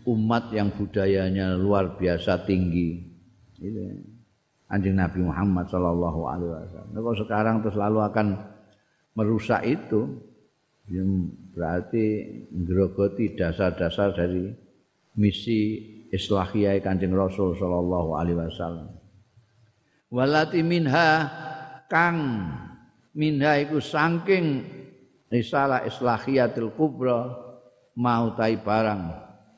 umat 0.06 0.54
yang 0.54 0.70
budayanya 0.70 1.58
luar 1.58 1.98
biasa 1.98 2.46
tinggi. 2.46 3.02
Gitu 3.58 4.14
anjing 4.74 4.98
Nabi 4.98 5.22
Muhammad 5.22 5.70
Shallallahu 5.70 6.22
Alaihi 6.26 6.50
Wasallam. 6.50 6.90
Nah, 6.90 7.00
kalau 7.06 7.18
sekarang 7.22 7.56
terus 7.62 7.78
lalu 7.78 8.00
akan 8.02 8.28
merusak 9.14 9.62
itu, 9.70 10.02
yang 10.90 11.30
berarti 11.54 12.06
ngerogoti 12.50 13.38
dasar-dasar 13.38 14.18
dari 14.18 14.50
misi 15.16 15.60
islahiyah 16.10 16.82
kanjeng 16.82 17.14
Rasul 17.14 17.54
Shallallahu 17.54 18.18
Alaihi 18.18 18.38
Wasallam. 18.42 19.03
Walati 20.14 20.62
minha 20.62 21.26
kang 21.90 22.46
minha 23.18 23.58
iku 23.58 23.82
saking 23.82 24.62
risalah 25.26 25.90
islahiyatil 25.90 26.70
kubra 26.78 27.34
mau 27.98 28.30
tai 28.38 28.62
barang. 28.62 29.10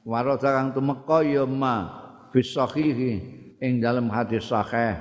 Warata 0.07 0.55
kang 0.55 0.71
tumeka 0.71 1.27
ya 1.27 1.43
ma 1.43 1.91
bis 2.31 2.55
ing 3.59 3.83
dalam 3.83 4.07
hadis 4.07 4.47
sahih 4.47 4.95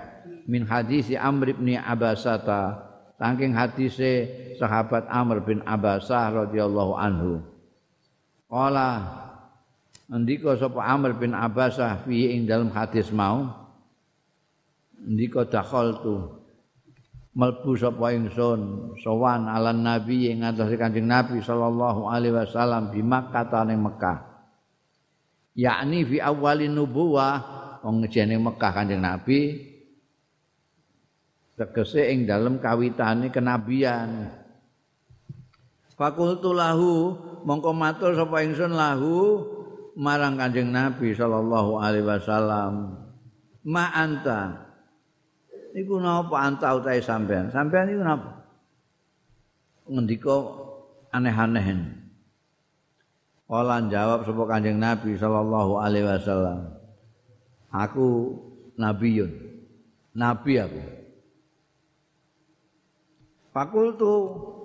min 0.50 0.66
hadis 0.66 1.14
Amr 1.14 1.54
bin 1.54 1.78
Abasata 1.78 2.90
saking 3.14 3.54
hadise 3.54 4.26
sahabat 4.58 5.06
Amr 5.06 5.38
bin 5.38 5.62
Abasah 5.62 6.50
radhiyallahu 6.50 6.98
anhu. 6.98 7.38
Qala 8.50 9.06
ndika 10.10 10.58
sapa 10.58 10.82
Amr 10.82 11.14
bin 11.14 11.30
Abasah 11.30 12.02
fi 12.02 12.34
ing 12.34 12.42
dalam 12.42 12.74
hadis 12.74 13.14
mau 13.14 13.63
ndika 15.04 15.46
dakhaltu 15.48 16.44
melbu 17.34 17.74
sapa 17.76 18.14
ingsun 18.14 18.94
sowan 19.02 19.50
ala 19.50 19.74
nabi 19.74 20.30
ing 20.30 20.44
ngatas 20.44 20.70
kanjeng 20.80 21.08
nabi 21.08 21.42
sallallahu 21.42 22.08
alaihi 22.08 22.34
wasallam 22.34 22.94
di 22.94 23.00
Makkah 23.04 23.64
ning 23.68 23.82
Mekah. 23.82 24.34
Yakni 25.54 26.02
fi 26.02 26.18
awalin 26.18 26.74
nubuwah 26.74 27.34
wong 27.86 28.02
ngejene 28.02 28.40
Mekah 28.42 28.72
Kanjeng 28.74 29.04
Nabi 29.04 29.70
tegese 31.54 32.10
ing 32.10 32.26
dalem 32.26 32.58
kawitane 32.58 33.30
kenabian. 33.30 34.34
Fakultu 35.94 36.50
lahu 36.50 37.14
mongko 37.46 37.70
matur 37.70 38.18
sapa 38.18 38.42
ingsun 38.42 38.74
lahu 38.74 39.46
marang 39.94 40.34
Kanjeng 40.34 40.74
Nabi 40.74 41.14
sallallahu 41.14 41.78
alaihi 41.78 42.02
wasallam. 42.02 42.98
Ma 43.62 43.94
anta 43.94 44.73
iku 45.74 45.98
napa 45.98 46.36
anta 46.38 46.72
utahe 46.78 47.02
sampean 47.02 47.50
sampean 47.50 47.90
iku 47.90 48.02
napa 48.06 48.30
ngendika 49.90 50.36
aneh-aneh 51.12 51.66
Kala 53.44 53.76
jawab 53.92 54.24
sapa 54.24 54.42
Kanjeng 54.48 54.80
Nabi 54.80 55.20
sallallahu 55.20 55.76
alaihi 55.76 56.08
wasallam. 56.08 56.74
Aku 57.68 58.34
nabiyun. 58.80 59.30
Nabi 60.16 60.52
aku. 60.58 60.82
Fakultu 63.52 64.14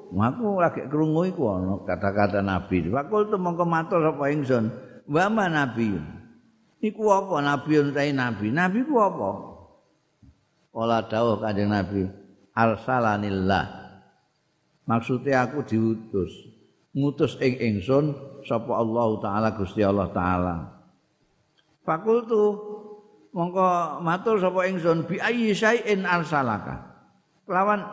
aku 0.10 0.48
lagi 0.58 0.82
krungu 0.90 1.28
iku 1.28 1.44
ana 1.54 1.76
kata-kata 1.86 2.42
nabi. 2.42 2.90
Fakultu 2.90 3.38
mongko 3.38 3.68
matur 3.68 4.00
sapa 4.02 4.26
ingsun, 4.34 4.74
"Wa 5.06 5.30
ma 5.30 5.46
nabiyun?" 5.46 6.06
Iku 6.80 7.04
apa 7.14 7.36
nabiyun 7.44 7.94
ta 7.94 8.02
nabi? 8.10 8.50
Nabi 8.50 8.80
ku 8.88 8.96
apa? 8.98 9.30
Kala 10.70 11.06
dawuh 11.10 11.42
Kanjeng 11.42 11.74
Nabi, 11.74 12.06
"Arsalanillah." 12.54 13.66
Maksudnya 14.90 15.46
aku 15.46 15.62
diutus. 15.66 16.34
Ngutus 16.98 17.38
ing 17.46 17.62
ingsun 17.62 18.18
sapa 18.42 18.74
Allah 18.74 19.10
taala 19.22 19.50
Gusti 19.54 19.86
Allah 19.86 20.10
taala. 20.10 20.56
Fakultu 21.86 22.58
mongko 23.30 24.02
matur 24.02 24.42
sapa 24.42 24.66
ingsun 24.66 25.06
bi 25.06 25.22
ayyi 25.22 25.54
syai'in 25.54 26.10
arsalaka. 26.10 26.90
Lawan 27.46 27.86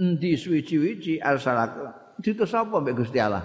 endi 0.00 0.32
suwi-wiji 0.40 1.20
arsalaka. 1.20 2.16
Diutus 2.24 2.48
sapa 2.48 2.80
mbek 2.80 3.04
Gusti 3.04 3.20
Allah? 3.20 3.44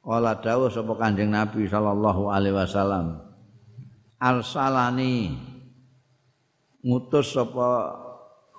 Kala 0.00 0.40
dawuh 0.40 0.72
sapa 0.72 0.96
Kanjeng 0.96 1.28
Nabi 1.28 1.68
sallallahu 1.68 2.32
alaihi 2.32 2.56
wasallam. 2.56 3.28
Arsalani 4.16 5.36
ngutus 6.88 7.36
sapa 7.36 7.92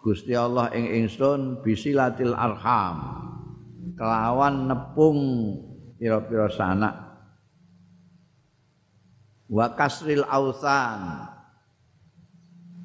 Gusti 0.05 0.37
Allah 0.37 0.69
ing 0.77 0.85
ingsun 0.85 1.65
bisilatil 1.65 2.37
arham. 2.37 3.25
Kelawan 3.97 4.69
nepung 4.69 5.19
pira-pira 5.99 6.47
sanak. 6.47 6.95
Wa 9.49 9.75
kasril 9.75 10.23
ausan. 10.23 11.27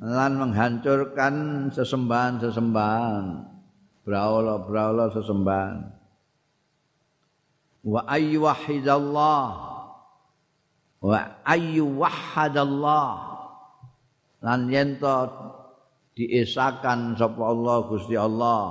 Lan 0.03 0.32
menghancurkan 0.42 1.68
sesembahan-sesembahan. 1.70 3.24
Braula-braula 4.03 5.14
sesembahan. 5.14 5.76
Wa 7.84 8.01
ayyu 8.11 8.49
wahidallah 8.49 9.49
wa 11.05 11.20
ayyu 11.45 12.01
wahadallah 12.01 13.34
lan 14.45 14.68
yen 14.68 15.01
diesakan 16.14 17.16
sapa 17.16 17.42
Allah 17.42 17.76
Gusti 17.88 18.14
Allah 18.14 18.62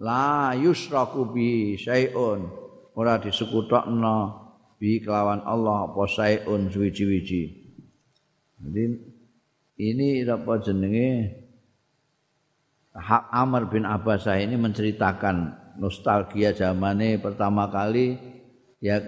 la 0.00 0.56
yusraku 0.56 1.30
bi 1.30 1.76
syai'un 1.76 2.48
ora 2.96 3.20
disekutokno 3.20 4.42
bi 4.80 4.98
kelawan 4.98 5.46
Allah 5.46 5.86
apa 5.86 6.02
saeun 6.10 6.66
suwi-wiji. 6.66 7.42
Jadi 8.58 8.84
ini 9.78 10.26
apa 10.26 10.58
jenenge 10.58 11.38
Hak 12.92 13.32
Amr 13.32 13.72
bin 13.72 13.88
Abbasah 13.88 14.36
ini 14.36 14.58
menceritakan 14.60 15.56
nostalgia 15.80 16.52
zamane 16.52 17.16
pertama 17.16 17.72
kali 17.72 18.20
ya 18.84 19.00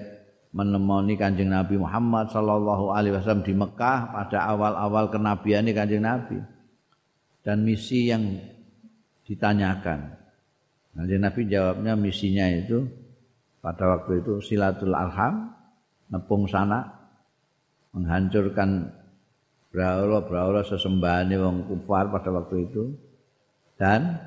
menemani 0.54 1.18
Kanjeng 1.18 1.50
Nabi 1.50 1.74
Muhammad 1.74 2.30
sallallahu 2.30 2.94
alaihi 2.94 3.18
wasallam 3.18 3.42
di 3.42 3.50
Mekah 3.50 4.14
pada 4.14 4.54
awal-awal 4.54 5.10
kenabian 5.10 5.66
Kanjeng 5.66 6.06
Nabi 6.06 6.38
dan 7.42 7.66
misi 7.66 8.06
yang 8.08 8.38
ditanyakan. 9.26 10.14
Kanjeng 10.94 11.22
Nabi 11.26 11.40
jawabnya 11.50 11.98
misinya 11.98 12.46
itu 12.46 12.86
pada 13.58 13.98
waktu 13.98 14.22
itu 14.22 14.38
silatul 14.38 14.94
arham 14.94 15.50
nepung 16.14 16.46
sana 16.46 16.86
menghancurkan 17.90 18.94
braula-braula 19.74 20.62
sesembahan 20.62 21.34
wong 21.34 21.66
kufar 21.66 22.14
pada 22.14 22.30
waktu 22.30 22.70
itu 22.70 22.94
dan 23.74 24.22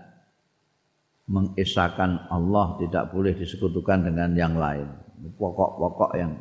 mengisahkan 1.31 2.27
Allah 2.27 2.75
tidak 2.83 3.15
boleh 3.15 3.31
disekutukan 3.31 4.11
dengan 4.11 4.35
yang 4.35 4.59
lain 4.59 5.06
pokok-pokok 5.17 6.11
yang 6.17 6.33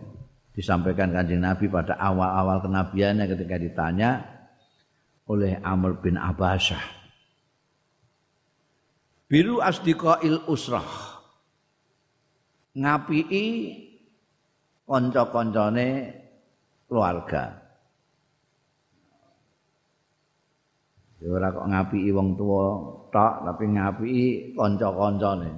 disampaikan 0.53 1.13
kanjeng 1.13 1.41
Nabi 1.45 1.69
pada 1.69 1.97
awal-awal 1.97 2.65
kenabiannya 2.65 3.25
ketika 3.29 3.57
ditanya 3.61 4.11
oleh 5.29 5.59
Amr 5.61 6.01
bin 6.01 6.17
Abbasah 6.17 6.81
biru 9.27 9.61
asdiqail 9.61 10.47
usrah 10.47 10.87
ngapiki 12.77 13.47
kanca-kancane 14.87 15.89
keluarga. 16.87 17.65
Ya 21.17 21.33
ora 21.33 21.49
kok 21.49 21.67
ngapiki 21.67 22.11
wong 22.13 22.37
tuwa 22.37 22.65
tok, 23.11 23.35
tapi 23.49 23.65
ngapiki 23.73 24.27
kanca-kancane. 24.55 25.51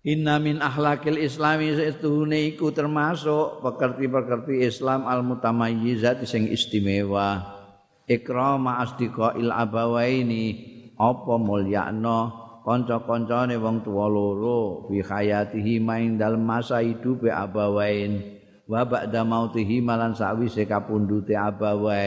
Inna 0.00 0.40
min 0.40 0.64
akhlakil 0.64 1.20
islami 1.20 1.76
setuhune 1.76 2.56
iku 2.56 2.72
termasuk 2.72 3.60
pekerti-pekerti 3.60 4.64
Islam 4.64 5.04
al 5.04 5.20
mutamayyizat 5.20 6.24
sing 6.24 6.48
istimewa. 6.48 7.60
Ikrama 8.08 8.80
asdiqail 8.80 9.52
abawaini 9.52 10.56
apa 10.96 11.36
mulyakno 11.36 12.32
kanca-kancane 12.64 13.60
wong 13.60 13.84
tuwa 13.84 14.08
loro 14.08 14.88
fi 14.88 15.04
hayatihi 15.04 15.84
maing 15.84 16.16
dalem 16.16 16.48
masa 16.48 16.80
hidupe 16.80 17.28
abawain. 17.28 18.40
Wa 18.64 18.88
ba'da 18.88 19.20
mautihi 19.20 19.84
malan 19.84 20.16
sawise 20.16 20.64
kapundhute 20.64 21.36
abawain 21.36 22.00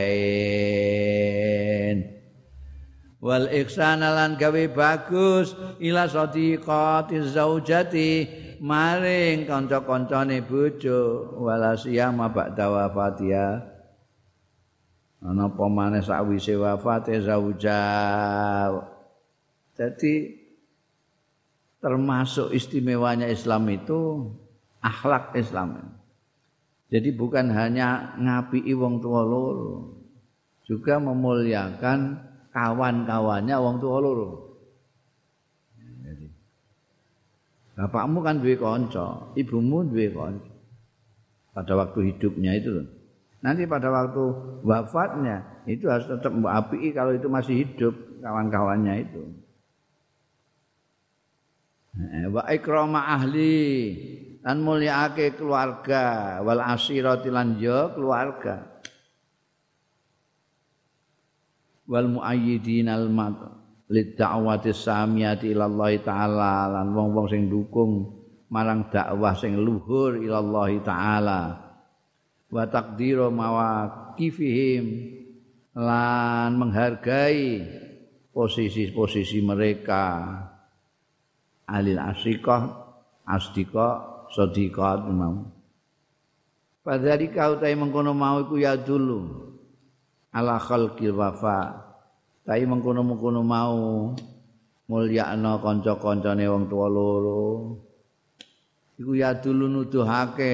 wal 3.23 3.47
ihsana 3.47 4.11
lan 4.11 4.35
gawe 4.35 4.63
bagus 4.75 5.55
ila 5.79 6.11
sadiqati 6.11 7.23
zaujati 7.23 8.11
maring 8.59 9.47
kanca-kancane 9.47 10.43
bojo. 10.43 11.31
Wala 11.39 11.79
siyama 11.79 12.27
ba'da 12.27 12.67
wafatia 12.67 13.73
ana 15.23 15.47
apa 15.47 15.65
maneh 15.71 16.03
sawise 16.03 16.59
wafate 16.59 17.23
zauja. 17.23 17.79
Jadi 19.73 20.13
termasuk 21.79 22.51
istimewanya 22.51 23.31
Islam 23.31 23.71
itu 23.71 24.29
akhlak 24.83 25.31
Islam. 25.39 25.95
Jadi 26.91 27.09
bukan 27.15 27.49
hanya 27.55 28.13
ngapi 28.19 28.69
wong 28.75 29.01
tua 29.01 29.25
loro, 29.25 29.97
juga 30.61 31.01
memuliakan 31.01 32.21
kawan-kawannya 32.53 33.55
wong 33.57 33.75
tua 33.81 33.97
loro. 33.99 34.29
Bapakmu 37.73 38.21
kan 38.21 38.37
duwe 38.37 38.53
kanca, 38.53 39.33
ibumu 39.33 39.81
duwe 39.89 40.13
kanca. 40.13 40.53
Pada 41.53 41.73
waktu 41.77 42.13
hidupnya 42.13 42.57
itu 42.57 42.85
Nanti 43.43 43.67
pada 43.67 43.91
waktu 43.91 44.23
wafatnya 44.63 45.43
itu 45.67 45.91
harus 45.91 46.07
tetap 46.07 46.31
api 46.31 46.95
kalau 46.95 47.11
itu 47.11 47.27
masih 47.27 47.67
hidup 47.67 47.91
kawan-kawannya 48.23 48.93
itu. 49.03 49.21
Wa 52.31 52.47
ikrama 52.49 53.03
ahli 53.19 53.59
lan 54.41 54.63
mulyaake 54.63 55.35
keluarga 55.35 56.39
wal 56.39 56.63
asirati 56.63 57.29
lan 57.29 57.59
yo 57.59 57.91
keluarga 57.93 58.72
wal 61.87 62.07
muayyidin 62.07 62.87
al 62.87 63.07
mat 63.11 63.35
lid 63.91 64.15
da'wati 64.15 64.71
samiyati 64.71 65.51
ila 65.51 65.67
Allah 65.67 65.91
taala 66.01 66.53
lan 66.71 66.95
wong-wong 66.95 67.27
sing 67.29 67.51
dukung 67.51 68.23
marang 68.53 68.89
dakwah 68.89 69.33
sing 69.33 69.57
luhur 69.57 70.17
ila 70.21 70.37
Allah 70.39 70.69
taala. 70.85 71.41
Wa 72.53 72.69
taqdiru 72.69 73.33
mawaqifihim 73.33 74.85
lan 75.73 76.53
menghargai 76.57 77.65
posisi-posisi 78.29 79.41
mereka. 79.41 80.37
Alil 81.65 81.97
asyikah 81.97 82.61
asdika 83.25 83.89
sadiqat 84.35 85.07
mau 85.09 85.47
Padahal 86.83 87.23
kau 87.31 87.53
tai 87.63 87.79
mengkono 87.79 88.11
mau 88.11 88.43
iku 88.43 88.59
ya 88.59 88.75
dulu 88.75 89.52
ala 90.33 90.57
khalqil 90.57 91.13
wafa. 91.13 91.77
Tai 92.43 92.59
mengkono 92.67 93.05
mengkono 93.05 93.39
mau 93.45 94.11
mulyakno 94.89 95.63
kanca-kancane 95.63 96.43
wong 96.49 96.67
tuwa 96.67 96.87
loro. 96.91 97.45
Iku 98.99 99.15
ya 99.15 99.37
dulu 99.37 99.69
nuduhake 99.71 100.53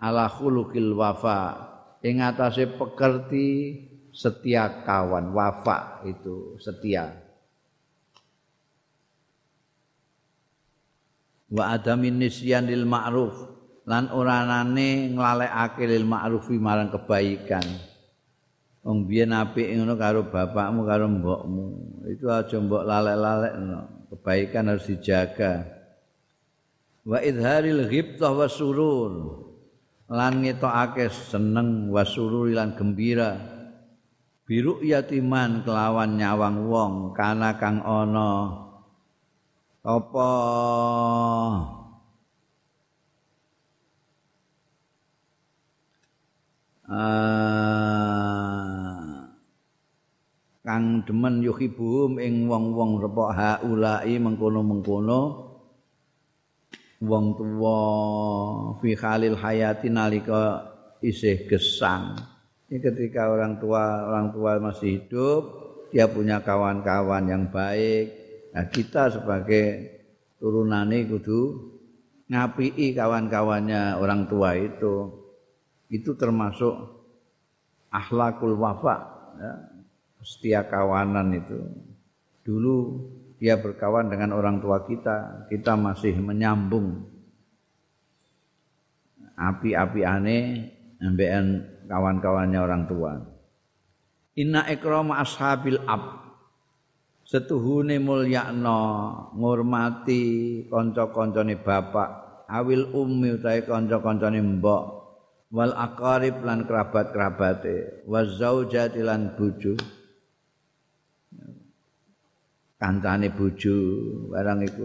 ala 0.00 0.30
khuluqil 0.30 0.96
wafa. 0.96 1.68
Ing 2.00 2.24
atase 2.24 2.64
pekerti 2.64 3.76
setia 4.08 4.80
kawan 4.88 5.36
wafa 5.36 6.00
itu 6.08 6.56
setia. 6.56 7.12
Wa 11.52 11.76
adamin 11.76 12.16
nisyanil 12.16 12.88
ma'ruf. 12.88 13.36
Lan 13.84 14.08
oranane 14.14 15.12
nglalekake 15.12 15.84
lil 15.84 16.06
ma'rufi 16.06 16.56
marang 16.56 16.94
kebaikan 16.94 17.89
wong 18.80 19.04
biyen 19.04 19.36
apik 19.36 19.68
ngono 19.76 19.94
karo 19.96 20.28
bapakmu 20.28 20.80
karo 20.88 21.06
mbokmu. 21.08 21.66
Itu 22.08 22.32
aja 22.32 22.56
mbok 22.56 22.84
lalek-lalek 22.84 23.54
kebaikan 24.10 24.72
harus 24.72 24.88
dijaga. 24.88 25.68
Wa 27.04 27.20
idharil 27.20 27.88
ghibtah 27.88 28.32
wasurur 28.32 29.12
lan 30.10 30.44
ngetokake 30.44 31.08
seneng 31.08 31.88
wasurur 31.92 32.50
lan 32.52 32.76
gembira. 32.76 33.38
Biru 34.50 34.82
yatiman 34.82 35.62
kelawan 35.62 36.18
nyawang 36.18 36.66
wong 36.66 36.92
kana 37.14 37.54
kang 37.54 37.78
ana. 37.86 38.66
Apa? 39.86 40.30
Uh, 46.90 47.99
kang 50.60 51.02
demen 51.08 51.40
yuhibum 51.40 52.20
ing 52.20 52.48
wong-wong 52.48 53.00
repok 53.00 53.30
haulai 53.32 54.16
mengkono-mengkono 54.20 55.20
wong 57.00 57.26
tuwa 57.36 57.80
fi 58.84 58.92
khalil 58.92 59.36
hayati 59.40 59.88
nalika 59.88 60.68
isih 61.00 61.48
gesang 61.48 62.16
ini 62.68 62.76
ketika 62.76 63.32
orang 63.32 63.56
tua 63.56 64.04
orang 64.04 64.32
tua 64.36 64.60
masih 64.60 65.00
hidup 65.00 65.42
dia 65.90 66.06
punya 66.06 66.44
kawan-kawan 66.44 67.24
yang 67.24 67.48
baik 67.48 68.20
Nah, 68.50 68.66
kita 68.66 69.14
sebagai 69.14 69.66
turunane 70.42 71.06
kudu 71.06 71.70
ngapii 72.26 72.94
kawan-kawannya 72.98 73.98
orang 73.98 74.26
tua 74.26 74.58
itu. 74.58 74.94
Itu 75.90 76.14
termasuk 76.14 76.74
akhlakul 77.90 78.54
wafa, 78.58 78.96
ya. 79.38 79.52
Setia 80.24 80.64
kawanan 80.68 81.32
itu. 81.36 81.60
Dulu 82.44 82.76
dia 83.40 83.56
berkawan 83.56 84.12
dengan 84.12 84.36
orang 84.36 84.60
tua 84.60 84.84
kita, 84.84 85.48
kita 85.48 85.76
masih 85.76 86.16
menyambung 86.20 87.08
api-api 89.40 90.00
aneh 90.04 90.44
ambekan 91.00 91.64
kawan-kawannya 91.88 92.60
orang 92.60 92.84
tua. 92.84 93.12
Inna 94.36 94.68
ikrama 94.68 95.24
ashabil 95.24 95.80
ab 95.88 96.20
setuhune 97.24 97.96
mulyakno 98.02 98.80
ngurmati 99.38 100.22
kanca-kancane 100.66 101.62
bapak 101.62 102.08
awil 102.50 102.90
ummi 102.90 103.38
utahe 103.38 103.62
kanca-kancane 103.62 104.42
mbok 104.42 104.84
wal 105.54 105.74
aqarib 105.74 106.42
lan 106.42 106.66
kerabat-kerabate 106.66 108.06
wa 108.06 108.22
zaujati 108.22 109.02
lan 109.02 109.34
kancane 112.80 113.28
bojo 113.36 113.76
barang 114.32 114.64
iku 114.64 114.84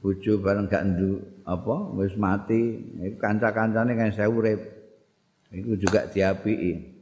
bojo 0.00 0.32
bareng 0.40 0.64
gak 0.64 0.84
ndu 0.96 1.20
apa 1.44 1.92
wis 2.00 2.16
mati. 2.16 2.80
Iku 3.04 3.20
kanca-kancane 3.20 3.92
kan 3.92 4.10
saya 4.16 4.32
urip. 4.32 4.60
Iku 5.52 5.76
juga 5.76 6.08
diapiki. 6.08 6.96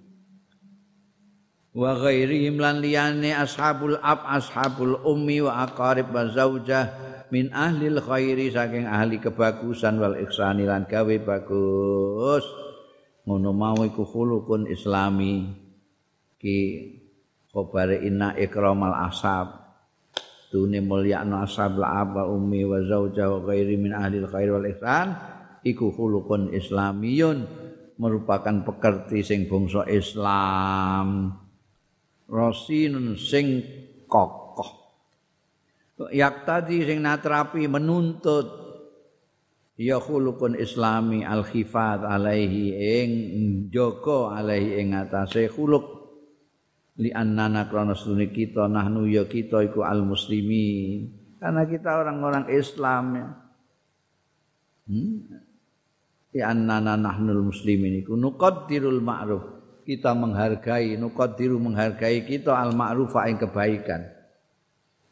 Wa 1.73 1.97
ghairihim 1.97 2.61
lan 2.61 2.85
liyane 2.85 3.33
ashabul 3.33 3.97
ab 4.03 4.27
ashabul 4.29 5.01
ummi 5.09 5.41
wa 5.41 5.65
aqarib 5.65 6.13
wa 6.13 6.29
zaujah 6.29 6.93
min 7.33 7.49
ahli 7.49 7.89
khairi 7.97 8.53
saking 8.53 8.85
ahli 8.85 9.17
kebagusan 9.17 9.97
wal 9.97 10.19
ihsani 10.21 10.69
lan 10.69 10.85
gawe 10.85 11.17
bagus. 11.25 12.45
Ngono 13.25 13.55
mau 13.55 13.79
iku 13.87 14.05
khuluqun 14.05 14.69
islami. 14.69 15.49
Ki 16.37 16.59
khabare 17.55 18.03
inna 18.05 18.35
ikramal 18.35 18.93
ashab 18.93 19.62
tune 20.53 20.85
mulyakno 20.85 21.41
ashab 21.41 21.81
ab 21.81 22.13
wa 22.13 22.29
ummi 22.29 22.69
wa 22.69 22.85
zaujah 22.85 23.33
wa 23.33 23.49
ghairi 23.49 23.81
min 23.81 23.97
ahli 23.97 24.21
khairi 24.29 24.53
wal 24.53 24.69
ihsan 24.69 25.17
iku 25.65 25.89
khuluqun 25.89 26.53
islamiyun 26.53 27.49
merupakan 28.03 28.67
pekerti 28.67 29.23
sing 29.23 29.47
bangsa 29.47 29.87
Islam. 29.87 31.39
Rasinun 32.27 33.15
sing 33.15 33.63
kokoh. 34.11 34.91
Yak 36.11 36.43
tadi 36.43 36.83
sing 36.83 36.99
natrapi 37.07 37.71
menuntut. 37.71 38.61
Ya 39.79 40.03
khuluqun 40.03 40.59
islami 40.59 41.25
al 41.25 41.47
khifat 41.47 42.03
alaihi 42.03 42.77
ing 42.77 43.11
jaga 43.73 44.37
alaihi 44.37 44.83
ing 44.83 44.99
atase 44.99 45.49
khuluq 45.49 46.02
li 47.01 47.09
annana 47.13 47.71
krana 47.71 47.97
sedune 47.97 48.29
kita 48.29 48.69
nahnu 48.69 49.09
ya 49.09 49.25
kita 49.25 49.65
iku 49.65 49.87
al 49.87 50.05
muslimin 50.05 51.09
karena 51.43 51.67
kita 51.67 51.91
orang-orang 51.91 52.47
Islam 52.55 53.05
ya. 53.19 53.29
Hmm? 54.87 55.15
Ya 56.33 56.45
annana 56.49 56.95
nahnul 56.95 57.51
muslimin 57.51 57.99
iku 58.01 58.15
nuqaddirul 58.15 59.03
ma'ruf 59.03 59.63
kita 59.83 60.15
menghargai 60.15 60.95
nuqaddiru 60.95 61.59
menghargai 61.59 62.23
kita 62.23 62.55
al 62.55 62.73
ma'rufa 62.79 63.27
ing 63.27 63.43
kebaikan. 63.43 64.07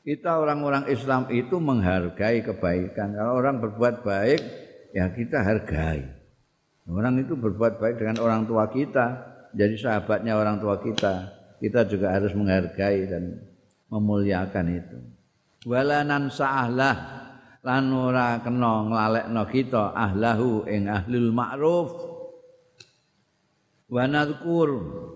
Kita 0.00 0.40
orang-orang 0.40 0.88
Islam 0.88 1.28
itu 1.28 1.60
menghargai 1.60 2.40
kebaikan. 2.40 3.12
Kalau 3.12 3.36
orang 3.36 3.60
berbuat 3.60 4.00
baik, 4.00 4.40
ya 4.96 5.12
kita 5.12 5.44
hargai. 5.44 6.08
Orang 6.88 7.20
itu 7.20 7.36
berbuat 7.36 7.76
baik 7.76 8.00
dengan 8.00 8.16
orang 8.24 8.48
tua 8.48 8.72
kita, 8.72 9.06
jadi 9.52 9.76
sahabatnya 9.76 10.40
orang 10.40 10.56
tua 10.56 10.80
kita. 10.80 11.39
Kita 11.60 11.84
juga 11.84 12.16
harus 12.16 12.32
menghargai 12.32 13.04
dan 13.04 13.36
memuliakan 13.92 14.66
itu. 14.72 14.98
Walanan 15.68 16.32
sa'ahlah 16.32 17.20
lan 17.60 17.92
ora 17.92 18.40
kena 18.40 18.88
nglalekno 18.88 19.44
kita 19.44 19.92
ahlahu 19.92 20.64
ing 20.64 20.88
ahlul 20.88 21.28
ma'ruf 21.36 21.90
wa 23.92 24.04
nadhkur 24.08 24.70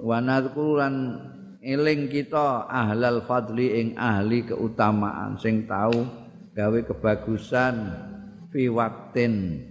wa 0.05 0.21
nadhkuran 0.21 1.17
eling 1.65 2.13
kita 2.13 2.69
ahlal 2.69 3.25
fadli 3.25 3.81
ing 3.81 3.89
ahli 3.97 4.45
keutamaan 4.45 5.41
sing 5.41 5.65
tahu 5.65 6.05
gawe 6.53 6.81
kebagusan 6.85 7.75
fi 8.53 8.69
waktin 8.69 9.65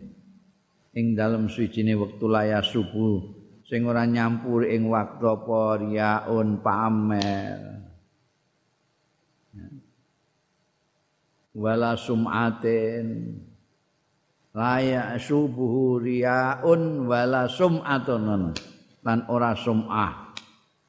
ing 0.97 1.13
dalam 1.13 1.45
suwijine 1.45 1.93
wektu 1.93 2.25
laya 2.25 2.65
subuh 2.65 3.32
sing 3.73 3.89
ora 3.89 4.05
nyampur 4.05 4.69
ing 4.69 4.85
waktu 4.85 5.25
apa 5.25 5.81
riaun 5.81 6.61
pamer 6.61 7.73
wala 11.57 11.97
sum'atin. 11.97 13.33
Laya 14.53 15.17
subuh 15.17 15.97
riaun 15.97 17.09
wala 17.09 17.49
sum'atun 17.49 18.53
lan 19.01 19.19
ora 19.25 19.57
sum'ah. 19.57 20.37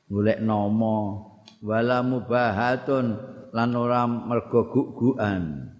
Golek 0.04 0.44
nama. 0.44 1.24
Wala 1.64 2.04
mubahatun. 2.04 3.06
Lan 3.54 3.70
ora 3.72 4.04
mergo 4.04 4.68
gugukan 4.68 5.72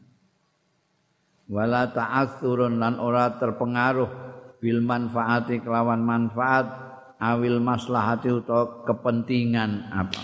wala 1.53 1.93
ta'athurun. 1.93 2.81
Lan 2.81 2.97
ora 2.97 3.37
terpengaruh. 3.37 4.25
Bil 4.65 4.81
manfaati 4.81 5.61
kelawan 5.61 6.01
manfaat 6.01 6.84
awil 7.19 7.59
maslahati 7.63 8.31
utawa 8.31 8.87
kepentingan 8.87 9.91
apa. 9.91 10.23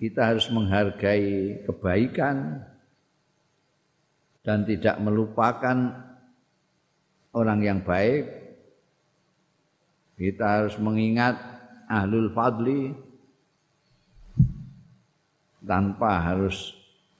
Kita 0.00 0.32
harus 0.32 0.48
menghargai 0.48 1.60
kebaikan 1.68 2.64
dan 4.40 4.64
tidak 4.64 4.96
melupakan 4.96 5.76
orang 7.36 7.60
yang 7.60 7.80
baik. 7.84 8.24
Kita 10.16 10.64
harus 10.64 10.76
mengingat 10.80 11.36
ahlul 11.88 12.32
fadli 12.32 12.92
tanpa 15.64 16.32
harus 16.32 16.72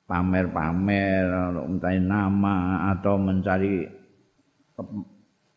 pamer-pamer 0.09 1.29
mencari 1.69 2.01
nama 2.03 2.89
atau 2.97 3.15
mencari 3.21 3.85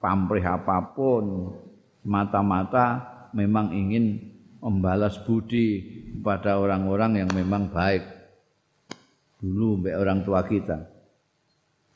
pamrih 0.04 0.44
apapun 0.44 1.56
mata-mata 2.04 3.00
memang 3.32 3.72
ingin 3.72 4.20
membalas 4.60 5.16
budi 5.24 5.80
kepada 6.12 6.60
orang-orang 6.60 7.24
yang 7.24 7.30
memang 7.32 7.72
baik. 7.72 8.04
Dulu 9.40 9.80
mbek 9.80 9.96
orang 9.96 10.20
tua 10.28 10.44
kita. 10.44 10.88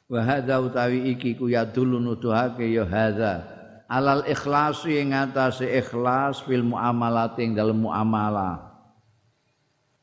Wa 0.07 0.23
hadza 0.23 0.63
utawi 0.63 1.11
iki 1.11 1.35
ku 1.35 1.51
yadulun 1.51 2.07
nuduhake 2.07 2.63
ya 2.71 2.88
hadza. 2.88 3.43
Alal 3.88 4.23
ikhlasi 4.27 4.99
ing 4.99 5.15
atase 5.15 5.67
ikhlas 5.67 6.43
fil 6.43 6.63
muamalat 6.63 7.39
ing 7.39 7.55
dalem 7.55 7.88
muamalah. 7.88 8.67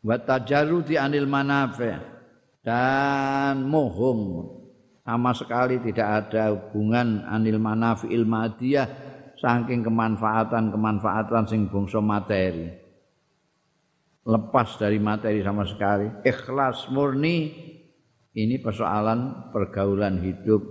Wa 0.04 0.16
tajarrudi 0.20 0.96
anil 0.96 1.28
manafi 1.28 1.92
dan 2.64 3.64
mohong 3.68 4.63
sama 5.04 5.36
sekali 5.36 5.76
tidak 5.84 6.08
ada 6.32 6.56
hubungan 6.56 7.28
anil 7.28 7.60
manafi 7.60 8.08
ilmadiyah 8.08 8.88
saking 9.36 9.84
kemanfaatan-kemanfaatan 9.84 11.44
sing 11.44 11.68
bangsa 11.68 12.00
materi. 12.00 12.72
Lepas 14.24 14.80
dari 14.80 14.96
materi 14.96 15.44
sama 15.44 15.68
sekali. 15.68 16.08
Ikhlas 16.24 16.88
murni 16.88 17.52
ini 18.32 18.56
persoalan 18.56 19.52
pergaulan 19.52 20.24
hidup. 20.24 20.64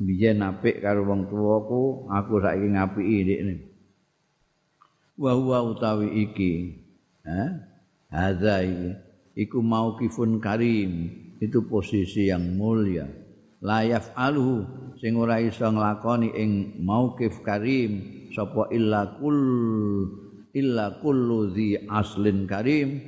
Biyen 0.00 0.42
apik 0.42 0.82
karo 0.82 1.06
wong 1.06 1.30
tuaku 1.30 2.08
aku 2.08 2.40
saiki 2.40 2.72
ngapiki 2.72 3.18
ndekne 3.20 3.54
wa 5.20 5.36
huwa 5.36 5.60
utawi 5.60 6.24
iki 6.24 6.52
ha? 7.28 7.68
Iku 9.36 9.60
mauqifun 9.60 10.40
karim 10.40 11.12
itu 11.36 11.68
posisi 11.68 12.32
yang 12.32 12.56
mulia 12.56 13.06
layaf 13.60 14.12
alu 14.16 14.64
sing 14.96 15.16
ora 15.16 15.40
iso 15.40 15.68
nglakoni 15.68 16.32
ing 16.32 16.80
mauqif 16.80 17.44
karim 17.44 18.24
sapa 18.32 18.72
illa 18.72 19.20
kul 19.20 19.38
illa 20.56 20.98
kullu 21.00 21.52
dzi 21.52 21.88
aslin 21.88 22.48
karim 22.48 23.00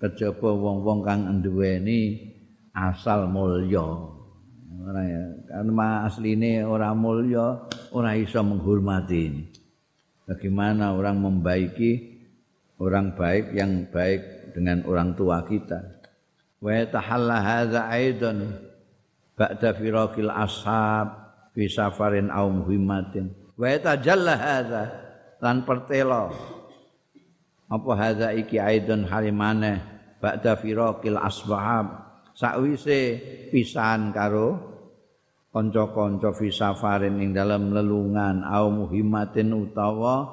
kejaba 0.00 0.50
wong-wong 0.56 1.00
kang 1.04 1.28
nduweni 1.28 2.32
asal 2.72 3.28
mulya. 3.28 3.84
Ora 4.80 5.02
ya 5.04 5.24
karena 5.44 6.08
asline 6.08 6.64
ora 6.64 6.96
mulya 6.96 7.68
ora 7.92 8.16
iso 8.16 8.40
menghormati 8.40 9.52
bagaimana 10.24 10.96
orang 10.96 11.20
membaiki 11.20 12.16
orang 12.80 13.12
baik 13.12 13.52
yang 13.52 13.84
baik 13.92 14.54
dengan 14.56 14.80
orang 14.88 15.12
tua 15.12 15.44
kita? 15.44 16.00
Wa 16.64 16.80
tahalla 16.88 17.38
hadza 17.44 17.92
aidan 17.92 18.69
ba'da 19.40 19.72
firaqil 19.72 20.28
ashab 20.28 21.32
fi 21.56 21.64
safarin 21.64 22.28
aw 22.28 22.44
muhimmatin 22.52 23.32
wa 23.56 23.72
tajalla 23.80 24.36
hadza 24.36 24.84
lan 25.40 25.64
pertelo. 25.64 26.28
Apa 27.70 27.92
hadza 27.96 28.28
iki 28.36 28.60
aidon 28.60 29.08
halimane 29.08 29.80
ba'da 30.20 30.60
firaqil 30.60 31.16
ashab 31.16 31.86
sakwise 32.36 33.16
pisahan 33.48 34.12
karo 34.12 34.60
kanca-kanca 35.48 36.36
fi 36.36 36.52
safarin 36.52 37.16
ing 37.24 37.32
dalam 37.32 37.72
lelungan 37.72 38.44
aw 38.44 38.68
muhimmatin 38.68 39.56
utawa 39.56 40.28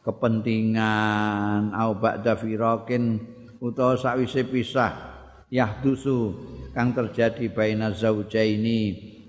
kepentingan. 0.00 1.76
Au 1.76 1.92
ba'da 1.98 2.38
firaqin 2.40 3.20
utawa 3.60 4.00
sakwise 4.00 4.48
pisah 4.48 5.15
yahdusu 5.50 6.34
kang 6.74 6.92
terjadi 6.92 7.46
baina 7.50 7.94
zaujaini 7.94 8.80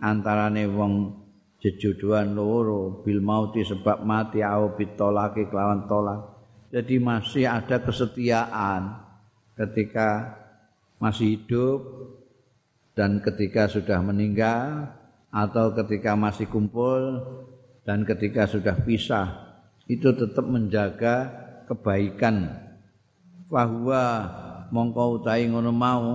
antarane 0.01 0.65
wong 0.69 1.13
jejodohan 1.57 2.37
loro 2.37 3.01
bil 3.01 3.21
mauti 3.21 3.65
sebab 3.65 4.05
mati 4.05 4.45
au 4.45 4.77
bitolaki 4.77 5.49
kelawan 5.49 5.89
tolak. 5.89 6.37
Jadi 6.67 6.99
masih 6.99 7.47
ada 7.47 7.79
kesetiaan 7.79 8.99
ketika 9.55 10.35
masih 10.99 11.39
hidup 11.39 11.79
dan 12.93 13.23
ketika 13.23 13.71
sudah 13.71 14.03
meninggal 14.03 14.91
atau 15.31 15.71
ketika 15.73 16.17
masih 16.17 16.49
kumpul 16.49 17.23
dan 17.87 18.03
ketika 18.03 18.45
sudah 18.49 18.75
pisah. 18.83 19.47
Itu 19.87 20.11
tetap 20.11 20.43
menjaga 20.43 21.31
kebaikan. 21.71 22.67
Bahwa 23.47 24.27
mongko 24.71 25.21
utahi 25.21 25.49
ngono 25.51 25.71
mau. 25.73 26.07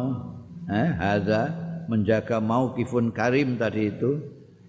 Eh 0.70 0.90
hadza 0.94 1.50
menjaga 1.90 2.38
mauqifun 2.38 3.10
karim 3.10 3.58
tadi 3.58 3.90
itu. 3.90 4.10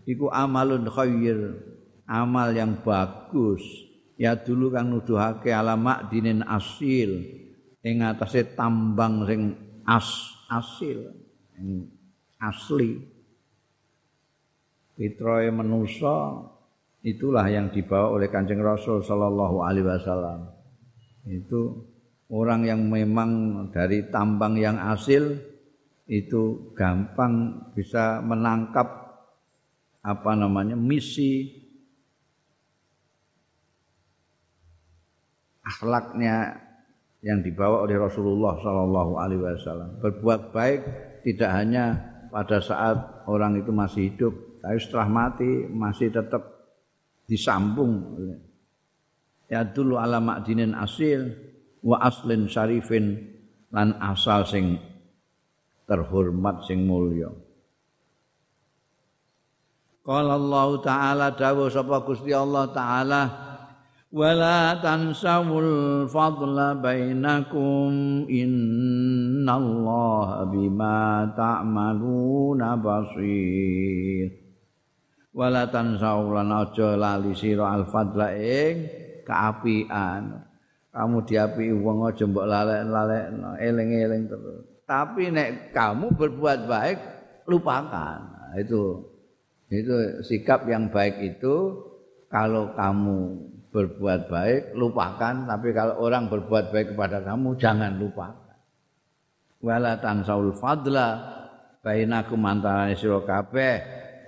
Iku 0.04 0.28
amalun 0.34 0.90
khair 0.92 1.60
amal 2.10 2.52
yang 2.52 2.84
bagus. 2.84 3.64
Ya 4.20 4.38
dulu 4.38 4.70
kang 4.70 4.94
nuduhake 4.94 5.50
alamak 5.50 6.12
dinin 6.14 6.46
asil 6.46 7.24
ing 7.84 8.06
atase 8.06 8.56
tambang 8.56 9.26
sing 9.26 9.42
as 9.84 10.08
asil 10.48 11.12
asli. 12.40 13.00
Fitrahe 14.94 15.50
manusa 15.50 16.46
itulah 17.02 17.50
yang 17.50 17.74
dibawa 17.74 18.14
oleh 18.14 18.30
Kanjeng 18.30 18.62
Rasul 18.62 19.02
sallallahu 19.02 19.66
alaihi 19.66 19.90
wasallam. 19.90 20.54
Itu 21.26 21.90
orang 22.34 22.66
yang 22.66 22.82
memang 22.90 23.30
dari 23.70 24.10
tambang 24.10 24.58
yang 24.58 24.82
asil 24.82 25.38
itu 26.10 26.74
gampang 26.74 27.62
bisa 27.78 28.20
menangkap 28.26 28.90
apa 30.04 30.32
namanya 30.34 30.74
misi 30.74 31.48
akhlaknya 35.64 36.60
yang 37.24 37.40
dibawa 37.40 37.88
oleh 37.88 37.96
Rasulullah 37.96 38.60
Shallallahu 38.60 39.14
Alaihi 39.16 39.40
Wasallam. 39.40 39.90
Berbuat 40.04 40.52
baik 40.52 40.82
tidak 41.24 41.50
hanya 41.56 41.86
pada 42.34 42.60
saat 42.60 42.98
orang 43.30 43.64
itu 43.64 43.72
masih 43.72 44.12
hidup 44.12 44.34
tapi 44.60 44.76
setelah 44.82 45.08
mati 45.08 45.70
masih 45.72 46.12
tetap 46.12 46.44
disambung. 47.30 48.20
Ya 49.48 49.64
dulu 49.64 49.96
alamak 49.96 50.44
dinin 50.44 50.76
asil 50.76 51.53
wa 51.84 52.00
aslin 52.00 52.48
syarifin 52.48 53.20
lan 53.76 54.00
asal 54.00 54.48
sing 54.48 54.80
terhormat 55.84 56.64
sing 56.64 56.88
mulya 56.88 57.28
Qala 60.04 60.36
Allah 60.36 60.70
Ta'ala 60.84 61.28
dawuh 61.32 61.72
sapa 61.72 62.04
Gusti 62.04 62.36
Allah 62.36 62.68
Ta'ala 62.76 63.22
wala 64.12 64.76
tansawul 64.84 66.12
fadla 66.12 66.76
bainakum 66.76 68.28
innallaha 68.28 70.44
bima 70.52 71.24
ta'maluna 71.32 72.76
basir. 72.84 74.28
Wala 75.32 75.72
tansawulan 75.72 76.52
aja 76.52 77.00
lali 77.00 77.32
sira 77.32 77.72
al 77.72 77.88
fadla 77.88 78.36
ing 78.36 78.92
kaapian 79.24 80.52
kamu 80.94 81.26
diapi 81.26 81.74
wong 81.74 82.06
aja 82.06 82.24
mbok 82.30 82.46
lalek-lalek 82.46 83.26
eling-eling 83.58 84.30
terus. 84.30 84.62
Tapi 84.86 85.34
nek 85.34 85.74
kamu 85.74 86.14
berbuat 86.14 86.70
baik 86.70 86.98
lupakan. 87.50 88.20
Nah, 88.22 88.54
itu 88.62 89.02
itu 89.74 90.22
sikap 90.22 90.70
yang 90.70 90.94
baik 90.94 91.18
itu 91.34 91.82
kalau 92.30 92.78
kamu 92.78 93.42
berbuat 93.74 94.30
baik 94.30 94.62
lupakan 94.78 95.50
tapi 95.50 95.74
kalau 95.74 95.98
orang 95.98 96.30
berbuat 96.30 96.70
baik 96.70 96.94
kepada 96.94 97.26
kamu 97.26 97.58
jangan 97.58 97.98
lupakan. 97.98 98.54
Wala 99.66 99.98
tansaul 99.98 100.54
fadla 100.54 101.18
bainakum 101.82 102.38
antara 102.46 102.94
sira 102.94 103.18
kabeh 103.26 103.82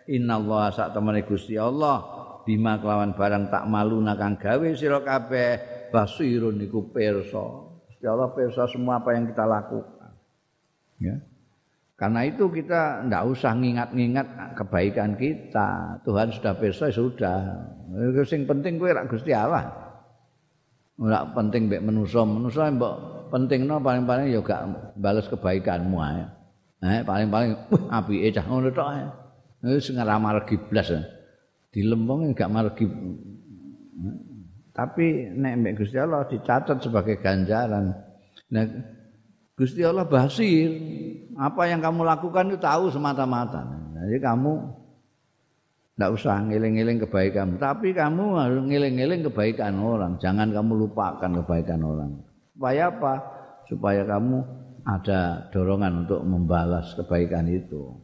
innallaha 0.10 0.74
sak 0.74 0.98
temene 0.98 1.22
Gusti 1.30 1.62
Allah 1.62 2.02
bima 2.42 2.82
kelawan 2.82 3.14
barang 3.14 3.54
tak 3.54 3.70
malu 3.70 4.02
kang 4.18 4.34
gawe 4.42 4.68
sira 4.74 5.06
kabeh 5.06 5.75
basirun 5.96 6.60
iku 6.60 6.92
pirsa. 6.92 7.72
Gusti 7.88 8.04
Allah 8.04 8.28
pirsa 8.36 8.68
semua 8.68 9.00
apa 9.00 9.16
yang 9.16 9.32
kita 9.32 9.48
lakukan. 9.48 10.12
Ya. 11.00 11.16
Karena 11.96 12.28
itu 12.28 12.52
kita 12.52 13.08
tidak 13.08 13.24
usah 13.32 13.56
ngingat-ngingat 13.56 14.60
kebaikan 14.60 15.16
kita. 15.16 16.04
Tuhan 16.04 16.28
sudah 16.36 16.54
pirsa 16.60 16.92
sudah. 16.92 17.40
Yang 18.12 18.44
penting 18.44 18.76
kowe 18.76 18.92
rak 18.92 19.08
Gusti 19.08 19.32
Allah. 19.32 19.72
Ora 21.00 21.28
penting 21.32 21.72
mbek 21.72 21.84
manusa, 21.84 22.24
manusa 22.24 22.72
mbok 22.72 23.16
pentingno 23.28 23.84
paling-paling 23.84 24.32
ya 24.32 24.40
gak 24.40 24.96
balas 24.96 25.28
kebaikanmu 25.28 25.98
ae. 26.00 26.24
Eh 26.84 27.02
paling-paling 27.04 27.52
apike 27.92 28.32
cah 28.36 28.46
ngono 28.48 28.72
tok 28.72 28.88
ae. 28.92 29.06
Wis 29.76 29.92
ngeramal 29.92 30.44
giblas. 30.48 30.92
Dilembong 31.72 32.32
gak 32.32 32.52
margi 32.52 32.88
tapi 34.76 35.32
nek 35.32 35.54
mbek 35.64 35.74
Gusti 35.80 35.96
Allah 35.96 36.28
dicatat 36.28 36.84
sebagai 36.84 37.16
ganjaran. 37.24 37.96
Nah, 38.52 38.66
Gusti 39.56 39.80
Allah 39.88 40.04
basir. 40.04 40.68
Apa 41.40 41.72
yang 41.72 41.80
kamu 41.80 42.04
lakukan 42.04 42.52
itu 42.52 42.60
tahu 42.60 42.92
semata-mata. 42.92 43.64
Jadi 43.96 44.20
kamu 44.20 44.54
tidak 45.96 46.12
usah 46.12 46.44
ngiling-ngiling 46.44 47.00
kebaikan, 47.08 47.56
tapi 47.56 47.96
kamu 47.96 48.36
harus 48.36 48.62
ngiling-ngiling 48.68 49.24
kebaikan 49.32 49.80
orang. 49.80 50.20
Jangan 50.20 50.52
kamu 50.52 50.88
lupakan 50.88 51.32
kebaikan 51.44 51.80
orang. 51.80 52.20
Supaya 52.52 52.92
apa? 52.92 53.14
Supaya 53.72 54.04
kamu 54.04 54.44
ada 54.84 55.48
dorongan 55.56 56.04
untuk 56.04 56.20
membalas 56.28 56.92
kebaikan 57.00 57.48
itu. 57.48 57.96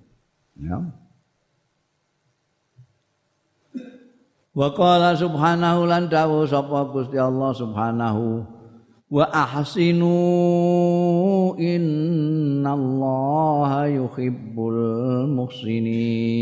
Ya. 0.56 0.80
Wa 4.52 4.68
qala 4.76 5.15
subhanahu 5.15 5.88
lan 5.88 6.11
dawu 6.11 6.44
sapa 6.44 6.84
Gusti 6.91 7.15
Allah 7.15 7.56
subhanahu 7.56 8.44
wa 9.07 9.23
ahsinu 9.32 10.11
innallaha 11.56 13.15
yuhibbul 13.88 15.23
muhsinin. 15.32 16.36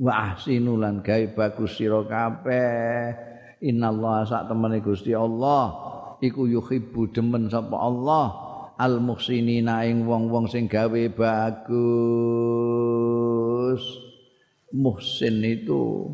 Wa 0.00 0.32
ahsinu 0.32 0.80
lan 0.80 1.04
gawe 1.04 1.36
bagus 1.36 1.76
sira 1.76 2.00
kabeh. 2.08 3.12
Innallaha 3.60 4.24
sak 4.24 4.48
temene 4.48 4.80
Gusti 4.80 5.12
Allah 5.12 5.76
iku 6.24 6.48
yuhibbu 6.48 7.12
demen 7.12 7.52
sapa 7.52 7.76
Allah 7.76 8.32
al 8.80 9.04
muhsinina 9.04 9.84
ing 9.84 10.08
wong-wong 10.08 10.48
sing 10.48 10.64
gawe 10.64 11.12
bagus 11.12 12.00
muhsin 14.74 15.42
itu 15.42 16.10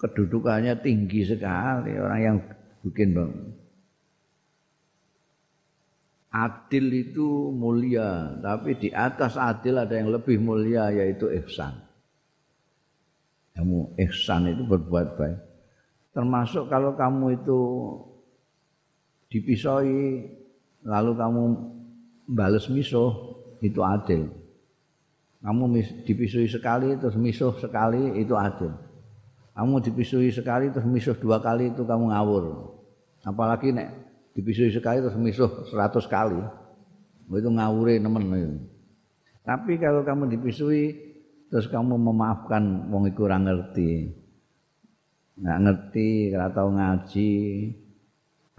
kedudukannya 0.00 0.80
tinggi 0.80 1.28
sekali 1.28 1.92
orang 1.96 2.20
yang 2.20 2.36
bikin 2.84 3.12
bang. 3.12 3.32
Adil 6.30 6.86
itu 6.94 7.50
mulia 7.50 8.38
tapi 8.38 8.78
di 8.78 8.88
atas 8.94 9.34
adil 9.34 9.82
ada 9.82 9.98
yang 9.98 10.14
lebih 10.14 10.38
mulia 10.38 10.88
yaitu 10.94 11.28
ihsan. 11.42 11.74
Kamu 13.52 13.98
ihsan 14.08 14.48
itu 14.48 14.62
berbuat 14.64 15.18
baik. 15.18 15.38
Termasuk 16.14 16.70
kalau 16.70 16.94
kamu 16.94 17.42
itu 17.42 17.60
dipisoi 19.30 20.26
lalu 20.86 21.12
kamu 21.18 21.42
balas 22.30 22.70
misuh 22.70 23.36
itu 23.60 23.82
adil. 23.82 24.39
Kamu 25.40 25.72
dipisui 26.04 26.44
sekali 26.44 27.00
terus 27.00 27.16
misuh 27.16 27.56
sekali 27.56 28.20
itu 28.20 28.36
adil. 28.36 28.76
Kamu 29.56 29.80
dipisui 29.80 30.28
sekali 30.28 30.68
terus 30.68 30.84
misuh 30.84 31.16
dua 31.16 31.40
kali 31.40 31.72
itu 31.72 31.80
kamu 31.84 32.12
ngawur. 32.12 32.44
Apalagi 33.24 33.72
nek 33.72 33.88
dipisui 34.36 34.68
sekali 34.68 35.00
terus 35.00 35.16
misuh 35.16 35.64
seratus 35.72 36.04
kali. 36.04 36.36
Itu 37.32 37.48
ngawure 37.48 37.96
nemen. 37.96 38.68
Tapi 39.40 39.80
kalau 39.80 40.04
kamu 40.04 40.28
dipisui 40.36 40.92
terus 41.48 41.66
kamu 41.72 41.96
memaafkan 41.96 42.92
wong 42.92 43.08
iku 43.08 43.24
ora 43.24 43.40
ngerti. 43.40 44.12
Nggak 45.40 45.58
ngerti, 45.64 46.10
ora 46.36 46.52
tahu 46.52 46.68
ngaji, 46.76 47.32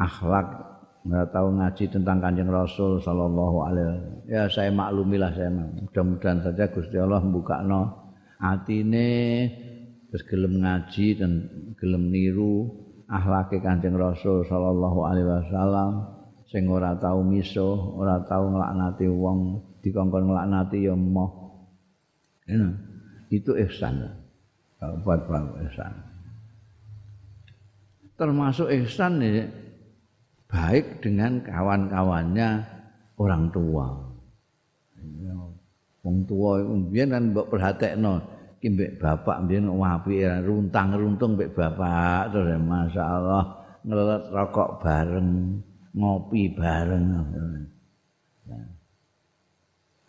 akhlak 0.02 0.71
nggak 1.02 1.34
tahu 1.34 1.48
ngaji 1.58 1.86
tentang 1.90 2.22
kanjeng 2.22 2.50
Rasul 2.50 3.02
Sallallahu 3.02 3.58
Alaihi 3.66 3.86
Wasallam. 3.90 4.22
Ya 4.30 4.44
saya 4.46 4.70
maklumilah 4.70 5.34
saya 5.34 5.50
mudah-mudahan 5.50 6.40
saja 6.46 6.70
Gusti 6.70 6.96
Allah 7.02 7.22
membuka 7.26 7.66
no 7.66 8.14
atine 8.38 9.50
terus 10.14 10.24
gelem 10.30 10.62
ngaji 10.62 11.08
dan 11.18 11.32
gelem 11.78 12.14
niru 12.14 12.70
akhlake 13.10 13.60
kanjeng 13.66 13.98
Rasul 13.98 14.46
Sallallahu 14.46 15.00
Alaihi 15.02 15.26
Wasallam 15.26 15.92
sing 16.52 16.68
ora 16.68 16.94
tahu 17.00 17.24
miso, 17.26 17.96
ora 17.96 18.20
tahu 18.28 18.52
nglaknati 18.54 19.08
wong 19.08 19.40
dikongkon 19.82 20.30
nglaknati 20.30 20.86
ya 20.86 20.94
moh. 20.94 21.32
Itu 23.32 23.56
ihsan. 23.56 24.04
Buat 25.02 25.26
ihsan. 25.72 25.94
Termasuk 28.20 28.68
ihsan 28.84 29.24
nih 29.24 29.61
baik 30.52 31.00
dengan 31.00 31.40
kawan-kawannya 31.48 32.50
orang 33.16 33.48
tua. 33.56 33.88
Wong 36.02 36.18
tua 36.26 36.60
iku 36.60 36.74
mbiyen 36.76 37.14
kan 37.14 37.24
mbok 37.32 37.50
perhatekno 37.54 38.20
iki 38.58 38.74
mbek 38.74 38.92
bapak 38.98 39.46
mbiyen 39.46 39.70
apik 39.70 40.22
runtang-runtung 40.44 41.38
mbek 41.38 41.54
bapak 41.54 42.34
terus 42.34 42.52
ya, 42.52 42.60
masyaallah 42.60 43.44
ngelelet 43.86 44.24
rokok 44.34 44.70
bareng, 44.82 45.62
ngopi 45.94 46.52
bareng. 46.58 47.06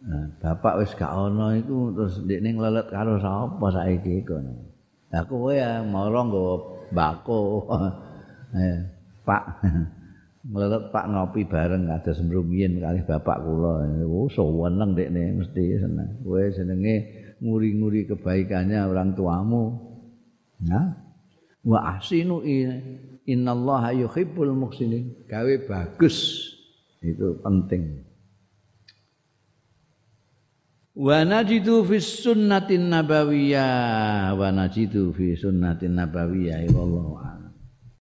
Nah, 0.03 0.27
bapak 0.43 0.83
wis 0.83 0.97
gak 0.99 1.15
ono 1.15 1.55
iku 1.55 1.95
terus 1.95 2.19
ndekne 2.27 2.59
nglelet 2.59 2.91
karo 2.91 3.23
sapa 3.23 3.67
saiki 3.71 4.27
kono. 4.27 4.59
Lah 5.13 5.23
kowe 5.29 5.53
ya 5.53 5.85
mara 5.85 6.21
nggo 6.25 6.47
bako. 6.91 7.69
Pak 9.23 9.45
nglelet 10.43 10.91
Pak 10.91 11.07
ngopi 11.07 11.47
bareng 11.47 11.87
kados 11.87 12.19
mrumiyin 12.27 12.83
kali 12.83 13.07
bapak 13.07 13.39
kula. 13.47 13.87
Oh, 14.07 14.27
seneng 14.27 14.99
dekne 14.99 15.39
mesti 15.39 15.79
seneng. 15.79 16.19
Kowe 16.27 16.43
senenge 16.51 16.95
nguri-nguri 17.39 18.11
kebaikannya 18.11 18.83
orang 18.87 19.15
tuamu. 19.15 19.79
Nah, 20.63 20.95
wa 21.63 21.79
ahsinu 21.95 22.43
innallaha 23.27 23.95
yuhibbul 23.95 24.55
muhsinin. 24.55 25.27
Gawe 25.31 25.55
bagus 25.67 26.51
itu 27.03 27.39
penting. 27.43 28.03
Wa 30.93 31.25
najidu 31.25 31.83
fi 31.89 31.97
sunnatin 31.99 32.93
nabawiyah 32.93 34.37
wa 34.37 34.49
najidu 34.53 35.11
fi 35.17 35.35
sunnatin 35.35 35.97
nabawiyah 35.97 36.69
wallahu 36.69 37.17
a'lam. 37.17 37.42